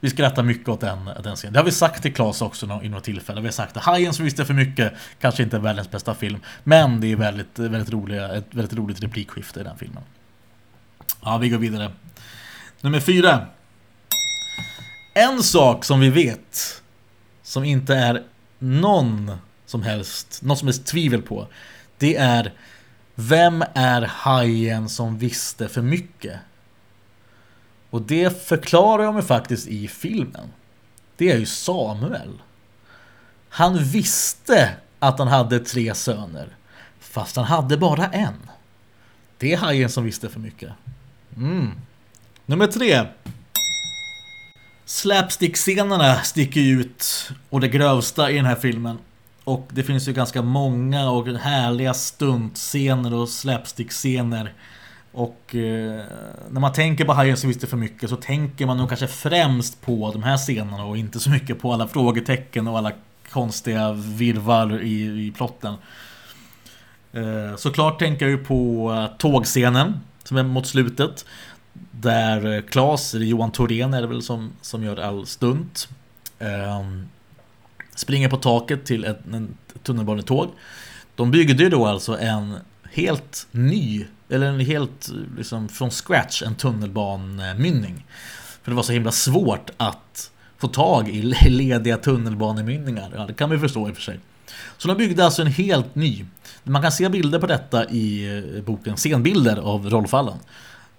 Vi 0.00 0.10
skrattar 0.10 0.42
mycket 0.42 0.68
åt 0.68 0.80
den, 0.80 1.10
den 1.22 1.36
scenen. 1.36 1.52
Det 1.52 1.58
har 1.58 1.64
vi 1.64 1.72
sagt 1.72 2.02
till 2.02 2.14
Claes 2.14 2.42
också 2.42 2.80
i 2.82 2.88
något 2.88 3.04
tillfälle. 3.04 3.40
Vi 3.40 3.46
har 3.46 3.52
sagt 3.52 3.76
att 3.76 3.82
Hajen 3.82 4.14
som 4.14 4.24
visste 4.24 4.44
för 4.44 4.54
mycket 4.54 4.92
kanske 5.20 5.42
inte 5.42 5.56
är 5.56 5.60
världens 5.60 5.90
bästa 5.90 6.14
film. 6.14 6.38
Men 6.64 7.00
det 7.00 7.12
är 7.12 7.16
väldigt, 7.16 7.58
väldigt 7.58 7.90
roliga, 7.90 8.34
ett 8.34 8.46
väldigt 8.50 8.78
roligt 8.78 9.02
replikskifte 9.02 9.60
i 9.60 9.62
den 9.62 9.78
filmen. 9.78 10.02
Ja, 11.22 11.38
vi 11.38 11.48
går 11.48 11.58
vidare. 11.58 11.92
Nummer 12.80 13.00
fyra. 13.00 13.46
En 15.14 15.42
sak 15.42 15.84
som 15.84 16.00
vi 16.00 16.10
vet 16.10 16.82
som 17.42 17.64
inte 17.64 17.94
är 17.94 18.22
någon 18.58 19.32
som 19.66 19.82
helst, 19.82 20.42
något 20.42 20.58
som 20.58 20.68
helst 20.68 20.86
tvivel 20.86 21.22
på. 21.22 21.48
Det 21.98 22.16
är 22.16 22.52
vem 23.14 23.64
är 23.74 24.02
hajen 24.02 24.88
som 24.88 25.18
visste 25.18 25.68
för 25.68 25.82
mycket? 25.82 26.40
Och 27.96 28.02
det 28.02 28.46
förklarar 28.46 29.02
jag 29.02 29.14
mig 29.14 29.22
faktiskt 29.22 29.66
i 29.66 29.88
filmen. 29.88 30.48
Det 31.16 31.30
är 31.30 31.38
ju 31.38 31.46
Samuel. 31.46 32.42
Han 33.48 33.84
visste 33.84 34.74
att 34.98 35.18
han 35.18 35.28
hade 35.28 35.60
tre 35.60 35.94
söner. 35.94 36.48
Fast 37.00 37.36
han 37.36 37.44
hade 37.44 37.76
bara 37.76 38.06
en. 38.06 38.50
Det 39.38 39.52
är 39.52 39.56
hajen 39.56 39.90
som 39.90 40.04
visste 40.04 40.28
för 40.28 40.40
mycket. 40.40 40.72
Mm. 41.36 41.70
Nummer 42.46 42.66
tre. 42.66 43.06
Slapstick-scenerna 44.84 46.22
sticker 46.22 46.60
ut 46.60 47.30
och 47.50 47.60
det 47.60 47.68
grövsta 47.68 48.30
i 48.30 48.36
den 48.36 48.46
här 48.46 48.56
filmen. 48.56 48.98
Och 49.44 49.68
det 49.72 49.82
finns 49.82 50.08
ju 50.08 50.12
ganska 50.12 50.42
många 50.42 51.10
och 51.10 51.28
härliga 51.28 51.94
stuntscener 51.94 53.14
och 53.14 53.28
slapstick-scener. 53.28 54.52
Och 55.16 55.54
eh, 55.54 56.04
när 56.50 56.60
man 56.60 56.72
tänker 56.72 57.04
på 57.04 57.12
Hajen 57.12 57.36
som 57.36 57.48
visste 57.48 57.66
för 57.66 57.76
mycket 57.76 58.10
så 58.10 58.16
tänker 58.16 58.66
man 58.66 58.76
nog 58.76 58.88
kanske 58.88 59.06
främst 59.06 59.82
på 59.82 60.10
de 60.12 60.22
här 60.22 60.36
scenerna 60.36 60.84
och 60.84 60.96
inte 60.96 61.20
så 61.20 61.30
mycket 61.30 61.60
på 61.60 61.72
alla 61.72 61.88
frågetecken 61.88 62.68
och 62.68 62.78
alla 62.78 62.92
konstiga 63.30 63.92
virvar 63.92 64.82
i, 64.82 65.26
i 65.26 65.32
plotten. 65.36 65.74
Eh, 67.12 67.56
såklart 67.56 67.98
tänker 67.98 68.26
jag 68.26 68.38
ju 68.38 68.44
på 68.44 68.92
eh, 68.92 69.16
tågscenen 69.18 70.00
som 70.24 70.36
är 70.36 70.42
mot 70.42 70.66
slutet. 70.66 71.24
Där 71.90 72.56
eh, 72.56 72.62
Klas, 72.62 73.14
eller 73.14 73.26
Johan 73.26 73.52
Thorén 73.52 73.94
är 73.94 74.00
det 74.00 74.08
väl 74.08 74.22
som, 74.22 74.52
som 74.60 74.84
gör 74.84 74.96
all 74.96 75.26
stunt. 75.26 75.88
Eh, 76.38 76.84
springer 77.94 78.28
på 78.28 78.36
taket 78.36 78.84
till 78.84 79.04
ett, 79.04 79.20
ett 79.74 79.82
tunnelbanetåg. 79.82 80.48
De 81.14 81.30
byggde 81.30 81.62
ju 81.62 81.68
då 81.68 81.86
alltså 81.86 82.18
en 82.18 82.54
helt 82.92 83.46
ny, 83.50 84.04
eller 84.28 84.46
en 84.46 84.60
helt 84.60 85.10
liksom 85.36 85.68
från 85.68 85.90
scratch, 85.90 86.42
en 86.42 86.54
tunnelbanemynning. 86.54 88.04
För 88.62 88.70
det 88.70 88.74
var 88.74 88.82
så 88.82 88.92
himla 88.92 89.12
svårt 89.12 89.70
att 89.76 90.30
få 90.58 90.68
tag 90.68 91.08
i 91.08 91.22
lediga 91.48 91.96
tunnelbanemynningar. 91.96 93.12
Ja, 93.16 93.26
det 93.26 93.34
kan 93.34 93.50
vi 93.50 93.58
förstå 93.58 93.88
i 93.88 93.92
och 93.92 93.96
för 93.96 94.02
sig. 94.02 94.20
Så 94.78 94.88
de 94.88 94.96
byggde 94.96 95.24
alltså 95.24 95.42
en 95.42 95.48
helt 95.48 95.94
ny. 95.94 96.24
Man 96.64 96.82
kan 96.82 96.92
se 96.92 97.08
bilder 97.08 97.38
på 97.38 97.46
detta 97.46 97.90
i 97.90 98.36
eh, 98.56 98.62
boken 98.62 98.96
Scenbilder 98.96 99.56
av 99.56 99.90
Rolf 99.90 100.14
Allen. 100.14 100.38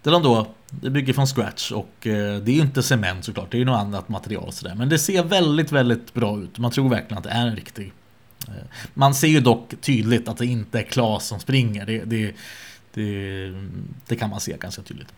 Där 0.03 0.11
de 0.11 0.23
då 0.23 0.47
det 0.69 0.89
bygger 0.89 1.13
från 1.13 1.27
scratch 1.27 1.71
och 1.71 2.07
eh, 2.07 2.37
det 2.41 2.51
är 2.51 2.55
ju 2.55 2.61
inte 2.61 2.83
cement 2.83 3.25
såklart, 3.25 3.51
det 3.51 3.57
är 3.57 3.59
ju 3.59 3.65
något 3.65 3.79
annat 3.79 4.09
material 4.09 4.51
sådär. 4.51 4.75
Men 4.75 4.89
det 4.89 4.99
ser 4.99 5.23
väldigt, 5.23 5.71
väldigt 5.71 6.13
bra 6.13 6.39
ut. 6.39 6.57
Man 6.57 6.71
tror 6.71 6.89
verkligen 6.89 7.17
att 7.17 7.23
det 7.23 7.29
är 7.29 7.47
en 7.47 7.55
riktig. 7.55 7.93
Eh, 8.47 8.53
man 8.93 9.15
ser 9.15 9.27
ju 9.27 9.39
dock 9.39 9.73
tydligt 9.81 10.27
att 10.27 10.37
det 10.37 10.45
inte 10.45 10.79
är 10.79 10.83
Klas 10.83 11.27
som 11.27 11.39
springer. 11.39 11.85
Det, 11.85 12.03
det, 12.05 12.33
det, 12.97 13.53
det 14.07 14.15
kan 14.15 14.29
man 14.29 14.39
se 14.39 14.57
ganska 14.59 14.81
tydligt. 14.81 15.13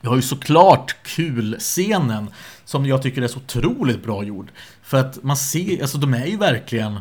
Vi 0.00 0.08
har 0.08 0.16
ju 0.16 0.22
såklart 0.22 0.96
kul-scenen 1.02 2.30
som 2.64 2.86
jag 2.86 3.02
tycker 3.02 3.22
är 3.22 3.28
så 3.28 3.38
otroligt 3.38 4.02
bra 4.02 4.24
gjord. 4.24 4.50
För 4.82 4.98
att 5.00 5.22
man 5.22 5.36
ser, 5.36 5.82
alltså 5.82 5.98
de 5.98 6.14
är 6.14 6.26
ju 6.26 6.36
verkligen 6.36 7.00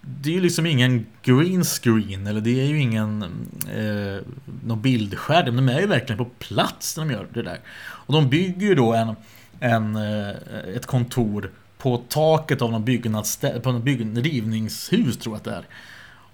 det 0.00 0.30
är 0.30 0.34
ju 0.34 0.40
liksom 0.40 0.66
ingen 0.66 1.06
green 1.22 1.64
screen 1.64 2.26
eller 2.26 2.40
det 2.40 2.60
är 2.60 2.66
ju 2.66 2.80
ingen 2.80 3.22
eh, 3.74 4.26
någon 4.64 4.82
bildskärm. 4.82 5.56
De 5.56 5.68
är 5.68 5.80
ju 5.80 5.86
verkligen 5.86 6.18
på 6.18 6.30
plats 6.38 6.96
när 6.96 7.04
de 7.04 7.12
gör 7.12 7.26
det 7.32 7.42
där. 7.42 7.60
Och 7.78 8.14
de 8.14 8.28
bygger 8.28 8.66
ju 8.66 8.74
då 8.74 8.92
en, 8.94 9.16
en, 9.60 9.96
eh, 9.96 10.76
ett 10.76 10.86
kontor 10.86 11.50
på 11.78 12.02
taket 12.08 12.62
av 12.62 12.70
någon 12.72 12.84
byggnadsstä- 12.84 13.60
på 13.60 13.72
någon 13.72 13.82
bygg- 13.84 14.18
rivningshus 14.22 15.18
tror 15.18 15.34
jag 15.34 15.38
att 15.38 15.44
det 15.44 15.50
är. 15.50 15.64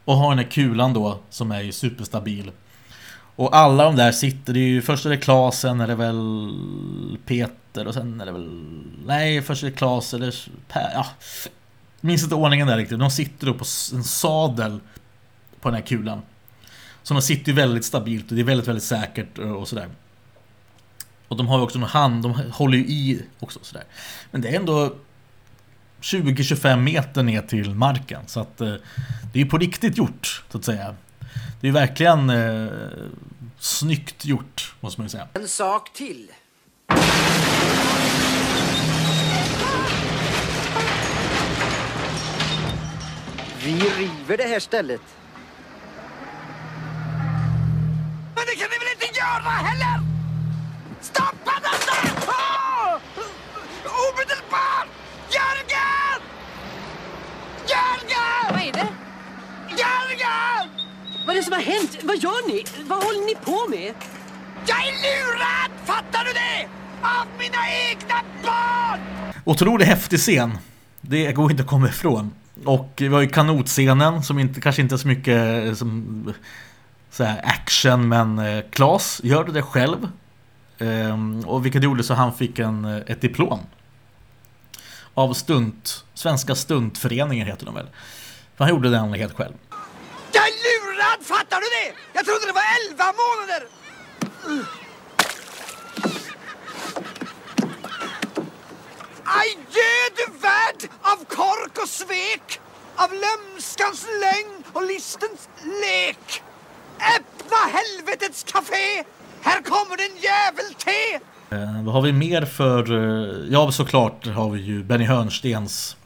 Och 0.04 0.16
har 0.16 0.28
den 0.28 0.38
här 0.38 0.50
kulan 0.50 0.92
då 0.92 1.18
som 1.30 1.52
är 1.52 1.60
ju 1.60 1.72
superstabil. 1.72 2.50
Och 3.36 3.56
alla 3.56 3.84
de 3.84 3.96
där 3.96 4.12
sitter, 4.12 4.52
det 4.52 4.60
är 4.60 4.68
ju 4.68 4.82
först 4.82 5.06
är 5.06 5.10
det 5.10 5.16
Klas, 5.16 5.60
sen 5.60 5.80
är 5.80 5.86
det 5.86 5.94
väl 5.94 6.52
Peter 7.26 7.86
och 7.86 7.94
sen 7.94 8.20
är 8.20 8.26
det 8.26 8.32
väl... 8.32 8.50
Nej, 9.06 9.42
först 9.42 9.62
är 9.62 9.66
det 9.66 9.76
Klas 9.76 10.14
eller 10.14 10.34
Per, 10.68 10.90
ja. 10.94 11.06
Jag 12.00 12.08
minns 12.08 12.22
inte 12.22 12.34
ordningen 12.34 12.66
där 12.66 12.76
riktigt. 12.76 12.98
De 12.98 13.10
sitter 13.10 13.46
då 13.46 13.54
på 13.54 13.64
en 13.92 14.04
sadel 14.04 14.80
på 15.60 15.68
den 15.68 15.74
här 15.74 15.86
kulan. 15.86 16.22
Så 17.02 17.14
de 17.14 17.22
sitter 17.22 17.48
ju 17.48 17.56
väldigt 17.56 17.84
stabilt 17.84 18.30
och 18.30 18.34
det 18.34 18.42
är 18.42 18.44
väldigt, 18.44 18.68
väldigt 18.68 18.84
säkert 18.84 19.38
och 19.38 19.68
sådär. 19.68 19.88
Och 21.28 21.36
de 21.36 21.48
har 21.48 21.58
ju 21.58 21.64
också 21.64 21.78
en 21.78 21.84
hand, 21.84 22.22
de 22.22 22.34
håller 22.52 22.78
ju 22.78 22.84
i 22.84 23.22
också 23.38 23.58
sådär. 23.62 23.84
Men 24.30 24.40
det 24.40 24.48
är 24.48 24.56
ändå 24.56 24.94
20-25 26.02 26.76
meter 26.76 27.22
ner 27.22 27.42
till 27.42 27.74
marken. 27.74 28.20
Så 28.26 28.40
att 28.40 28.60
eh, 28.60 28.74
det 29.32 29.38
är 29.38 29.44
ju 29.44 29.46
på 29.46 29.58
riktigt 29.58 29.98
gjort, 29.98 30.44
så 30.52 30.58
att 30.58 30.64
säga. 30.64 30.94
Det 31.60 31.68
är 31.68 31.72
verkligen 31.72 32.30
eh, 32.30 32.68
snyggt 33.58 34.24
gjort, 34.24 34.74
måste 34.80 35.00
man 35.00 35.06
ju 35.06 35.10
säga. 35.10 35.28
En 35.34 35.48
sak 35.48 35.92
till. 35.92 36.30
Vi 43.64 43.72
river 43.72 44.36
det 44.36 44.48
här 44.48 44.60
stället. 44.60 45.00
Men 48.34 48.44
det 48.46 48.56
kan 48.60 48.68
ni 48.70 48.78
väl 48.78 48.88
inte 48.94 49.18
göra 49.18 49.50
heller? 49.50 50.00
Stoppa 51.00 51.52
detta! 51.62 51.81
Vad 61.26 61.36
är 61.36 61.40
det 61.40 61.44
som 61.44 61.52
har 61.52 61.60
hänt? 61.60 61.98
Vad 62.02 62.16
gör 62.16 62.48
ni? 62.48 62.64
Vad 62.88 63.04
håller 63.04 63.26
ni 63.26 63.34
på 63.34 63.70
med? 63.70 63.94
Jag 64.66 64.78
är 64.78 64.92
lurad! 65.04 65.70
Fattar 65.84 66.24
du 66.24 66.32
det? 66.32 66.68
Av 67.02 67.26
mina 67.38 67.58
egna 67.90 68.14
barn! 68.42 69.00
Otroligt 69.44 69.86
häftig 69.86 70.18
scen. 70.18 70.58
Det 71.00 71.32
går 71.32 71.50
inte 71.50 71.62
att 71.62 71.68
komma 71.68 71.88
ifrån. 71.88 72.30
Och 72.64 72.92
vi 72.96 73.08
har 73.08 73.20
ju 73.20 73.28
kanotscenen 73.28 74.22
som 74.22 74.38
inte, 74.38 74.60
kanske 74.60 74.82
inte 74.82 74.94
är 74.94 74.96
så 74.96 75.08
mycket 75.08 75.66
eh, 75.66 75.74
som 75.74 76.34
så 77.10 77.24
här 77.24 77.40
action 77.44 78.08
men 78.08 78.38
eh, 78.38 78.64
Klas 78.70 79.20
gör 79.24 79.44
det 79.44 79.62
själv. 79.62 80.08
Ehm, 80.78 81.40
och 81.40 81.64
vilket 81.64 81.82
gjorde 81.82 82.02
så 82.02 82.14
han 82.14 82.34
fick 82.34 82.58
en, 82.58 82.84
eh, 82.84 83.02
ett 83.06 83.20
diplom. 83.20 83.60
Av 85.14 85.34
stunt, 85.34 86.04
Svenska 86.14 86.54
stuntföreningen 86.54 87.46
heter 87.46 87.66
de 87.66 87.74
väl. 87.74 87.86
För 88.56 88.64
han 88.64 88.74
gjorde 88.74 88.90
den 88.90 89.12
helt 89.12 89.34
själv. 89.34 89.54
Fattar 91.24 91.60
du 91.60 91.66
det? 91.66 91.94
Jag 92.12 92.24
trodde 92.24 92.46
det 92.46 92.52
var 92.52 92.68
11 92.90 93.04
månader! 93.22 93.62
Adjö 99.24 99.92
du 100.16 100.38
värld 100.38 100.90
av 101.02 101.24
kork 101.24 101.78
och 101.82 101.88
svek! 101.88 102.60
Av 102.96 103.10
lömskans 103.12 104.06
lögn 104.20 104.64
och 104.72 104.82
listens 104.82 105.48
lek! 105.62 106.42
Öppna 107.16 107.56
helvetets 107.56 108.42
café! 108.42 109.04
Här 109.42 109.62
kommer 109.62 109.94
en 109.94 110.16
jävel 110.16 110.74
te! 110.74 111.14
Eh, 111.56 111.84
vad 111.84 111.94
har 111.94 112.02
vi 112.02 112.12
mer 112.12 112.44
för... 112.44 112.92
Eh, 112.92 113.52
ja, 113.52 113.72
såklart 113.72 114.26
har 114.26 114.50
vi 114.50 114.60
ju 114.60 114.84
Benny 114.84 115.04
Hörnstens 115.04 115.96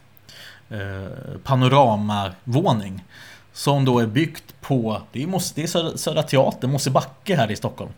eh, 0.70 1.38
panoramavåning. 1.44 3.04
Som 3.56 3.84
då 3.84 3.98
är 3.98 4.06
byggt 4.06 4.60
på... 4.60 5.02
Det 5.12 5.22
är, 5.22 5.26
Mos- 5.26 5.52
det 5.54 5.62
är 5.62 5.66
Södra- 5.66 5.96
Södra 5.96 6.22
Teatern, 6.22 6.70
Mosebacke 6.70 7.36
här 7.36 7.50
i 7.50 7.56
Stockholm. 7.56 7.90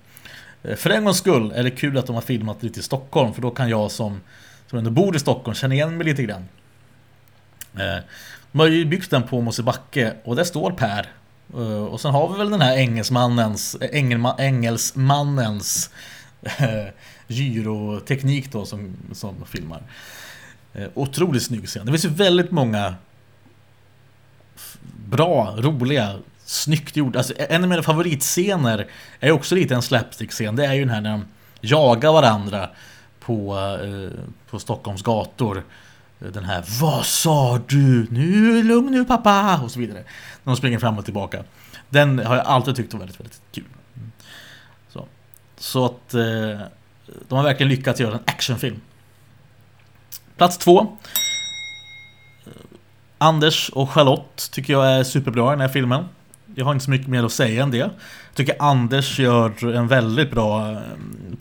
Eh, 0.62 0.76
för 0.76 0.90
en 0.90 1.04
gångs 1.04 1.18
skull 1.18 1.52
är 1.54 1.62
det 1.64 1.70
kul 1.70 1.98
att 1.98 2.06
de 2.06 2.14
har 2.14 2.22
filmat 2.22 2.62
lite 2.62 2.80
i 2.80 2.82
Stockholm. 2.82 3.34
För 3.34 3.42
då 3.42 3.50
kan 3.50 3.68
jag 3.68 3.90
som, 3.90 4.20
som 4.66 4.78
ändå 4.78 4.90
bor 4.90 5.16
i 5.16 5.18
Stockholm 5.18 5.54
känna 5.54 5.74
igen 5.74 5.96
mig 5.96 6.06
lite 6.06 6.22
grann. 6.22 6.48
Eh, 7.74 8.04
de 8.52 8.58
har 8.58 8.66
ju 8.66 8.84
byggt 8.84 9.10
den 9.10 9.22
på 9.22 9.40
Mosebacke 9.40 10.14
och 10.24 10.36
där 10.36 10.44
står 10.44 10.70
Per. 10.70 11.06
Eh, 11.54 11.84
och 11.84 12.00
sen 12.00 12.10
har 12.10 12.32
vi 12.32 12.38
väl 12.38 12.50
den 12.50 12.60
här 12.60 12.76
engelsmannens, 12.76 13.76
engelma, 13.80 14.36
engelsmannens 14.38 15.90
gyroteknik 17.26 18.52
då 18.52 18.66
som, 18.66 18.96
som 19.12 19.44
filmar. 19.46 19.82
Otroligt 20.94 21.42
snygg 21.42 21.66
scen. 21.68 21.86
Det 21.86 21.92
finns 21.92 22.04
ju 22.04 22.08
väldigt 22.08 22.50
många 22.50 22.94
bra, 25.06 25.54
roliga, 25.58 26.14
snyggt 26.44 26.96
gjorda. 26.96 27.18
Alltså, 27.18 27.34
en 27.36 27.62
av 27.62 27.68
mina 27.68 27.82
favoritscener 27.82 28.86
är 29.20 29.30
också 29.30 29.54
lite 29.54 29.74
en 29.74 29.82
slapstick-scen. 29.82 30.56
Det 30.56 30.66
är 30.66 30.72
ju 30.72 30.80
den 30.80 30.90
här 30.90 31.00
när 31.00 31.10
de 31.10 31.24
jagar 31.60 32.12
varandra 32.12 32.70
på, 33.20 33.58
eh, 33.84 34.20
på 34.50 34.58
Stockholms 34.58 35.02
gator. 35.02 35.62
Den 36.18 36.44
här 36.44 36.64
Vad 36.80 37.06
sa 37.06 37.60
du? 37.68 38.06
Nu, 38.10 38.62
lugn 38.62 38.92
nu 38.92 39.04
pappa! 39.04 39.60
Och 39.64 39.70
så 39.70 39.78
vidare. 39.78 39.98
När 40.44 40.52
de 40.52 40.56
springer 40.56 40.78
fram 40.78 40.98
och 40.98 41.04
tillbaka. 41.04 41.44
Den 41.88 42.18
har 42.18 42.36
jag 42.36 42.46
alltid 42.46 42.76
tyckt 42.76 42.92
var 42.92 43.00
väldigt, 43.00 43.20
väldigt 43.20 43.40
kul. 43.52 43.64
Så, 44.88 45.06
så 45.56 45.84
att 45.84 46.14
eh, 46.14 46.60
de 47.28 47.34
har 47.36 47.42
verkligen 47.42 47.70
lyckats 47.70 48.00
göra 48.00 48.14
en 48.14 48.20
actionfilm. 48.24 48.80
Plats 50.36 50.58
två. 50.58 50.96
Anders 53.18 53.68
och 53.68 53.90
Charlotte 53.90 54.50
tycker 54.50 54.72
jag 54.72 54.86
är 54.86 55.04
superbra 55.04 55.48
i 55.48 55.50
den 55.50 55.60
här 55.60 55.68
filmen. 55.68 56.04
Jag 56.54 56.64
har 56.64 56.72
inte 56.72 56.84
så 56.84 56.90
mycket 56.90 57.08
mer 57.08 57.24
att 57.24 57.32
säga 57.32 57.62
än 57.62 57.70
det. 57.70 57.76
Jag 57.76 57.90
tycker 58.34 58.56
Anders 58.58 59.18
gör 59.18 59.74
en 59.74 59.88
väldigt 59.88 60.30
bra 60.30 60.70
eh, 60.70 60.78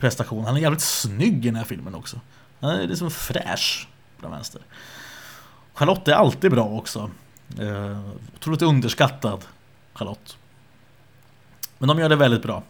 prestation. 0.00 0.44
Han 0.44 0.56
är 0.56 0.60
jävligt 0.60 0.80
snygg 0.80 1.46
i 1.46 1.48
den 1.48 1.56
här 1.56 1.64
filmen 1.64 1.94
också. 1.94 2.20
Han 2.60 2.70
är 2.70 2.88
liksom 2.88 3.10
fräsch 3.10 3.88
på 4.16 4.22
den 4.22 4.30
vänster. 4.30 4.60
Charlotte 5.74 6.08
är 6.08 6.12
alltid 6.12 6.50
bra 6.50 6.64
också. 6.64 7.10
Eh, 7.58 7.98
otroligt 8.36 8.62
underskattad 8.62 9.44
Charlotte. 9.94 10.36
Men 11.78 11.88
de 11.88 11.98
gör 11.98 12.08
det 12.08 12.16
väldigt 12.16 12.42
bra. 12.42 12.62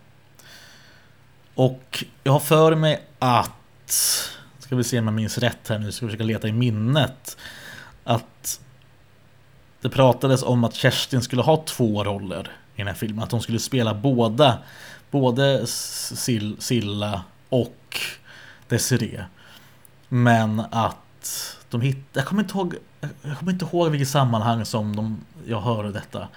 Och 1.54 2.04
jag 2.24 2.32
har 2.32 2.40
för 2.40 2.74
mig 2.74 3.02
att, 3.18 4.30
ska 4.58 4.76
vi 4.76 4.84
se 4.84 4.98
om 4.98 5.04
jag 5.04 5.14
minns 5.14 5.38
rätt 5.38 5.68
här 5.68 5.78
nu, 5.78 5.92
ska 5.92 6.06
vi 6.06 6.10
försöka 6.10 6.24
leta 6.24 6.48
i 6.48 6.52
minnet. 6.52 7.36
Att 8.04 8.60
det 9.80 9.88
pratades 9.88 10.42
om 10.42 10.64
att 10.64 10.74
Kerstin 10.74 11.22
skulle 11.22 11.42
ha 11.42 11.64
två 11.64 12.04
roller 12.04 12.50
i 12.74 12.78
den 12.78 12.86
här 12.86 12.94
filmen. 12.94 13.24
Att 13.24 13.32
hon 13.32 13.42
skulle 13.42 13.58
spela 13.58 13.94
båda, 13.94 14.58
både 15.10 15.62
Sil- 15.66 16.60
Silla 16.60 17.22
och 17.48 18.00
Desiree. 18.68 19.24
Men 20.08 20.62
att 20.70 21.56
de 21.70 21.80
hittade, 21.80 22.06
jag 22.12 22.26
kommer 22.26 22.42
inte 22.42 22.58
ihåg, 22.58 22.74
jag 23.22 23.38
kommer 23.38 23.52
inte 23.52 23.64
ihåg 23.64 23.90
vilket 23.90 24.08
sammanhang 24.08 24.64
som 24.64 24.96
de, 24.96 25.24
jag 25.46 25.60
hörde 25.60 25.92
detta. 25.92 26.28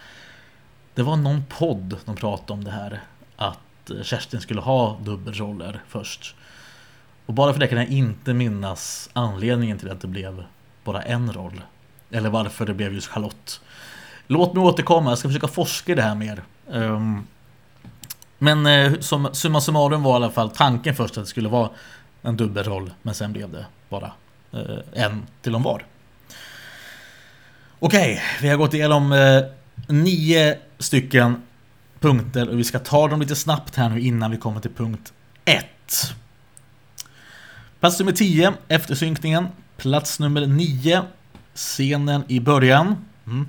Det 0.95 1.03
var 1.03 1.15
någon 1.15 1.43
podd 1.49 1.97
de 2.05 2.15
pratade 2.15 2.53
om 2.53 2.63
det 2.63 2.71
här. 2.71 3.01
Att 3.35 3.89
eh, 3.89 4.01
Kerstin 4.03 4.41
skulle 4.41 4.61
ha 4.61 4.99
dubbelroller 5.03 5.81
först. 5.87 6.35
Och 7.25 7.33
bara 7.33 7.53
för 7.53 7.59
det 7.59 7.67
kan 7.67 7.77
jag 7.77 7.87
inte 7.87 8.33
minnas 8.33 9.09
anledningen 9.13 9.77
till 9.77 9.91
att 9.91 10.01
det 10.01 10.07
blev 10.07 10.43
bara 10.83 11.01
en 11.01 11.33
roll. 11.33 11.61
Eller 12.11 12.29
varför 12.29 12.65
det 12.65 12.73
blev 12.73 12.93
just 12.93 13.07
Charlotte. 13.07 13.61
Låt 14.27 14.53
mig 14.53 14.63
återkomma, 14.63 15.11
jag 15.11 15.17
ska 15.17 15.29
försöka 15.29 15.47
forska 15.47 15.91
i 15.91 15.95
det 15.95 16.01
här 16.01 16.15
mer. 16.15 16.43
Um, 16.67 17.27
men 18.37 18.65
eh, 18.65 18.99
som, 18.99 19.29
summa 19.33 19.61
summarum 19.61 20.03
var 20.03 20.11
i 20.11 20.15
alla 20.15 20.31
fall 20.31 20.49
tanken 20.49 20.95
först 20.95 21.17
att 21.17 21.23
det 21.23 21.29
skulle 21.29 21.49
vara 21.49 21.69
en 22.21 22.37
dubbelroll. 22.37 22.91
Men 23.01 23.15
sen 23.15 23.33
blev 23.33 23.51
det 23.51 23.65
bara 23.89 24.11
eh, 24.51 25.03
en 25.03 25.27
till 25.41 25.55
om 25.55 25.63
var. 25.63 25.85
Okej, 27.79 28.21
vi 28.41 28.49
har 28.49 28.57
gått 28.57 28.73
igenom 28.73 29.11
eh, 29.11 29.43
nio 29.87 30.57
stycken 30.79 31.41
punkter 31.99 32.49
och 32.49 32.59
vi 32.59 32.63
ska 32.63 32.79
ta 32.79 33.07
dem 33.07 33.19
lite 33.21 33.35
snabbt 33.35 33.75
här 33.75 33.89
nu 33.89 34.01
innan 34.01 34.31
vi 34.31 34.37
kommer 34.37 34.59
till 34.59 34.71
punkt 34.71 35.13
1. 35.45 35.65
Plats 37.79 37.99
nummer 37.99 38.11
10, 38.11 38.53
eftersynkningen. 38.67 39.47
Plats 39.77 40.19
nummer 40.19 40.47
9, 40.47 41.01
scenen 41.53 42.23
i 42.27 42.39
början. 42.39 43.05
Mm. 43.27 43.47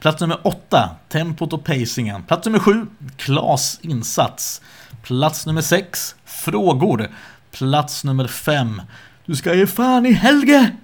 Plats 0.00 0.20
nummer 0.20 0.46
8, 0.46 0.90
tempot 1.08 1.52
och 1.52 1.64
pacingen. 1.64 2.22
Plats 2.22 2.46
nummer 2.46 2.58
7, 2.58 2.86
Klas 3.16 3.78
insats. 3.82 4.62
Plats 5.02 5.46
nummer 5.46 5.62
6, 5.62 6.14
frågor. 6.24 7.08
Plats 7.50 8.04
nummer 8.04 8.26
5, 8.26 8.82
du 9.26 9.36
ska 9.36 9.54
ge 9.54 9.66
fan 9.66 10.06
i 10.06 10.12
Helge! 10.12 10.76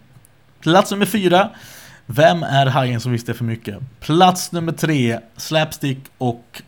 Plats 0.61 0.91
nummer 0.91 1.07
4, 1.07 1.51
vem 2.07 2.43
är 2.43 2.67
hajen 2.67 3.01
som 3.01 3.13
visste 3.13 3.35
för 3.35 3.45
mycket? 3.45 3.79
Plats 4.01 4.53
nummer 4.53 4.73
3, 4.73 5.21
slapstick 5.37 5.99
och 6.19 6.63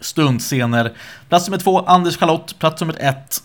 stuntscener. 0.00 0.92
Plats 1.28 1.48
nummer 1.48 1.58
2, 1.58 1.80
Anders 1.80 2.16
Charlotte. 2.16 2.58
Plats 2.58 2.80
nummer 2.80 2.96
1, 3.00 3.42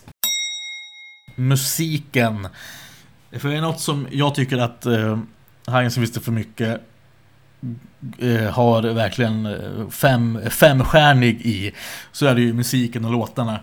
musiken. 1.34 2.48
För 3.32 3.48
det 3.48 3.56
är 3.56 3.60
något 3.60 3.80
som 3.80 4.06
jag 4.10 4.34
tycker 4.34 4.58
att 4.58 4.86
eh, 4.86 5.18
uh, 5.68 5.88
som 5.88 6.00
visste 6.00 6.20
för 6.20 6.32
mycket 6.32 6.80
eh, 8.18 8.50
har 8.50 8.82
verkligen 8.82 9.46
eh, 9.46 9.88
fem, 9.90 10.40
femstjärnig 10.50 11.40
i 11.40 11.72
så 12.12 12.26
är 12.26 12.34
det 12.34 12.40
ju 12.40 12.52
musiken 12.52 13.04
och 13.04 13.12
låtarna. 13.12 13.60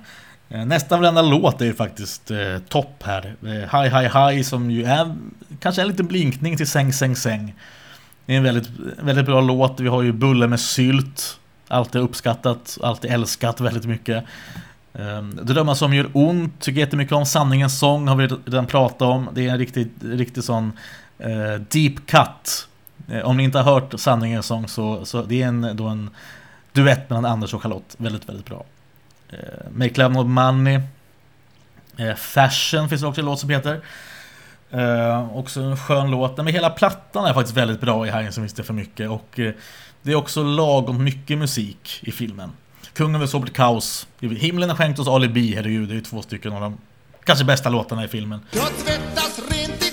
Eh, 0.49 0.65
nästan 0.65 1.01
varenda 1.01 1.21
låt 1.21 1.61
är 1.61 1.65
ju 1.65 1.73
faktiskt 1.73 2.31
eh, 2.31 2.57
topp 2.69 3.03
här. 3.03 3.35
Eh, 3.41 3.79
Hi 3.81 3.89
Hi 3.89 4.35
Hi 4.35 4.43
som 4.43 4.71
ju 4.71 4.83
är 4.83 5.15
kanske 5.59 5.81
en 5.81 5.87
liten 5.87 6.07
blinkning 6.07 6.57
till 6.57 6.67
Säng 6.67 6.93
Säng 6.93 7.15
Säng. 7.15 7.55
Det 8.25 8.33
är 8.33 8.37
en 8.37 8.43
väldigt, 8.43 8.69
väldigt 8.97 9.25
bra 9.25 9.41
låt. 9.41 9.79
Vi 9.79 9.87
har 9.87 10.01
ju 10.01 10.11
Bulle 10.11 10.47
med 10.47 10.59
sylt. 10.59 11.39
Alltid 11.67 12.01
uppskattat, 12.01 12.77
alltid 12.83 13.11
älskat 13.11 13.61
väldigt 13.61 13.85
mycket. 13.85 14.23
Ehm, 14.93 15.39
Drömmar 15.43 15.73
som 15.73 15.93
gör 15.93 16.09
ont, 16.13 16.59
tycker 16.59 16.79
jättemycket 16.79 17.13
om. 17.13 17.25
Sanningens 17.25 17.79
sång 17.79 18.07
har 18.07 18.15
vi 18.15 18.27
redan 18.27 18.65
pratat 18.65 19.01
om. 19.01 19.29
Det 19.33 19.47
är 19.47 19.51
en 19.51 19.57
riktigt, 19.57 19.91
riktigt 20.01 20.45
sån 20.45 20.71
eh, 21.20 21.61
deep 21.70 21.95
cut. 22.05 22.68
Eh, 23.11 23.22
om 23.22 23.38
ni 23.38 23.43
inte 23.43 23.59
har 23.59 23.74
hört 23.74 23.99
Sanningens 23.99 24.45
sång 24.45 24.68
så, 24.68 25.05
så 25.05 25.22
det 25.22 25.41
är 25.41 25.47
en, 25.47 25.72
då 25.74 25.88
en 25.88 26.09
duett 26.74 27.09
mellan 27.09 27.26
Anders 27.26 27.53
och 27.53 27.61
Charlotte. 27.61 27.95
Väldigt, 27.97 28.30
väldigt 28.30 28.45
bra. 28.45 28.65
Eh, 29.30 29.38
Make 29.72 30.01
Love 30.01 30.15
Not 30.15 30.28
Money. 30.28 30.80
Eh, 31.97 32.15
Fashion 32.15 32.89
finns 32.89 33.01
det 33.01 33.07
också 33.07 33.22
en 33.22 33.26
låt 33.26 33.39
som 33.39 33.49
heter. 33.49 33.82
Eh, 34.72 35.38
också 35.38 35.61
en 35.61 35.78
skön 35.78 36.11
låt. 36.11 36.38
Men 36.38 36.47
hela 36.47 36.70
plattan 36.70 37.26
är 37.26 37.34
faktiskt 37.34 37.57
väldigt 37.57 37.82
bra 37.82 38.07
i 38.07 38.09
Hajen 38.09 38.34
som 38.34 38.43
visste 38.43 38.63
för 38.63 38.74
mycket. 38.74 39.09
Och 39.09 39.39
eh, 39.39 39.53
det 40.01 40.11
är 40.11 40.15
också 40.15 40.43
lagom 40.43 41.03
mycket 41.03 41.38
musik 41.38 41.99
i 42.01 42.11
filmen. 42.11 42.51
Kungen 42.93 43.20
vill 43.20 43.30
sobert 43.30 43.53
kaos. 43.53 44.07
Himlen 44.20 44.70
har 44.70 44.78
skänkt 44.78 44.99
oss 44.99 45.07
alibi, 45.07 45.55
herregud. 45.55 45.88
Det 45.89 45.93
är 45.93 45.95
ju 45.95 46.01
två 46.01 46.22
stycken 46.22 46.53
av 46.53 46.61
de 46.61 46.78
kanske 47.24 47.45
bästa 47.45 47.70
låtarna 47.70 48.05
i 48.05 48.07
filmen. 48.07 48.39
Jag 48.51 48.68
tvättas 48.86 49.39
rent 49.49 49.86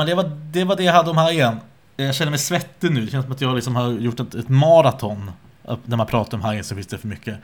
men 0.00 0.06
det, 0.06 0.14
var, 0.14 0.30
det 0.52 0.64
var 0.64 0.76
det 0.76 0.84
jag 0.84 0.92
hade 0.92 1.10
om 1.10 1.16
Hajen. 1.16 1.56
Jag 1.96 2.14
känner 2.14 2.30
mig 2.30 2.38
svettig 2.38 2.90
nu. 2.90 3.04
Det 3.04 3.10
känns 3.10 3.24
som 3.24 3.32
att 3.32 3.40
jag 3.40 3.54
liksom 3.54 3.76
har 3.76 3.90
gjort 3.90 4.20
ett, 4.20 4.34
ett 4.34 4.48
maraton. 4.48 5.30
När 5.84 5.96
man 5.96 6.06
pratar 6.06 6.36
om 6.36 6.42
Hajen 6.42 6.64
så 6.64 6.74
finns 6.74 6.86
det 6.86 6.98
för 6.98 7.08
mycket. 7.08 7.38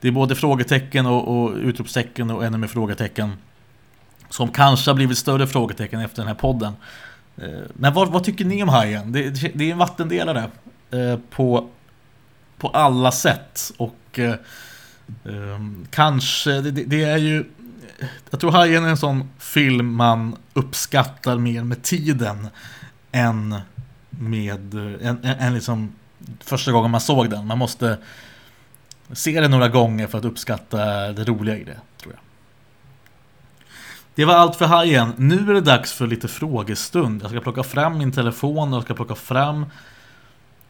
Det 0.00 0.08
är 0.08 0.12
både 0.12 0.34
frågetecken 0.34 1.06
och, 1.06 1.28
och 1.28 1.54
utropstecken 1.56 2.30
och 2.30 2.44
ännu 2.44 2.58
mer 2.58 2.68
frågetecken. 2.68 3.32
Som 4.30 4.48
kanske 4.48 4.90
har 4.90 4.94
blivit 4.94 5.18
större 5.18 5.46
frågetecken 5.46 6.00
efter 6.00 6.22
den 6.22 6.26
här 6.28 6.34
podden. 6.34 6.72
Eh, 7.36 7.48
men 7.72 7.94
vad, 7.94 8.08
vad 8.08 8.24
tycker 8.24 8.44
ni 8.44 8.62
om 8.62 8.68
Hajen? 8.68 9.12
Det, 9.12 9.30
det 9.30 9.64
är 9.64 9.72
en 9.72 9.78
vattendelare 9.78 10.50
eh, 10.90 11.18
på, 11.30 11.68
på 12.58 12.68
alla 12.68 13.12
sätt. 13.12 13.72
Och 13.76 14.18
eh, 14.18 14.30
eh 15.24 15.60
kanske, 15.90 16.50
det 16.60 16.70
det 16.70 17.04
är 17.04 17.18
ju... 17.18 17.44
Jag 18.30 18.40
tror 18.40 18.50
Hajen 18.50 18.84
är 18.84 18.88
en 18.88 18.96
sån 18.96 19.30
film 19.38 19.94
man 19.94 20.36
uppskattar 20.54 21.38
mer 21.38 21.64
med 21.64 21.82
tiden 21.82 22.48
än 23.12 23.60
med 24.10 24.74
än, 24.74 25.24
än, 25.24 25.54
liksom 25.54 25.92
första 26.40 26.72
gången 26.72 26.90
man 26.90 27.00
såg 27.00 27.30
den. 27.30 27.46
Man 27.46 27.58
måste 27.58 27.98
se 29.12 29.40
den 29.40 29.50
några 29.50 29.68
gånger 29.68 30.06
för 30.06 30.18
att 30.18 30.24
uppskatta 30.24 31.12
det 31.12 31.24
roliga 31.24 31.56
i 31.56 31.64
det, 31.64 31.80
tror 32.02 32.14
jag. 32.14 32.20
Det 34.14 34.24
var 34.24 34.34
allt 34.34 34.56
för 34.56 34.66
Hajen. 34.66 35.12
Nu 35.16 35.50
är 35.50 35.54
det 35.54 35.60
dags 35.60 35.92
för 35.92 36.06
lite 36.06 36.28
frågestund. 36.28 37.22
Jag 37.22 37.30
ska 37.30 37.40
plocka 37.40 37.62
fram 37.62 37.98
min 37.98 38.12
telefon 38.12 38.72
och 38.72 38.76
jag 38.76 38.84
ska 38.84 38.94
plocka 38.94 39.14
fram 39.14 39.66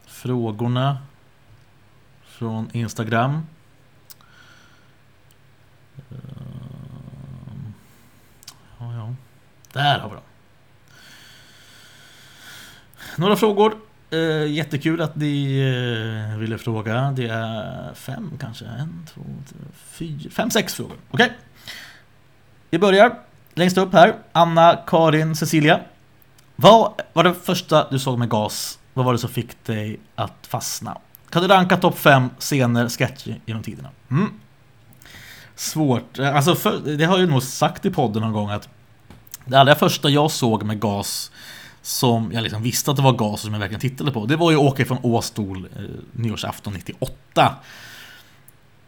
frågorna 0.07 0.97
från 2.23 2.69
Instagram. 2.73 3.45
Ehm, 6.11 6.49
Ja, 8.79 8.93
ja. 8.93 9.13
Där 9.73 9.99
har 9.99 10.09
vi 10.09 10.15
dem. 10.15 10.23
Några 13.15 13.35
frågor. 13.35 13.77
Eh, 14.11 14.51
jättekul 14.51 15.01
att 15.01 15.15
ni 15.15 15.59
eh, 16.31 16.37
ville 16.37 16.57
fråga. 16.57 17.11
Det 17.11 17.27
är 17.27 17.93
fem 17.93 18.31
kanske. 18.39 18.65
En, 18.65 19.05
två, 19.13 19.21
tre, 19.49 19.57
fyra, 19.85 20.29
fem, 20.31 20.51
sex 20.51 20.73
frågor. 20.73 20.97
Okej. 21.11 21.31
Vi 22.69 22.79
börjar 22.79 23.19
längst 23.53 23.77
upp 23.77 23.93
här. 23.93 24.15
Anna, 24.31 24.79
Karin, 24.87 25.35
Cecilia. 25.35 25.79
Vad 26.55 27.01
var 27.13 27.23
det 27.23 27.33
första 27.33 27.89
du 27.89 27.99
såg 27.99 28.19
med 28.19 28.29
gas? 28.29 28.79
Vad 28.93 29.05
var 29.05 29.13
det 29.13 29.19
som 29.19 29.29
fick 29.29 29.65
dig 29.65 29.99
att 30.15 30.47
fastna? 30.47 30.97
Kan 31.29 31.41
du 31.41 31.47
ranka 31.47 31.77
topp 31.77 31.97
fem 31.97 32.29
scener, 32.39 32.89
sketcher 32.89 33.39
genom 33.45 33.63
tiderna? 33.63 33.89
Mm. 34.11 34.29
Svårt. 35.55 36.19
Eh, 36.19 36.35
alltså, 36.35 36.55
för, 36.55 36.97
det 36.97 37.05
har 37.05 37.19
jag 37.19 37.29
nog 37.29 37.43
sagt 37.43 37.85
i 37.85 37.91
podden 37.91 38.21
någon 38.21 38.33
gång 38.33 38.49
att 38.49 38.69
det 39.49 39.59
allra 39.59 39.75
första 39.75 40.09
jag 40.09 40.31
såg 40.31 40.63
med 40.63 40.79
gas 40.79 41.31
som 41.81 42.31
jag 42.33 42.43
liksom 42.43 42.63
visste 42.63 42.91
att 42.91 42.97
det 42.97 43.03
var 43.03 43.13
gas 43.13 43.33
och 43.33 43.39
som 43.39 43.53
jag 43.53 43.59
verkligen 43.59 43.81
tittade 43.81 44.11
på. 44.11 44.25
Det 44.25 44.35
var 44.35 44.51
ju 44.51 44.57
Åka 44.57 44.85
från 44.85 44.97
Åstol 45.01 45.65
eh, 45.75 45.83
nyårsafton 46.11 46.73
98. 46.73 47.55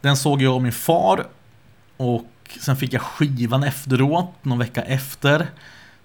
Den 0.00 0.16
såg 0.16 0.42
jag 0.42 0.54
av 0.54 0.62
min 0.62 0.72
far 0.72 1.26
och 1.96 2.26
sen 2.60 2.76
fick 2.76 2.92
jag 2.92 3.02
skivan 3.02 3.62
efteråt, 3.62 4.30
någon 4.42 4.58
vecka 4.58 4.82
efter. 4.82 5.46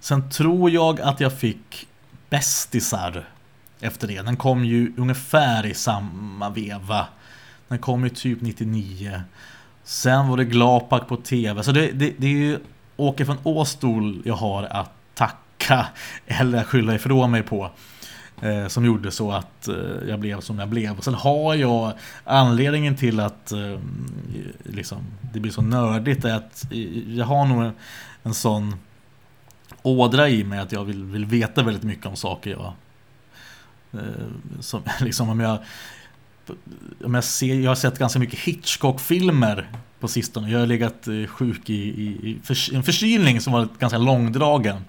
Sen 0.00 0.30
tror 0.30 0.70
jag 0.70 1.00
att 1.00 1.20
jag 1.20 1.38
fick 1.38 1.86
Bästisar 2.30 3.28
efter 3.80 4.08
det. 4.08 4.22
Den 4.22 4.36
kom 4.36 4.64
ju 4.64 4.92
ungefär 4.96 5.66
i 5.66 5.74
samma 5.74 6.50
veva. 6.50 7.06
Den 7.68 7.78
kom 7.78 8.04
ju 8.04 8.10
typ 8.10 8.40
99. 8.40 9.22
Sen 9.84 10.28
var 10.28 10.36
det 10.36 10.44
Glapak 10.44 11.08
på 11.08 11.16
TV. 11.16 11.62
Så 11.62 11.72
det, 11.72 11.92
det, 11.92 12.14
det 12.18 12.26
är 12.26 12.30
ju 12.30 12.58
Åke 13.00 13.26
från 13.26 13.36
Åstol 13.42 14.22
jag 14.24 14.34
har 14.34 14.62
att 14.62 14.92
tacka 15.14 15.86
eller 16.26 16.64
skylla 16.64 16.94
ifrån 16.94 17.30
mig 17.30 17.42
på. 17.42 17.70
Eh, 18.42 18.66
som 18.66 18.84
gjorde 18.84 19.10
så 19.10 19.32
att 19.32 19.68
eh, 19.68 20.08
jag 20.08 20.20
blev 20.20 20.40
som 20.40 20.58
jag 20.58 20.68
blev. 20.68 20.98
Och 20.98 21.04
sen 21.04 21.14
har 21.14 21.54
jag 21.54 21.92
anledningen 22.24 22.96
till 22.96 23.20
att 23.20 23.52
eh, 23.52 23.78
liksom, 24.62 24.98
det 25.32 25.40
blir 25.40 25.52
så 25.52 25.62
nördigt 25.62 26.24
är 26.24 26.34
att 26.34 26.72
eh, 26.72 27.14
jag 27.16 27.26
har 27.26 27.46
nog 27.46 27.62
en, 27.62 27.72
en 28.22 28.34
sån 28.34 28.74
ådra 29.82 30.28
i 30.28 30.44
mig 30.44 30.58
att 30.58 30.72
jag 30.72 30.84
vill, 30.84 31.04
vill 31.04 31.24
veta 31.24 31.62
väldigt 31.62 31.82
mycket 31.82 32.06
om 32.06 32.16
saker 32.16 32.50
jag 32.50 32.72
eh, 33.92 34.60
som, 34.60 34.82
liksom 35.00 35.28
om 35.28 35.40
jag 35.40 35.58
om 37.04 37.14
jag, 37.14 37.24
ser, 37.24 37.60
jag 37.60 37.70
har 37.70 37.74
sett 37.74 37.98
ganska 37.98 38.18
mycket 38.18 38.38
Hitchcock-filmer 38.38 39.68
på 40.00 40.08
sistone. 40.08 40.50
Jag 40.50 40.58
har 40.58 40.66
legat 40.66 41.08
eh, 41.08 41.26
sjuk 41.26 41.70
i, 41.70 41.74
i, 41.74 42.30
i 42.30 42.38
för, 42.44 42.74
en 42.74 42.82
förkylning 42.82 43.40
som 43.40 43.52
var 43.52 43.68
ganska 43.78 43.98
långdragen. 43.98 44.84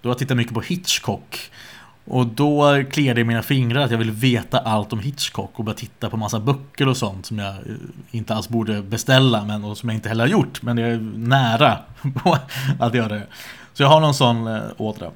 Då 0.00 0.08
har 0.08 0.10
jag 0.10 0.18
tittat 0.18 0.36
mycket 0.36 0.54
på 0.54 0.60
Hitchcock. 0.60 1.50
Och 2.04 2.26
då 2.26 2.84
kliade 2.90 3.14
det 3.14 3.20
i 3.20 3.24
mina 3.24 3.42
fingrar 3.42 3.80
att 3.80 3.90
jag 3.90 3.98
vill 3.98 4.10
veta 4.10 4.58
allt 4.58 4.92
om 4.92 5.00
Hitchcock 5.00 5.50
och 5.58 5.64
börja 5.64 5.76
titta 5.76 6.10
på 6.10 6.16
massa 6.16 6.40
böcker 6.40 6.88
och 6.88 6.96
sånt 6.96 7.26
som 7.26 7.38
jag 7.38 7.54
eh, 7.54 7.60
inte 8.10 8.34
alls 8.34 8.48
borde 8.48 8.82
beställa 8.82 9.44
men 9.44 9.64
och 9.64 9.78
som 9.78 9.88
jag 9.88 9.96
inte 9.96 10.08
heller 10.08 10.24
har 10.24 10.30
gjort. 10.30 10.62
Men 10.62 10.78
jag 10.78 10.90
är 10.90 10.98
nära 11.16 11.78
på 12.22 12.38
att 12.78 12.94
göra 12.94 13.08
det. 13.08 13.26
Så 13.72 13.82
jag 13.82 13.88
har 13.88 14.00
någon 14.00 14.14
sån 14.14 14.46
eh, 14.46 14.60
ådra. 14.76 15.10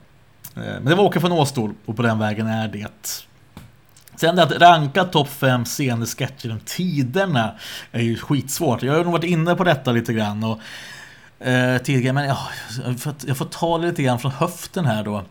Men 0.54 0.84
det 0.84 0.94
var 0.94 1.04
åka 1.04 1.20
från 1.20 1.32
Åstol 1.32 1.74
och 1.84 1.96
på 1.96 2.02
den 2.02 2.18
vägen 2.18 2.46
är 2.46 2.68
det. 2.68 3.26
Sen 4.24 4.36
det 4.36 4.42
att 4.42 4.52
ranka 4.52 5.04
topp 5.04 5.28
5 5.28 5.64
scenesketcher 5.64 6.46
genom 6.46 6.60
tiderna 6.60 7.54
är 7.92 8.02
ju 8.02 8.16
skitsvårt. 8.16 8.82
Jag 8.82 8.94
har 8.94 9.04
nog 9.04 9.12
varit 9.12 9.24
inne 9.24 9.54
på 9.54 9.64
detta 9.64 9.92
lite 9.92 10.12
grann 10.12 10.44
och 10.44 10.60
eh, 11.46 11.78
tidigare, 11.78 12.12
men 12.12 12.24
ja, 12.24 12.38
jag, 13.26 13.36
får, 13.36 13.44
ta 13.44 13.78
det 13.78 13.86
lite 13.86 14.02
grann 14.02 14.18
från 14.18 14.30
höften 14.30 14.84
här 14.84 15.04
då. 15.04 15.24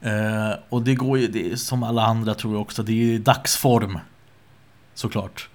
Eh, 0.00 0.52
och 0.68 0.82
det 0.82 0.94
går 0.94 1.18
ju, 1.18 1.26
det 1.26 1.56
som 1.56 1.82
alla 1.82 2.02
andra 2.02 2.34
tror 2.34 2.54
jag 2.54 2.62
också, 2.62 2.82
det 2.82 2.92
är 2.92 2.96
ju 2.96 3.18
dagsform. 3.18 3.98
Såklart. 4.94 5.48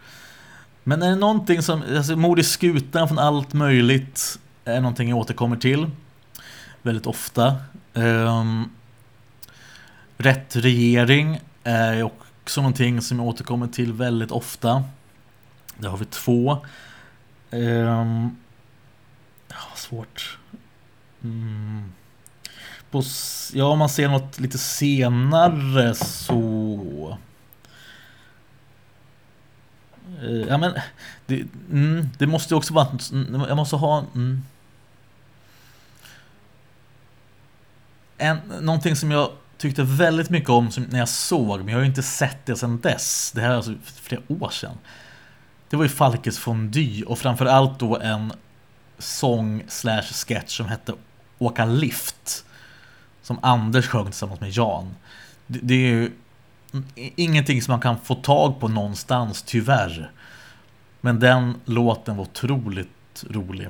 Men 0.84 1.02
är 1.02 1.10
det 1.10 1.16
någonting 1.16 1.62
som, 1.62 1.84
alltså 1.98 2.16
mord 2.16 2.40
i 2.40 2.44
skutan 2.44 3.08
från 3.08 3.20
allt 3.20 3.54
möjligt 3.54 4.40
är 4.66 4.82
någonting 4.82 5.10
jag 5.10 5.18
återkommer 5.18 5.58
till. 5.58 5.90
Väldigt 6.82 7.08
ofta. 7.08 7.56
Eh, 7.94 8.44
rätt 10.18 10.56
regering 10.56 11.40
är 11.64 11.94
också 12.48 12.62
någonting 12.62 13.02
som 13.02 13.20
jag 13.20 13.28
återkommer 13.28 13.68
till 13.68 13.94
väldigt 13.94 14.32
ofta. 14.32 14.84
Där 15.78 15.90
har 15.90 15.98
vi 15.98 16.06
två. 16.06 16.66
Ehm, 17.52 18.38
ja, 19.48 19.56
svårt. 19.76 20.38
Mm. 21.24 21.94
På, 22.92 23.04
ja, 23.54 23.66
om 23.66 23.80
man 23.80 23.90
ser 23.90 24.10
något 24.10 24.40
lite 24.40 24.58
senare 24.58 25.96
så... 25.96 27.18
Eh, 30.22 30.48
ja, 30.48 30.58
men 30.58 30.74
det, 31.26 31.46
mm, 31.72 32.10
det 32.18 32.28
måste 32.28 32.54
ju 32.54 32.58
också 32.58 32.74
vara... 32.74 32.88
Mm, 33.12 33.42
jag 33.48 33.58
måste 33.58 33.76
ha... 33.76 34.06
Mm. 34.16 34.44
En, 38.18 38.38
någonting 38.62 38.96
som 38.96 39.12
jag 39.12 39.32
tyckte 39.58 39.84
väldigt 39.84 40.30
mycket 40.30 40.50
om 40.50 40.72
som, 40.72 40.84
när 40.84 41.00
jag 41.00 41.10
såg, 41.10 41.60
men 41.60 41.68
jag 41.68 41.76
har 41.76 41.82
ju 41.82 41.88
inte 41.88 42.04
sett 42.04 42.46
det 42.46 42.56
sedan 42.56 42.80
dess. 42.80 43.32
Det 43.36 43.42
här 43.42 43.50
är 43.50 43.56
alltså 43.56 43.74
flera 43.84 44.22
år 44.28 44.50
sedan. 44.50 44.78
Det 45.70 45.78
var 45.78 45.84
ju 45.84 45.90
Falkes 45.90 46.40
fondue 46.40 47.04
och 47.04 47.20
framförallt 47.20 47.80
då 47.80 47.98
en 47.98 48.34
sång 48.98 49.64
slash 49.68 50.02
sketch 50.02 50.58
som 50.58 50.66
hette 50.66 50.94
Åka 51.40 51.66
lift. 51.66 52.46
Som 53.22 53.40
Anders 53.42 53.88
sjöng 53.88 54.06
tillsammans 54.06 54.40
med 54.40 54.50
Jan. 54.50 54.96
Det, 55.48 55.60
det 55.64 55.74
är 55.74 55.80
ju 55.80 56.12
ingenting 56.96 57.62
som 57.62 57.72
man 57.72 57.82
kan 57.82 58.00
få 58.00 58.16
tag 58.16 58.60
på 58.60 58.68
någonstans, 58.68 59.42
tyvärr. 59.42 60.12
Men 61.02 61.20
den 61.20 61.56
låten 61.66 62.18
var 62.18 62.24
otroligt 62.24 63.26
rolig. 63.30 63.68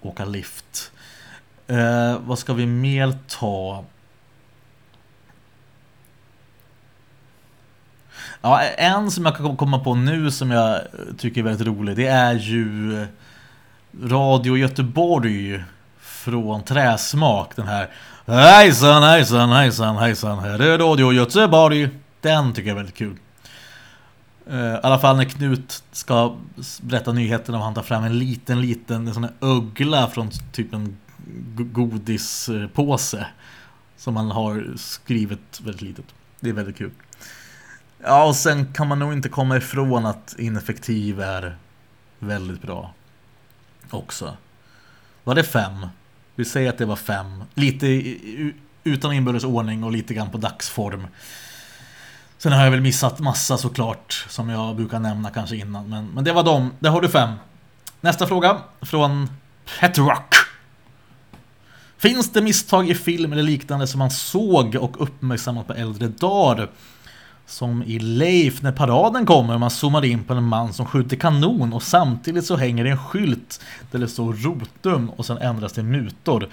Åka 0.00 0.24
lift. 0.24 0.92
Eh, 1.66 2.18
vad 2.18 2.38
ska 2.38 2.54
vi 2.54 2.66
mer 2.66 3.18
ta? 3.28 3.84
Ja, 8.42 8.62
en 8.62 9.10
som 9.10 9.24
jag 9.24 9.36
kan 9.36 9.56
komma 9.56 9.78
på 9.78 9.94
nu 9.94 10.30
som 10.30 10.50
jag 10.50 10.80
tycker 11.18 11.40
är 11.40 11.44
väldigt 11.44 11.66
rolig, 11.66 11.96
det 11.96 12.06
är 12.06 12.34
ju 12.34 13.06
Radio 14.02 14.56
Göteborg 14.56 15.64
från 16.00 16.62
Träsmak. 16.62 17.56
Den 17.56 17.66
här 17.66 17.90
Hejsan, 18.26 19.02
hejsan, 19.02 19.50
hejsan, 19.50 19.96
hejsan, 19.96 20.38
här 20.38 20.58
är 20.58 20.78
Radio 20.78 21.12
Göteborg. 21.12 21.88
Den 22.20 22.52
tycker 22.52 22.68
jag 22.68 22.74
är 22.74 22.76
väldigt 22.76 22.94
kul. 22.94 23.16
Eh, 24.50 24.74
I 24.74 24.78
alla 24.82 24.98
fall 24.98 25.16
när 25.16 25.24
Knut 25.24 25.82
ska 25.92 26.36
berätta 26.80 27.12
nyheterna 27.12 27.58
och 27.58 27.64
han 27.64 27.74
tar 27.74 27.82
fram 27.82 28.04
en 28.04 28.18
liten, 28.18 28.60
liten 28.60 29.08
en 29.08 29.14
sån 29.14 29.24
här 29.24 29.32
ögla 29.40 30.06
från 30.06 30.30
typ 30.52 30.74
en 30.74 30.96
godispåse. 31.56 33.26
Som 33.96 34.16
han 34.16 34.30
har 34.30 34.72
skrivit 34.76 35.60
väldigt 35.64 35.82
litet. 35.82 36.04
Det 36.40 36.48
är 36.48 36.54
väldigt 36.54 36.78
kul. 36.78 36.90
Ja, 38.04 38.24
och 38.24 38.36
sen 38.36 38.72
kan 38.72 38.88
man 38.88 38.98
nog 38.98 39.12
inte 39.12 39.28
komma 39.28 39.56
ifrån 39.56 40.06
att 40.06 40.34
ineffektiv 40.38 41.20
är 41.20 41.56
väldigt 42.18 42.62
bra. 42.62 42.92
Också. 43.90 44.36
Var 45.24 45.34
det 45.34 45.44
fem? 45.44 45.86
Vi 46.34 46.44
säger 46.44 46.68
att 46.68 46.78
det 46.78 46.84
var 46.84 46.96
fem. 46.96 47.44
Lite 47.54 47.86
utan 48.84 49.12
inbördes 49.12 49.44
ordning 49.44 49.84
och 49.84 49.92
lite 49.92 50.14
grann 50.14 50.30
på 50.30 50.38
dagsform. 50.38 51.06
Sen 52.38 52.52
har 52.52 52.64
jag 52.64 52.70
väl 52.70 52.80
missat 52.80 53.18
massa 53.18 53.58
såklart 53.58 54.26
som 54.28 54.48
jag 54.48 54.76
brukar 54.76 54.98
nämna 54.98 55.30
kanske 55.30 55.56
innan. 55.56 55.88
Men, 55.88 56.06
men 56.06 56.24
det 56.24 56.32
var 56.32 56.42
dem. 56.42 56.72
Där 56.78 56.90
har 56.90 57.00
du 57.00 57.08
fem. 57.08 57.30
Nästa 58.00 58.26
fråga 58.26 58.58
från 58.80 59.30
Petrock. 59.80 60.34
Finns 61.98 62.32
det 62.32 62.42
misstag 62.42 62.90
i 62.90 62.94
film 62.94 63.32
eller 63.32 63.42
liknande 63.42 63.86
som 63.86 63.98
man 63.98 64.10
såg 64.10 64.74
och 64.74 65.02
uppmärksammat 65.02 65.66
på 65.66 65.72
äldre 65.72 66.08
dagar? 66.08 66.70
Som 67.46 67.82
i 67.82 67.98
Leif 67.98 68.62
när 68.62 68.72
paraden 68.72 69.26
kommer 69.26 69.54
och 69.54 69.60
man 69.60 69.70
zoomar 69.70 70.04
in 70.04 70.24
på 70.24 70.34
en 70.34 70.44
man 70.44 70.72
som 70.72 70.86
skjuter 70.86 71.16
kanon 71.16 71.72
och 71.72 71.82
samtidigt 71.82 72.46
så 72.46 72.56
hänger 72.56 72.84
det 72.84 72.90
en 72.90 72.98
skylt 72.98 73.60
där 73.90 73.98
det 73.98 74.08
står 74.08 74.32
Rotum 74.32 75.10
och 75.10 75.26
sen 75.26 75.38
ändras 75.38 75.72
till 75.72 75.84
mutor. 75.84 76.48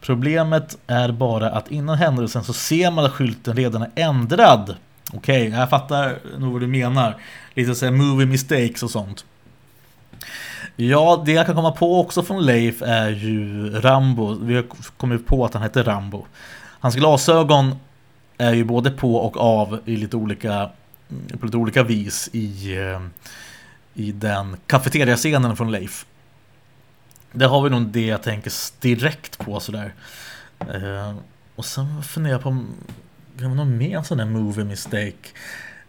Problemet 0.00 0.78
är 0.86 1.12
bara 1.12 1.50
att 1.50 1.70
innan 1.70 1.98
händelsen 1.98 2.44
så 2.44 2.52
ser 2.52 2.90
man 2.90 3.04
att 3.04 3.12
skylten 3.12 3.56
redan 3.56 3.82
är 3.82 3.90
ändrad. 3.94 4.76
Okej, 5.12 5.48
jag 5.48 5.70
fattar 5.70 6.18
nog 6.38 6.52
vad 6.52 6.60
du 6.60 6.66
menar. 6.66 7.16
Lite 7.54 7.74
såhär 7.74 7.92
movie 7.92 8.26
mistakes 8.26 8.82
och 8.82 8.90
sånt. 8.90 9.24
Ja, 10.76 11.22
det 11.26 11.32
jag 11.32 11.46
kan 11.46 11.54
komma 11.54 11.72
på 11.72 12.00
också 12.00 12.22
från 12.22 12.46
Leif 12.46 12.82
är 12.82 13.10
ju 13.10 13.70
Rambo. 13.70 14.38
Vi 14.42 14.54
har 14.54 14.64
kommit 14.96 15.26
på 15.26 15.44
att 15.44 15.54
han 15.54 15.62
heter 15.62 15.84
Rambo. 15.84 16.26
Hans 16.80 16.94
glasögon 16.94 17.76
är 18.42 18.52
ju 18.52 18.64
både 18.64 18.90
på 18.90 19.16
och 19.16 19.36
av 19.36 19.80
i 19.84 19.96
lite 19.96 20.16
olika, 20.16 20.70
på 21.40 21.46
lite 21.46 21.56
olika 21.56 21.82
vis 21.82 22.30
i, 22.32 22.76
eh, 22.76 23.00
i 23.94 24.12
den 24.12 24.56
kafeteriascenen 24.66 25.56
från 25.56 25.70
Leif. 25.70 26.06
Där 27.32 27.48
har 27.48 27.62
vi 27.62 27.70
nog 27.70 27.82
det 27.82 28.06
jag 28.06 28.22
tänker 28.22 28.52
direkt 28.80 29.38
på 29.38 29.60
sådär. 29.60 29.94
Eh, 30.60 31.14
och 31.56 31.64
sen 31.64 32.02
funderar 32.02 32.34
jag 32.34 32.42
på 32.42 32.48
om 32.48 32.74
kan 33.38 33.48
man 33.48 33.58
ha 33.58 33.64
någon 33.64 33.78
mer 33.78 34.02
sån 34.02 34.18
där 34.18 34.24
movie 34.24 34.64
mistake? 34.64 35.28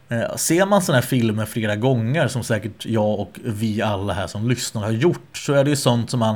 Eh, 0.09 0.35
ser 0.35 0.65
man 0.65 0.81
sådana 0.81 1.01
här 1.01 1.07
filmer 1.07 1.45
flera 1.45 1.75
gånger 1.75 2.27
som 2.27 2.43
säkert 2.43 2.85
jag 2.85 3.19
och 3.19 3.39
vi 3.43 3.81
alla 3.81 4.13
här 4.13 4.27
som 4.27 4.49
lyssnar 4.49 4.81
har 4.81 4.91
gjort 4.91 5.37
så 5.37 5.53
är 5.53 5.63
det 5.63 5.69
ju 5.69 5.75
sånt 5.75 6.09
som 6.09 6.19
man 6.19 6.35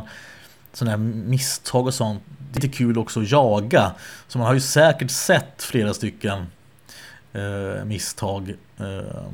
sådana 0.73 0.91
här 0.91 1.03
misstag 1.03 1.87
och 1.87 1.93
sånt 1.93 2.23
lite 2.53 2.67
kul 2.67 2.97
också 2.97 3.21
att 3.21 3.31
jaga. 3.31 3.91
Så 4.27 4.37
man 4.37 4.47
har 4.47 4.53
ju 4.53 4.59
säkert 4.59 5.11
sett 5.11 5.63
flera 5.63 5.93
stycken 5.93 6.47
eh, 7.33 7.85
misstag. 7.85 8.53
Eh, 8.77 9.27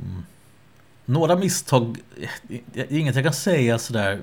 några 1.05 1.35
misstag, 1.35 1.97
det 2.47 2.81
är 2.81 2.97
inget 2.97 3.15
jag 3.15 3.23
kan 3.23 3.33
säga 3.33 3.79
sådär 3.79 4.21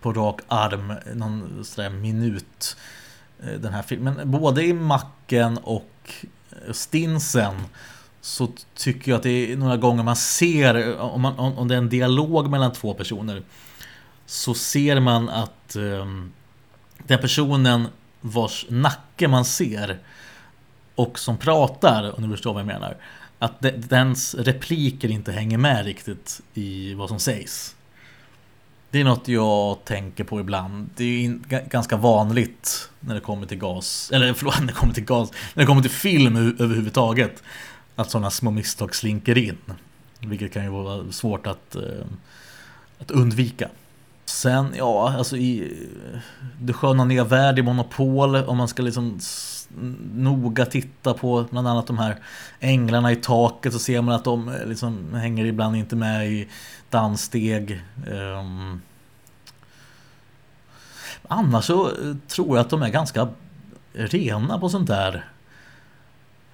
på 0.00 0.12
rak 0.12 0.40
arm, 0.48 0.94
någon 1.14 1.64
sådär 1.64 1.90
minut. 1.90 2.76
Eh, 3.42 3.60
den 3.60 3.72
här 3.72 3.82
filmen, 3.82 4.30
både 4.30 4.64
i 4.64 4.72
Macken 4.72 5.58
och 5.58 6.14
eh, 6.50 6.72
Stinsen 6.72 7.54
så 8.20 8.48
tycker 8.74 9.10
jag 9.10 9.16
att 9.16 9.22
det 9.22 9.52
är 9.52 9.56
några 9.56 9.76
gånger 9.76 10.02
man 10.02 10.16
ser, 10.16 10.98
om, 10.98 11.20
man, 11.20 11.38
om, 11.38 11.58
om 11.58 11.68
det 11.68 11.74
är 11.74 11.78
en 11.78 11.88
dialog 11.88 12.50
mellan 12.50 12.72
två 12.72 12.94
personer, 12.94 13.42
så 14.26 14.54
ser 14.54 15.00
man 15.00 15.28
att 15.28 15.76
um, 15.76 16.32
den 16.98 17.18
personen 17.18 17.88
vars 18.26 18.66
nacke 18.68 19.28
man 19.28 19.44
ser 19.44 19.98
och 20.94 21.18
som 21.18 21.36
pratar, 21.36 22.16
om 22.16 22.22
du 22.22 22.30
förstår 22.30 22.52
vad 22.52 22.60
jag 22.60 22.66
menar, 22.66 22.96
att 23.38 23.60
de, 23.60 23.70
dens 23.70 24.34
repliker 24.34 25.10
inte 25.10 25.32
hänger 25.32 25.58
med 25.58 25.84
riktigt 25.84 26.40
i 26.54 26.94
vad 26.94 27.08
som 27.08 27.20
sägs. 27.20 27.76
Det 28.90 29.00
är 29.00 29.04
något 29.04 29.28
jag 29.28 29.84
tänker 29.84 30.24
på 30.24 30.40
ibland. 30.40 30.90
Det 30.96 31.04
är 31.04 31.20
in, 31.20 31.44
ganska 31.70 31.96
vanligt 31.96 32.90
när 33.00 33.14
det 33.14 33.20
kommer 33.20 33.46
till 33.46 33.58
gas, 33.58 34.10
eller 34.12 34.34
förlåt, 34.34 34.58
när 34.60 34.66
det 34.66 34.72
kommer 34.72 34.94
till 34.94 35.04
gas, 35.04 35.30
när 35.54 35.62
det 35.62 35.66
kommer 35.66 35.82
till 35.82 35.90
film 35.90 36.36
överhuvudtaget. 36.36 37.42
Att 37.96 38.10
sådana 38.10 38.30
små 38.30 38.50
misstag 38.50 38.94
slinker 38.94 39.38
in. 39.38 39.58
Vilket 40.20 40.52
kan 40.52 40.64
ju 40.64 40.70
vara 40.70 41.12
svårt 41.12 41.46
att, 41.46 41.76
eh, 41.76 42.06
att 42.98 43.10
undvika. 43.10 43.68
Sen, 44.24 44.74
ja, 44.76 45.14
alltså 45.18 45.36
i 45.36 45.78
Det 46.60 46.72
sköna 46.72 47.04
nya 47.04 47.24
värld 47.24 47.58
i 47.58 47.62
Monopol, 47.62 48.36
om 48.36 48.56
man 48.56 48.68
ska 48.68 48.82
liksom 48.82 49.18
noga 50.14 50.66
titta 50.66 51.14
på 51.14 51.46
bland 51.50 51.68
annat 51.68 51.86
de 51.86 51.98
här 51.98 52.16
änglarna 52.60 53.12
i 53.12 53.16
taket 53.16 53.72
så 53.72 53.78
ser 53.78 54.00
man 54.00 54.14
att 54.14 54.24
de 54.24 54.48
eh, 54.48 54.66
liksom 54.66 55.14
hänger 55.14 55.44
ibland 55.44 55.76
inte 55.76 55.96
med 55.96 56.28
i 56.32 56.48
danssteg. 56.90 57.84
Um, 58.10 58.82
Annars 61.28 61.64
så 61.64 61.86
eh, 61.88 62.16
tror 62.28 62.56
jag 62.56 62.58
att 62.58 62.70
de 62.70 62.82
är 62.82 62.88
ganska 62.88 63.28
rena 63.92 64.58
på 64.58 64.68
sånt 64.68 64.88
där. 64.88 65.24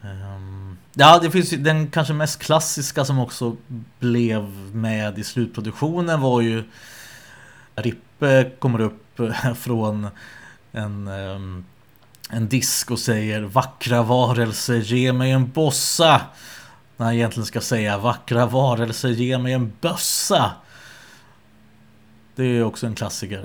Um, 0.03 0.61
Ja, 0.95 1.19
det 1.19 1.31
finns 1.31 1.53
ju 1.53 1.57
den 1.57 1.91
kanske 1.91 2.15
mest 2.15 2.43
klassiska 2.43 3.05
som 3.05 3.19
också 3.19 3.57
blev 3.99 4.43
med 4.73 5.19
i 5.19 5.25
slutproduktionen 5.25 6.21
var 6.21 6.41
ju 6.41 6.65
Rippe 7.83 8.51
kommer 8.59 8.81
upp 8.81 9.21
från 9.57 10.09
en, 10.73 11.09
ehm, 11.09 11.65
en 12.31 12.49
disk 12.49 12.91
och 12.91 12.99
säger 12.99 13.41
Vackra 13.41 14.03
varelser, 14.03 14.77
ge 14.77 15.13
mig 15.13 15.31
en 15.31 15.51
bossa. 15.51 16.21
När 16.97 17.07
han 17.07 17.15
egentligen 17.15 17.47
ska 17.47 17.61
säga 17.61 17.99
Vackra 17.99 18.47
varelser, 18.47 19.09
ge 19.09 19.39
mig 19.39 19.53
en 19.53 19.73
bössa. 19.81 20.53
Det 22.35 22.45
är 22.45 22.65
också 22.65 22.87
en 22.87 22.95
klassiker. 22.95 23.45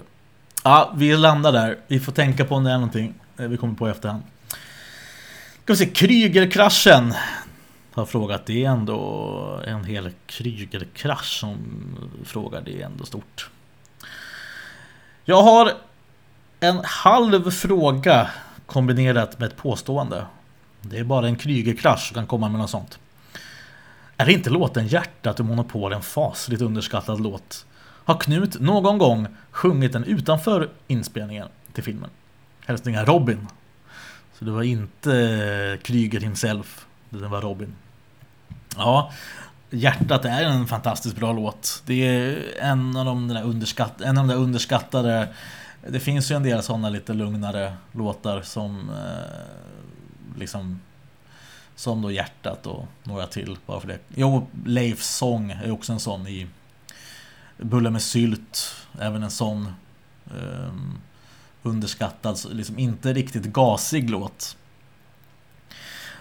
Ja, 0.63 0.93
vi 0.95 1.17
landar 1.17 1.51
där. 1.51 1.77
Vi 1.87 1.99
får 1.99 2.11
tänka 2.11 2.45
på 2.45 2.55
om 2.55 2.63
det 2.63 2.71
är 2.71 2.77
någonting 2.77 3.13
eh, 3.37 3.47
vi 3.47 3.57
kommer 3.57 3.73
på 3.73 3.87
i 3.87 3.91
efterhand. 3.91 4.23
Ska 5.63 5.73
vi 5.73 5.77
se, 5.77 5.85
Krygerkraschen 5.85 7.13
har 7.91 8.05
frågat. 8.05 8.45
Det 8.45 8.65
är 8.65 8.69
ändå 8.69 9.61
en 9.67 9.83
hel 9.83 10.11
Krygerkrasch 10.25 11.39
som 11.39 11.57
frågar. 12.25 12.61
Det 12.61 12.81
är 12.81 12.85
ändå 12.85 13.05
stort. 13.05 13.49
Jag 15.27 15.43
har 15.43 15.71
en 16.59 16.81
halv 16.83 17.51
fråga 17.51 18.29
kombinerat 18.65 19.39
med 19.39 19.47
ett 19.47 19.57
påstående. 19.57 20.25
Det 20.81 20.97
är 20.97 21.03
bara 21.03 21.27
en 21.27 21.35
Krygerkrasch 21.35 22.07
som 22.07 22.15
kan 22.15 22.27
komma 22.27 22.49
med 22.49 22.59
något 22.59 22.69
sånt. 22.69 22.99
Är 24.17 24.29
inte 24.29 24.49
låten 24.49 24.87
Hjärtat 24.87 25.39
och 25.39 25.45
Monopol 25.45 25.93
en 25.93 26.01
fasligt 26.01 26.61
underskattad 26.61 27.21
låt? 27.21 27.65
Har 27.79 28.19
Knut 28.19 28.61
någon 28.61 28.97
gång 28.97 29.27
sjungit 29.51 29.93
den 29.93 30.03
utanför 30.03 30.69
inspelningen 30.87 31.47
till 31.73 31.83
filmen? 31.83 32.09
Hälsningar 32.65 33.05
Robin. 33.05 33.47
Så 34.39 34.45
det 34.45 34.51
var 34.51 34.63
inte 34.63 35.79
Kryger 35.83 36.19
himself, 36.19 36.85
det 37.09 37.27
var 37.27 37.41
Robin. 37.41 37.75
Ja, 38.77 39.13
Hjärtat 39.69 40.25
är 40.25 40.43
en 40.43 40.67
fantastiskt 40.67 41.15
bra 41.15 41.33
låt. 41.33 41.83
Det 41.85 42.07
är 42.07 42.43
en 42.59 42.97
av 42.97 43.05
de 43.05 43.27
där, 43.27 43.43
underskatt, 43.43 44.01
en 44.01 44.17
av 44.17 44.27
de 44.27 44.35
där 44.35 44.41
underskattade 44.43 45.27
Det 45.87 45.99
finns 45.99 46.31
ju 46.31 46.35
en 46.35 46.43
del 46.43 46.63
sådana 46.63 46.89
lite 46.89 47.13
lugnare 47.13 47.73
låtar 47.91 48.41
som 48.41 48.89
eh, 48.89 50.39
liksom 50.39 50.81
Som 51.75 52.01
då 52.01 52.11
Hjärtat 52.11 52.67
och 52.67 52.85
några 53.03 53.27
till 53.27 53.57
bara 53.65 53.79
för 53.79 53.87
det. 53.87 53.99
Jo, 54.15 54.47
Leifs 54.65 55.15
sång 55.15 55.51
är 55.51 55.71
också 55.71 55.93
en 55.93 55.99
sån 55.99 56.27
i 56.27 56.47
Bulle 57.57 57.89
med 57.89 58.01
sylt, 58.01 58.75
även 58.99 59.23
en 59.23 59.31
sån 59.31 59.73
eh, 60.25 60.73
underskattad, 61.63 62.39
liksom 62.51 62.79
inte 62.79 63.13
riktigt 63.13 63.45
gasig 63.45 64.09
låt. 64.09 64.57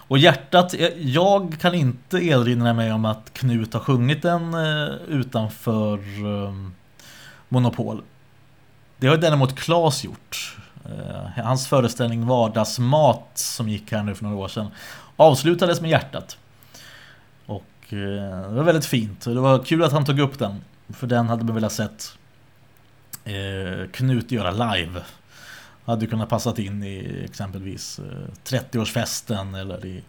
Och 0.09 0.19
hjärtat, 0.19 0.75
eh, 0.75 0.89
jag 0.99 1.57
kan 1.61 1.75
inte 1.75 2.17
erinra 2.17 2.73
mig 2.73 2.93
om 2.93 3.05
att 3.05 3.33
Knut 3.33 3.75
har 3.75 3.81
sjungit 3.81 4.23
den 4.23 4.55
eh, 4.55 4.95
utanför 5.09 5.99
ehm, 5.99 6.75
Monopol. 7.49 8.03
Det 8.97 9.07
har 9.07 9.17
däremot 9.17 9.57
Klas 9.57 10.05
gjort. 10.05 10.57
Eh, 10.85 11.45
hans 11.45 11.69
föreställning 11.69 12.27
Vardagsmat 12.27 13.31
som 13.35 13.69
gick 13.69 13.93
här 13.93 14.03
nu 14.03 14.15
för 14.15 14.25
några 14.25 14.37
år 14.37 14.49
sedan 14.49 14.67
avslutades 15.17 15.81
med 15.81 15.91
hjärtat. 15.91 16.39
Och 17.47 17.65
det 17.89 18.49
var 18.49 18.63
väldigt 18.63 18.87
fint 18.87 19.27
och 19.27 19.35
det 19.35 19.41
var 19.41 19.65
kul 19.65 19.85
att 19.85 19.93
han 19.93 20.05
tog 20.05 20.19
upp 20.19 20.39
den. 20.39 20.65
För 20.89 21.07
den 21.07 21.29
hade 21.29 21.45
man 21.45 21.55
velat 21.55 21.73
sett 21.73 22.19
Knut 23.93 24.33
göra 24.33 24.51
live 24.51 25.03
hade 25.85 26.07
kunnat 26.07 26.29
passat 26.29 26.59
in 26.59 26.83
i 26.83 27.25
exempelvis 27.25 27.99
eh, 27.99 28.05
30-årsfesten 28.45 29.61
eller 29.61 29.87
i 29.87 30.03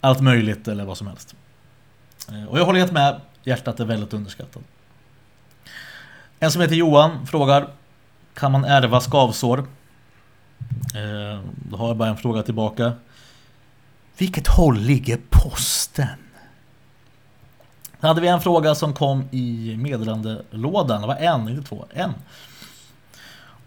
allt 0.00 0.20
möjligt 0.20 0.68
eller 0.68 0.84
vad 0.84 0.98
som 0.98 1.06
helst. 1.06 1.34
Eh, 2.28 2.44
och 2.44 2.58
jag 2.58 2.64
håller 2.64 2.78
helt 2.80 2.92
med, 2.92 3.20
hjärtat 3.44 3.80
är 3.80 3.84
väldigt 3.84 4.14
underskattat. 4.14 4.62
En 6.40 6.50
som 6.50 6.62
heter 6.62 6.74
Johan 6.74 7.26
frågar 7.26 7.68
Kan 8.34 8.52
man 8.52 8.64
ärva 8.64 9.00
skavsår? 9.00 9.58
Eh, 10.94 11.40
då 11.70 11.76
har 11.76 11.88
jag 11.88 11.96
bara 11.96 12.08
en 12.08 12.16
fråga 12.16 12.42
tillbaka. 12.42 12.92
Vilket 14.18 14.46
håll 14.46 14.78
ligger 14.78 15.18
posten? 15.30 16.18
Då 18.00 18.06
hade 18.06 18.20
vi 18.20 18.28
en 18.28 18.40
fråga 18.40 18.74
som 18.74 18.94
kom 18.94 19.28
i 19.30 19.76
meddelandelådan. 19.78 21.00
Det 21.00 21.06
var 21.06 21.16
en, 21.16 21.48
inte 21.48 21.68
två. 21.68 21.86
En. 21.92 22.14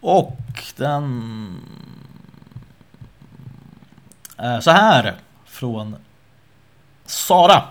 Och 0.02 0.38
den 0.76 1.56
är 4.38 4.60
så 4.60 4.72
här 4.72 5.16
från 5.45 5.95
Sara. 7.06 7.64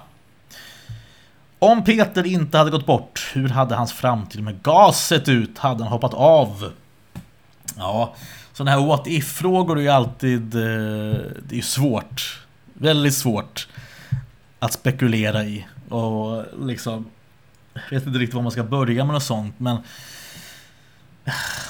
Om 1.58 1.84
Peter 1.84 2.26
inte 2.26 2.58
hade 2.58 2.70
gått 2.70 2.86
bort, 2.86 3.30
hur 3.32 3.48
hade 3.48 3.74
hans 3.74 3.92
framtid 3.92 4.42
med 4.42 4.62
gas 4.62 5.06
sett 5.06 5.28
ut? 5.28 5.58
Hade 5.58 5.84
han 5.84 5.92
hoppat 5.92 6.14
av? 6.14 6.72
Ja, 7.76 8.14
sådana 8.52 8.70
här 8.70 8.86
what 8.86 9.06
if-frågor 9.06 9.78
är 9.78 9.82
ju 9.82 9.88
alltid... 9.88 10.54
Eh, 10.54 10.60
det 11.42 11.50
är 11.50 11.56
ju 11.56 11.62
svårt. 11.62 12.40
Väldigt 12.74 13.14
svårt 13.14 13.68
att 14.58 14.72
spekulera 14.72 15.44
i. 15.44 15.66
Och 15.88 16.44
liksom... 16.60 17.06
Jag 17.74 17.90
vet 17.90 18.06
inte 18.06 18.18
riktigt 18.18 18.34
var 18.34 18.42
man 18.42 18.52
ska 18.52 18.62
börja 18.62 19.04
med 19.04 19.14
något 19.14 19.22
sånt, 19.22 19.60
men 19.60 19.76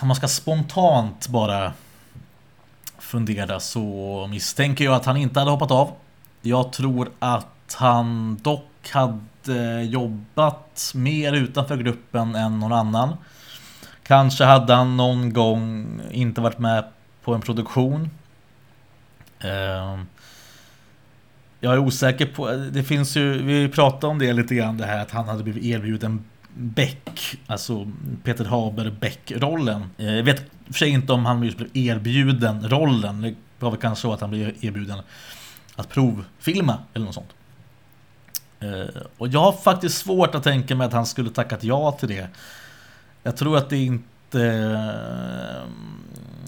om 0.02 0.08
man 0.08 0.16
ska 0.16 0.28
spontant 0.28 1.28
bara 1.28 1.72
fundera 2.98 3.60
så 3.60 4.26
misstänker 4.30 4.84
jag 4.84 4.94
att 4.94 5.04
han 5.04 5.16
inte 5.16 5.38
hade 5.38 5.50
hoppat 5.50 5.70
av. 5.70 5.92
Jag 6.42 6.72
tror 6.72 7.10
att 7.18 7.76
han 7.78 8.36
dock 8.42 8.90
hade 8.90 9.82
jobbat 9.82 10.92
mer 10.94 11.32
utanför 11.32 11.76
gruppen 11.76 12.34
än 12.34 12.60
någon 12.60 12.72
annan. 12.72 13.16
Kanske 14.02 14.44
hade 14.44 14.74
han 14.74 14.96
någon 14.96 15.32
gång 15.32 16.00
inte 16.10 16.40
varit 16.40 16.58
med 16.58 16.84
på 17.24 17.34
en 17.34 17.40
produktion. 17.40 18.10
Ehm, 19.40 20.06
jag 21.60 21.72
är 21.72 21.78
osäker 21.78 22.26
på, 22.26 22.50
det 22.50 22.82
finns 22.82 23.16
ju, 23.16 23.42
vi 23.42 23.68
pratade 23.68 24.06
om 24.06 24.18
det 24.18 24.32
lite 24.32 24.54
grann 24.54 24.76
det 24.76 24.86
här 24.86 25.02
att 25.02 25.10
han 25.10 25.28
hade 25.28 25.42
blivit 25.42 25.64
erbjuden 25.64 26.24
Beck, 26.54 27.38
alltså 27.46 27.90
Peter 28.24 28.44
Haber 28.44 28.90
Beck-rollen. 28.90 29.90
Eh, 29.98 30.14
jag 30.14 30.22
vet 30.22 30.50
för 30.66 30.72
sig 30.72 30.88
inte 30.88 31.12
om 31.12 31.26
han 31.26 31.42
just 31.42 31.56
blev 31.56 31.76
erbjuden 31.76 32.68
rollen. 32.68 33.22
Det 33.22 33.34
var 33.58 33.70
väl 33.70 33.80
kanske 33.80 34.02
så 34.02 34.12
att 34.12 34.20
han 34.20 34.30
blev 34.30 34.64
erbjuden 34.64 34.98
att 35.76 35.88
provfilma 35.88 36.78
eller 36.94 37.06
något 37.06 37.14
sånt. 37.14 37.30
Eh, 38.60 39.02
och 39.18 39.28
jag 39.28 39.40
har 39.40 39.52
faktiskt 39.52 39.98
svårt 39.98 40.34
att 40.34 40.42
tänka 40.42 40.76
mig 40.76 40.86
att 40.86 40.92
han 40.92 41.06
skulle 41.06 41.30
tackat 41.30 41.64
ja 41.64 41.92
till 41.92 42.08
det. 42.08 42.28
Jag 43.22 43.36
tror 43.36 43.56
att 43.56 43.70
det 43.70 43.78
inte... 43.78 44.44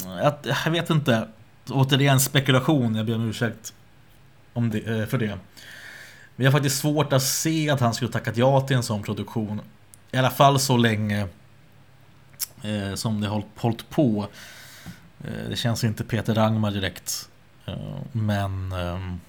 Eh, 0.06 0.26
att, 0.26 0.46
jag 0.64 0.72
vet 0.72 0.90
inte. 0.90 1.28
Återigen 1.68 2.20
spekulation, 2.20 2.94
jag 2.94 3.06
ber 3.06 3.14
om 3.14 3.28
ursäkt 3.28 3.74
om 4.52 4.70
det, 4.70 5.10
för 5.10 5.18
det. 5.18 5.38
Men 6.36 6.44
jag 6.44 6.52
har 6.52 6.58
faktiskt 6.58 6.78
svårt 6.78 7.12
att 7.12 7.22
se 7.22 7.70
att 7.70 7.80
han 7.80 7.94
skulle 7.94 8.10
tackat 8.10 8.36
ja 8.36 8.60
till 8.60 8.76
en 8.76 8.82
sån 8.82 9.02
produktion 9.02 9.60
i 10.12 10.18
alla 10.18 10.30
fall 10.30 10.58
så 10.58 10.76
länge 10.76 11.28
eh, 12.62 12.94
som 12.94 13.20
det 13.20 13.28
har 13.28 13.44
hållit 13.56 13.90
på. 13.90 14.26
Eh, 15.24 15.48
det 15.48 15.56
känns 15.56 15.84
inte 15.84 16.04
Peter 16.04 16.34
Rangmar 16.34 16.70
direkt. 16.70 17.28
Eh, 17.66 17.74
men 18.12 18.72
ehm, 18.72 19.20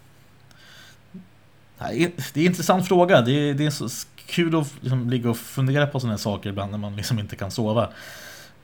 det 1.77 2.03
är 2.03 2.37
en 2.37 2.45
intressant 2.45 2.87
fråga. 2.87 3.21
Det 3.21 3.31
är, 3.31 3.53
det 3.53 3.65
är 3.65 3.69
så 3.69 3.89
kul 4.25 4.59
att 4.59 4.73
liksom 4.81 5.09
ligga 5.09 5.29
och 5.29 5.37
fundera 5.37 5.87
på 5.87 5.99
sådana 5.99 6.13
här 6.13 6.17
saker 6.17 6.49
ibland 6.49 6.71
när 6.71 6.77
man 6.77 6.95
liksom 6.95 7.19
inte 7.19 7.35
kan 7.35 7.51
sova. 7.51 7.89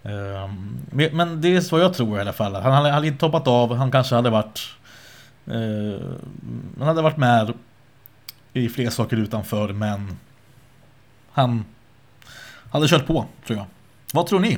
Ehm, 0.03 0.77
men 0.91 1.41
det 1.41 1.55
är 1.55 1.61
så 1.61 1.79
jag 1.79 1.93
tror 1.93 2.17
i 2.17 2.21
alla 2.21 2.33
fall. 2.33 2.55
Han 2.55 2.85
hade 2.85 3.07
inte 3.07 3.25
hoppat 3.25 3.47
av. 3.47 3.75
Han 3.75 3.91
kanske 3.91 4.15
hade 4.15 4.29
varit 4.29 4.59
eh, 5.45 6.07
Han 6.77 6.87
hade 6.87 7.01
varit 7.01 7.17
med 7.17 7.53
i 8.53 8.69
fler 8.69 8.89
saker 8.89 9.17
utanför 9.17 9.73
men 9.73 10.17
han 11.31 11.65
hade 12.71 12.87
kört 12.87 13.07
på, 13.07 13.25
tror 13.47 13.57
jag. 13.57 13.67
Vad 14.13 14.27
tror 14.27 14.39
ni? 14.39 14.57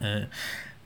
Eh, 0.00 0.22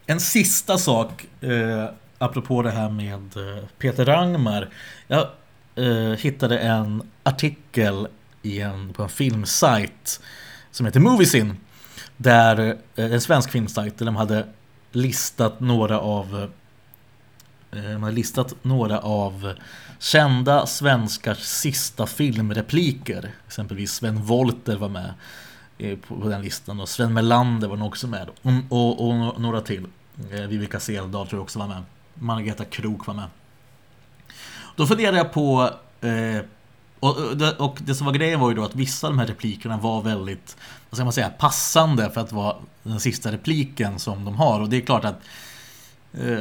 en 0.07 0.21
sista 0.21 0.79
sak, 0.79 1.27
eh, 1.41 1.89
apropå 2.19 2.63
det 2.63 2.71
här 2.71 2.91
med 2.91 3.37
eh, 3.37 3.65
Peter 3.79 4.05
Rangmar. 4.05 4.69
Jag 5.07 5.29
eh, 5.75 6.19
hittade 6.19 6.59
en 6.59 7.03
artikel 7.23 8.09
i 8.43 8.61
en, 8.61 8.93
på 8.93 9.03
en 9.03 9.09
filmsajt 9.09 10.21
som 10.71 10.87
heter 10.87 11.01
Moviesin. 11.01 11.57
Där, 12.17 12.77
eh, 12.97 13.13
en 13.13 13.21
svensk 13.21 13.51
filmsajt, 13.51 13.99
där 13.99 14.07
de 14.07 14.17
hade 14.17 14.47
listat 14.93 15.61
några 15.61 16.01
av 16.01 16.49
eh, 17.73 17.83
de 17.83 18.03
hade 18.03 18.17
listat 18.17 18.55
några 18.63 18.99
av 18.99 19.55
kända 19.99 20.67
svenskars 20.67 21.39
sista 21.39 22.07
filmrepliker. 22.07 23.31
Exempelvis 23.47 23.93
Sven 23.93 24.23
Volter 24.23 24.77
var 24.77 24.89
med 24.89 25.15
Eh, 25.83 25.99
på 25.99 26.29
den 26.29 26.43
listan. 26.43 26.81
Och 26.81 26.89
Sven 26.89 27.13
Melander 27.13 27.69
var 27.69 27.77
nog 27.77 27.89
också 27.89 28.09
med. 28.09 28.29
Och, 28.43 28.53
och, 28.69 29.09
och 29.09 29.41
några 29.41 29.61
till. 29.61 29.87
Eh, 30.31 30.41
Vivica 30.41 30.79
tror 30.79 31.29
jag 31.31 31.41
också 31.41 31.59
var 31.59 31.69
med. 31.69 31.83
Margareta 32.15 32.65
Krok 32.65 33.07
var 33.07 33.15
med. 33.15 33.29
Då 34.77 34.87
funderade 34.87 35.17
jag 35.17 35.33
på 35.33 35.71
eh, 36.01 36.45
och, 37.01 37.37
det, 37.37 37.53
och 37.53 37.79
det 37.81 37.95
som 37.95 38.07
var 38.07 38.15
grejen 38.15 38.41
var 38.41 38.49
ju 38.49 38.57
då 38.57 38.65
att 38.65 38.75
vissa 38.75 39.07
av 39.07 39.13
de 39.13 39.19
här 39.19 39.27
replikerna 39.27 39.77
var 39.77 40.03
väldigt, 40.03 40.57
vad 40.91 40.97
ska 40.97 41.05
man 41.05 41.13
säga, 41.13 41.31
passande 41.31 42.11
för 42.11 42.21
att 42.21 42.33
vara 42.33 42.57
den 42.83 43.01
sista 43.01 43.33
repliken 43.33 43.99
som 43.99 44.25
de 44.25 44.37
har. 44.37 44.61
Och 44.61 44.69
det 44.69 44.77
är 44.77 44.81
klart 44.81 45.05
att 45.05 45.21
eh, 46.13 46.39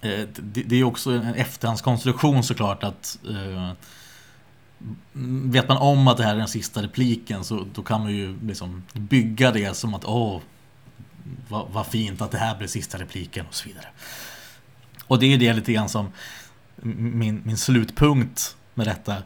eh 0.00 0.28
det, 0.36 0.62
det, 0.62 0.76
är 0.76 0.84
också 0.84 1.10
en 1.10 1.34
efterhandskonstruktion 1.34 2.42
såklart 2.42 2.84
att 2.84 3.18
eh, 3.30 3.72
vet 5.12 5.68
man 5.68 5.76
om 5.76 6.08
att 6.08 6.16
det 6.16 6.24
här 6.24 6.34
är 6.34 6.38
den 6.38 6.48
sista 6.48 6.82
repliken 6.82 7.44
så 7.44 7.66
då 7.74 7.82
kan 7.82 8.00
man 8.00 8.12
ju 8.12 8.38
liksom 8.46 8.82
bygga 8.92 9.50
det 9.50 9.76
som 9.76 9.94
att 9.94 10.04
åh, 10.04 10.40
vad, 11.48 11.68
vad 11.70 11.86
fint 11.86 12.22
att 12.22 12.30
det 12.30 12.38
här 12.38 12.56
blir 12.56 12.68
sista 12.68 12.98
repliken 12.98 13.46
och 13.46 13.54
så 13.54 13.68
vidare. 13.68 13.86
Och 15.06 15.18
det 15.18 15.26
är 15.26 15.38
det 15.38 15.52
lite 15.52 15.72
grann 15.72 15.88
som 15.88 16.12
min, 16.82 17.42
min 17.44 17.56
slutpunkt 17.56 18.56
med 18.74 18.86
detta. 18.86 19.16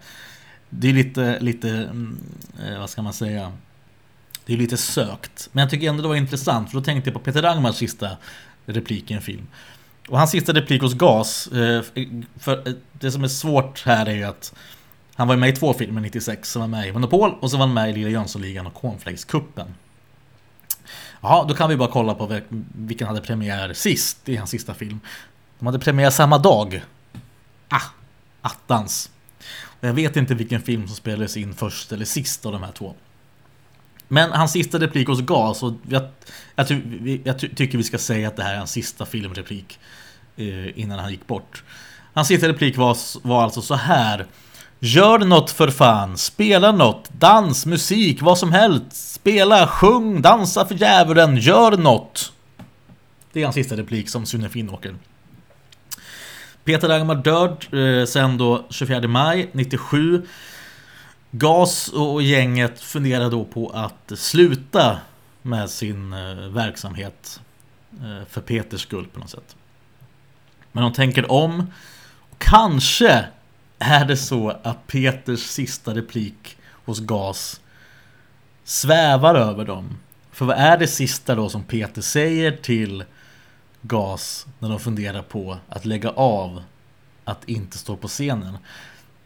Det 0.70 0.88
är 0.88 0.92
lite, 0.92 1.40
lite, 1.40 1.70
mm, 1.70 2.20
eh, 2.64 2.78
vad 2.78 2.90
ska 2.90 3.02
man 3.02 3.12
säga? 3.12 3.52
Det 4.46 4.52
är 4.52 4.57
lite 4.57 4.76
sökt. 4.76 5.48
Men 5.52 5.62
jag 5.62 5.70
tycker 5.70 5.88
ändå 5.88 6.02
det 6.02 6.09
var 6.09 6.16
intressant 6.16 6.70
för 6.70 6.78
då 6.78 6.84
tänkte 6.84 7.11
jag 7.11 7.14
på 7.14 7.20
Peter 7.20 7.42
Rangmars 7.42 7.76
sista 7.76 8.11
replik 8.66 9.11
i 9.11 9.14
en 9.14 9.22
film. 9.22 9.46
Och 10.09 10.18
hans 10.18 10.30
sista 10.30 10.52
replik 10.52 10.82
hos 10.82 10.94
GAS, 10.94 11.46
eh, 11.46 11.82
för 12.38 12.68
eh, 12.68 12.74
det 12.92 13.12
som 13.12 13.24
är 13.24 13.28
svårt 13.28 13.82
här 13.86 14.07
är 14.07 14.14
ju 14.14 14.24
att 14.24 14.55
han 15.15 15.29
var 15.29 15.37
med 15.37 15.49
i 15.49 15.53
två 15.53 15.75
filmer 15.75 16.01
96, 16.01 16.51
som 16.51 16.61
var 16.61 16.69
med 16.69 16.89
i 16.89 16.93
Monopol 16.93 17.35
och 17.41 17.51
så 17.51 17.57
var 17.57 17.67
han 17.67 17.75
med 17.75 17.91
i 17.91 17.93
Lilla 17.93 18.09
Jönssonligan 18.11 18.67
och 18.67 18.75
Cornflakes-cupen. 18.83 19.67
Ja, 21.21 21.45
då 21.49 21.55
kan 21.55 21.69
vi 21.71 21.77
bara 21.77 21.91
kolla 21.91 22.15
på 22.15 22.41
vilken 22.75 23.07
hade 23.07 23.21
premiär 23.21 23.73
sist 23.73 24.29
i 24.29 24.37
hans 24.37 24.51
sista 24.51 24.75
film. 24.75 25.01
De 25.59 25.67
hade 25.67 25.79
premiär 25.79 26.11
samma 26.11 26.39
dag. 26.39 26.85
Ah, 27.69 27.83
attans. 28.41 29.11
Och 29.81 29.89
Jag 29.89 29.95
vet 29.95 30.17
inte 30.17 30.35
vilken 30.35 30.62
film 30.62 30.87
som 30.87 30.97
spelades 30.97 31.37
in 31.37 31.55
först 31.55 31.93
eller 31.93 32.05
sist 32.05 32.47
av 32.47 32.53
de 32.53 32.62
här 32.62 32.73
två. 32.73 32.95
Men 34.09 34.31
hans 34.33 34.53
sista 34.53 34.79
replik 34.79 35.09
hos 35.09 35.21
Gas, 35.21 35.62
och 35.62 35.73
jag, 35.89 36.03
jag, 36.55 36.71
jag, 36.71 37.21
jag 37.25 37.39
ty- 37.39 37.55
tycker 37.55 37.79
vi 37.79 37.85
ska 37.85 37.99
säga 37.99 38.29
att 38.29 38.37
det 38.37 38.43
här 38.43 38.53
är 38.55 38.59
hans 38.59 38.71
sista 38.71 39.07
filmreplik 39.07 39.79
eh, 40.37 40.79
innan 40.79 40.99
han 40.99 41.11
gick 41.11 41.27
bort. 41.27 41.62
Hans 42.15 42.29
sista 42.29 42.49
replik 42.49 42.77
var, 42.77 42.97
var 43.29 43.43
alltså 43.45 43.62
så 43.62 43.75
här. 43.75 44.27
Gör 44.85 45.18
något 45.18 45.51
för 45.51 45.68
fan, 45.68 46.18
spela 46.18 46.72
något, 46.72 47.11
dans, 47.18 47.66
musik, 47.66 48.22
vad 48.22 48.39
som 48.39 48.53
helst. 48.53 49.12
Spela, 49.12 49.66
sjung, 49.66 50.22
dansa 50.22 50.66
för 50.66 50.74
djävulen, 50.74 51.37
gör 51.37 51.76
något. 51.76 52.32
Det 53.32 53.41
är 53.41 53.45
hans 53.45 53.55
sista 53.55 53.76
replik 53.76 54.09
som 54.09 54.26
Sune 54.26 54.49
Finnåker. 54.49 54.95
Peter 56.64 56.89
Dagmar 56.89 57.14
död 57.14 57.64
eh, 57.72 58.07
sen 58.07 58.39
då 58.39 58.66
24 58.70 59.09
maj 59.09 59.51
97. 59.53 60.26
Gas 61.30 61.89
och 61.89 62.22
gänget 62.22 62.80
funderar 62.80 63.30
då 63.30 63.45
på 63.45 63.68
att 63.68 64.12
sluta 64.18 64.99
med 65.43 65.70
sin 65.70 66.12
eh, 66.12 66.35
verksamhet 66.35 67.41
eh, 67.93 68.28
för 68.28 68.41
Peters 68.41 68.80
skull 68.80 69.07
på 69.07 69.20
något 69.20 69.30
sätt. 69.30 69.57
Men 70.72 70.82
de 70.82 70.93
tänker 70.93 71.32
om. 71.32 71.72
Och 72.30 72.39
kanske 72.39 73.24
är 73.79 74.05
det 74.05 74.16
så 74.16 74.51
att 74.62 74.87
Peters 74.87 75.41
sista 75.41 75.95
replik 75.95 76.57
hos 76.85 77.01
Gas 77.01 77.61
svävar 78.64 79.35
över 79.35 79.64
dem. 79.64 79.99
För 80.33 80.45
vad 80.45 80.57
är 80.57 80.79
det 80.79 80.87
sista 80.87 81.35
då 81.35 81.49
som 81.49 81.62
Peter 81.62 82.03
säger 82.03 82.53
till 82.53 83.05
Gas 83.83 84.47
när 84.59 84.68
de 84.68 84.81
funderar 84.81 85.22
på 85.22 85.59
att 85.68 85.85
lägga 85.85 86.11
av 86.11 86.62
att 87.25 87.49
inte 87.49 87.79
stå 87.79 87.97
på 87.97 88.09
scenen? 88.09 88.59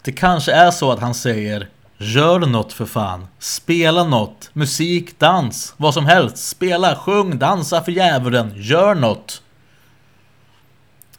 Det 0.02 0.12
kanske 0.12 0.52
är 0.52 0.70
så 0.70 0.92
att 0.92 1.00
han 1.00 1.14
säger 1.14 1.68
Gör 2.00 2.38
något 2.38 2.72
för 2.72 2.86
fan, 2.86 3.26
spela 3.38 4.04
något, 4.04 4.50
musik, 4.52 5.18
dans, 5.18 5.74
vad 5.76 5.94
som 5.94 6.06
helst, 6.06 6.36
spela, 6.36 6.96
sjung, 6.96 7.38
dansa 7.38 7.82
för 7.82 7.92
djävulen, 7.92 8.52
gör 8.56 8.94
något. 8.94 9.42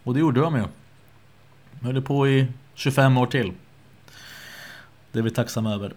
Och 0.04 0.14
det 0.14 0.20
gjorde 0.20 0.42
de 0.42 0.56
ju. 0.56 0.64
De 1.72 1.86
höll 1.86 2.02
på 2.02 2.28
i 2.28 2.48
25 2.80 3.18
år 3.18 3.28
till. 3.28 3.54
Det 5.12 5.20
är 5.20 5.24
vi 5.24 5.32
tacksamma 5.32 5.74
över. 5.74 5.94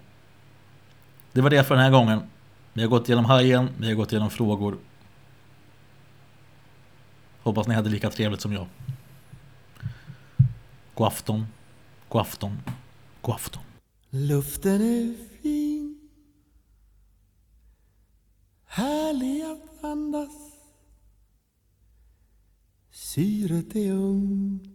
Det 1.32 1.40
var 1.40 1.50
det 1.50 1.64
för 1.64 1.74
den 1.74 1.84
här 1.84 1.90
gången. 1.90 2.20
Vi 2.72 2.82
har 2.82 2.88
gått 2.88 3.08
igenom 3.08 3.24
hajen, 3.24 3.68
vi 3.78 3.86
har 3.86 3.94
gått 3.94 4.12
igenom 4.12 4.30
frågor. 4.30 4.78
Hoppas 7.42 7.66
ni 7.66 7.74
hade 7.74 7.90
lika 7.90 8.10
trevligt 8.10 8.40
som 8.40 8.52
jag. 8.52 8.66
God 10.94 11.06
afton, 11.06 11.46
god 12.08 12.20
afton, 12.20 12.62
god 13.20 13.34
afton. 13.34 13.62
Luften 14.10 14.80
är 14.82 15.14
fin 15.42 16.10
Härlig 18.66 19.42
att 19.42 19.84
andas 19.84 20.30
Syret 22.90 23.76
är 23.76 23.92
ungt 23.92 24.71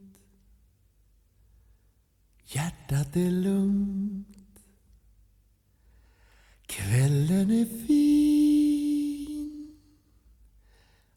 Hjärtat 2.47 3.15
är 3.15 3.31
lugnt. 3.31 4.59
Kvällen 6.65 7.51
är 7.51 7.87
fin. 7.87 9.75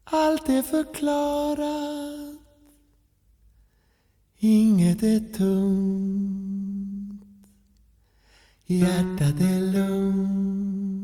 Allt 0.04 0.48
är 0.48 0.62
förklarat. 0.62 2.40
Inget 4.38 5.02
är 5.02 5.20
tungt 5.32 6.30
Hjärtat 8.70 9.40
är 9.40 9.72
lugnt. 9.72 11.00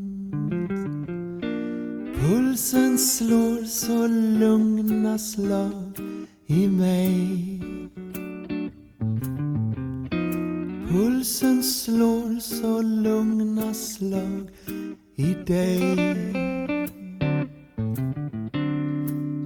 Pulsen 2.16 2.98
slår 2.98 3.64
så 3.64 4.06
lugna 4.06 5.18
slag 5.18 6.00
i 6.46 6.68
mig. 6.68 7.62
Pulsen 10.88 11.62
slår 11.62 12.40
så 12.40 12.82
lugna 12.82 13.74
slag 13.74 14.50
i 15.16 15.34
dig. 15.46 15.96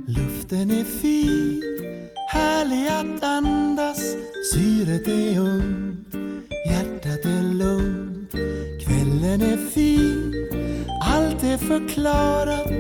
Luften 0.07 0.71
är 0.71 0.85
fin, 0.85 1.63
härlig 2.29 2.87
att 2.89 3.25
andas. 3.25 4.17
Syret 4.53 5.09
är 5.09 5.39
ungt, 5.39 6.15
hjärtat 6.67 7.25
är 7.25 7.55
lugnt. 7.55 8.33
Kvällen 8.85 9.41
är 9.41 9.57
fin, 9.57 10.35
allt 11.03 11.45
är 11.45 11.59
förklarat. 11.59 12.71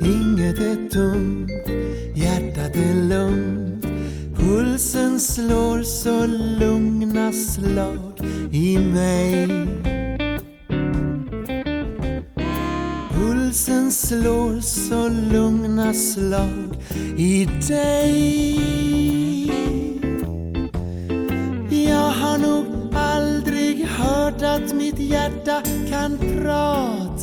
Inget 0.00 0.58
är 0.58 0.88
tungt, 0.88 1.50
hjärtat 2.16 2.76
är 2.76 3.08
lugnt. 3.08 3.86
Pulsen 4.36 5.20
slår 5.20 5.82
så 5.82 6.26
lugna 6.26 7.32
slag 7.32 8.09
i 8.52 8.78
mig. 8.78 9.48
Pulsen 13.14 13.92
slår 13.92 14.60
så 14.60 15.08
lugna 15.08 15.94
slag 15.94 16.82
i 17.16 17.48
dig. 17.68 18.70
Jag 21.86 22.10
har 22.10 22.38
nog 22.38 22.66
aldrig 22.94 23.86
hört 23.86 24.42
att 24.42 24.74
mitt 24.74 24.98
hjärta 24.98 25.62
kan 25.90 26.18
prata. 26.18 27.20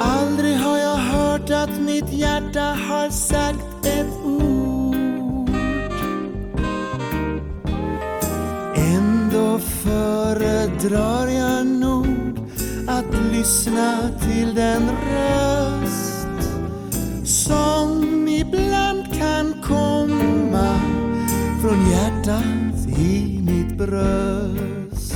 Aldrig 0.00 0.56
har 0.56 0.78
jag 0.78 0.96
hört 0.96 1.50
att 1.50 1.80
mitt 1.80 2.12
hjärta 2.12 2.76
har 2.88 3.10
sagt 3.10 3.57
föredrar 10.88 11.28
jag 11.28 11.66
nog 11.66 12.38
att 12.86 13.32
lyssna 13.32 14.10
till 14.20 14.54
den 14.54 14.90
röst 15.12 16.28
som 17.24 18.28
ibland 18.28 19.04
kan 19.18 19.54
komma 19.62 20.80
från 21.62 21.90
hjärtat 21.90 22.98
i 22.98 23.40
mitt 23.42 23.78
bröst. 23.78 25.14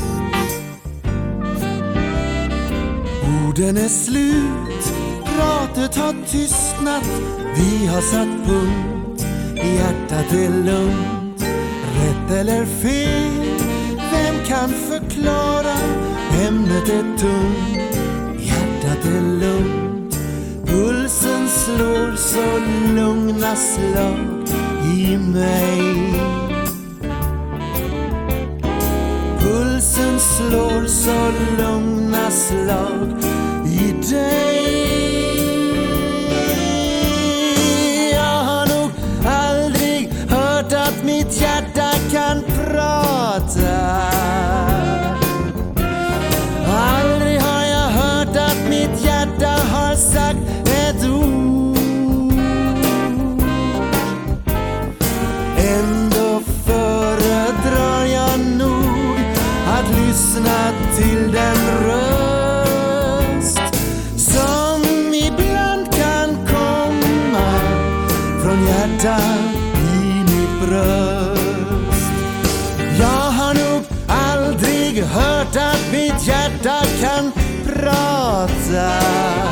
Orden 3.47 3.77
är 3.77 3.89
slut, 3.89 4.93
pratet 5.24 5.97
har 5.97 6.15
tystnat, 6.31 7.11
vi 7.57 7.86
har 7.86 8.01
satt 8.01 8.47
punkt, 8.47 9.27
hjärtat 9.57 10.32
är 10.32 10.65
lugnt, 10.65 11.43
rätt 11.94 12.40
eller 12.40 12.65
fel, 12.65 13.61
vem 14.23 14.44
kan 14.44 14.69
förklara? 14.69 15.74
Ämnet 16.49 16.89
är 16.89 17.19
tungt, 17.19 17.97
hjärtat 18.39 19.05
är 19.05 19.39
lugnt, 19.40 20.19
pulsen 20.66 21.49
slår 21.49 22.16
så 22.16 22.59
lugna 22.94 23.57
slag 23.57 24.49
i 24.97 25.16
mig. 25.16 26.12
Pulsen 29.40 30.20
slår 30.20 30.86
så 30.86 31.31
lugna 31.59 32.31
slag 32.31 33.24
i 33.66 33.93
dig 34.12 35.11
att 41.32 41.38
mitt 41.38 41.40
hjärta 41.40 41.92
kan 42.10 42.42
prata. 42.42 44.02
Aldrig 46.66 47.40
har 47.40 47.64
jag 47.64 47.88
hört 47.88 48.36
att 48.36 48.68
mitt 48.68 49.04
hjärta 49.04 49.48
har 49.48 49.94
sagt 49.94 50.38
ett 50.66 51.04
ord. 51.04 51.76
Ändå 55.56 56.40
föredrar 56.66 58.04
jag 58.04 58.40
nog 58.59 59.18
att 59.68 59.98
lyssna 59.98 60.72
till 60.96 61.32
den 61.32 61.86
röst 61.86 62.22
att 75.56 75.92
mitt 75.92 76.26
hjärta 76.26 76.82
kan 77.00 77.32
prata. 77.64 79.51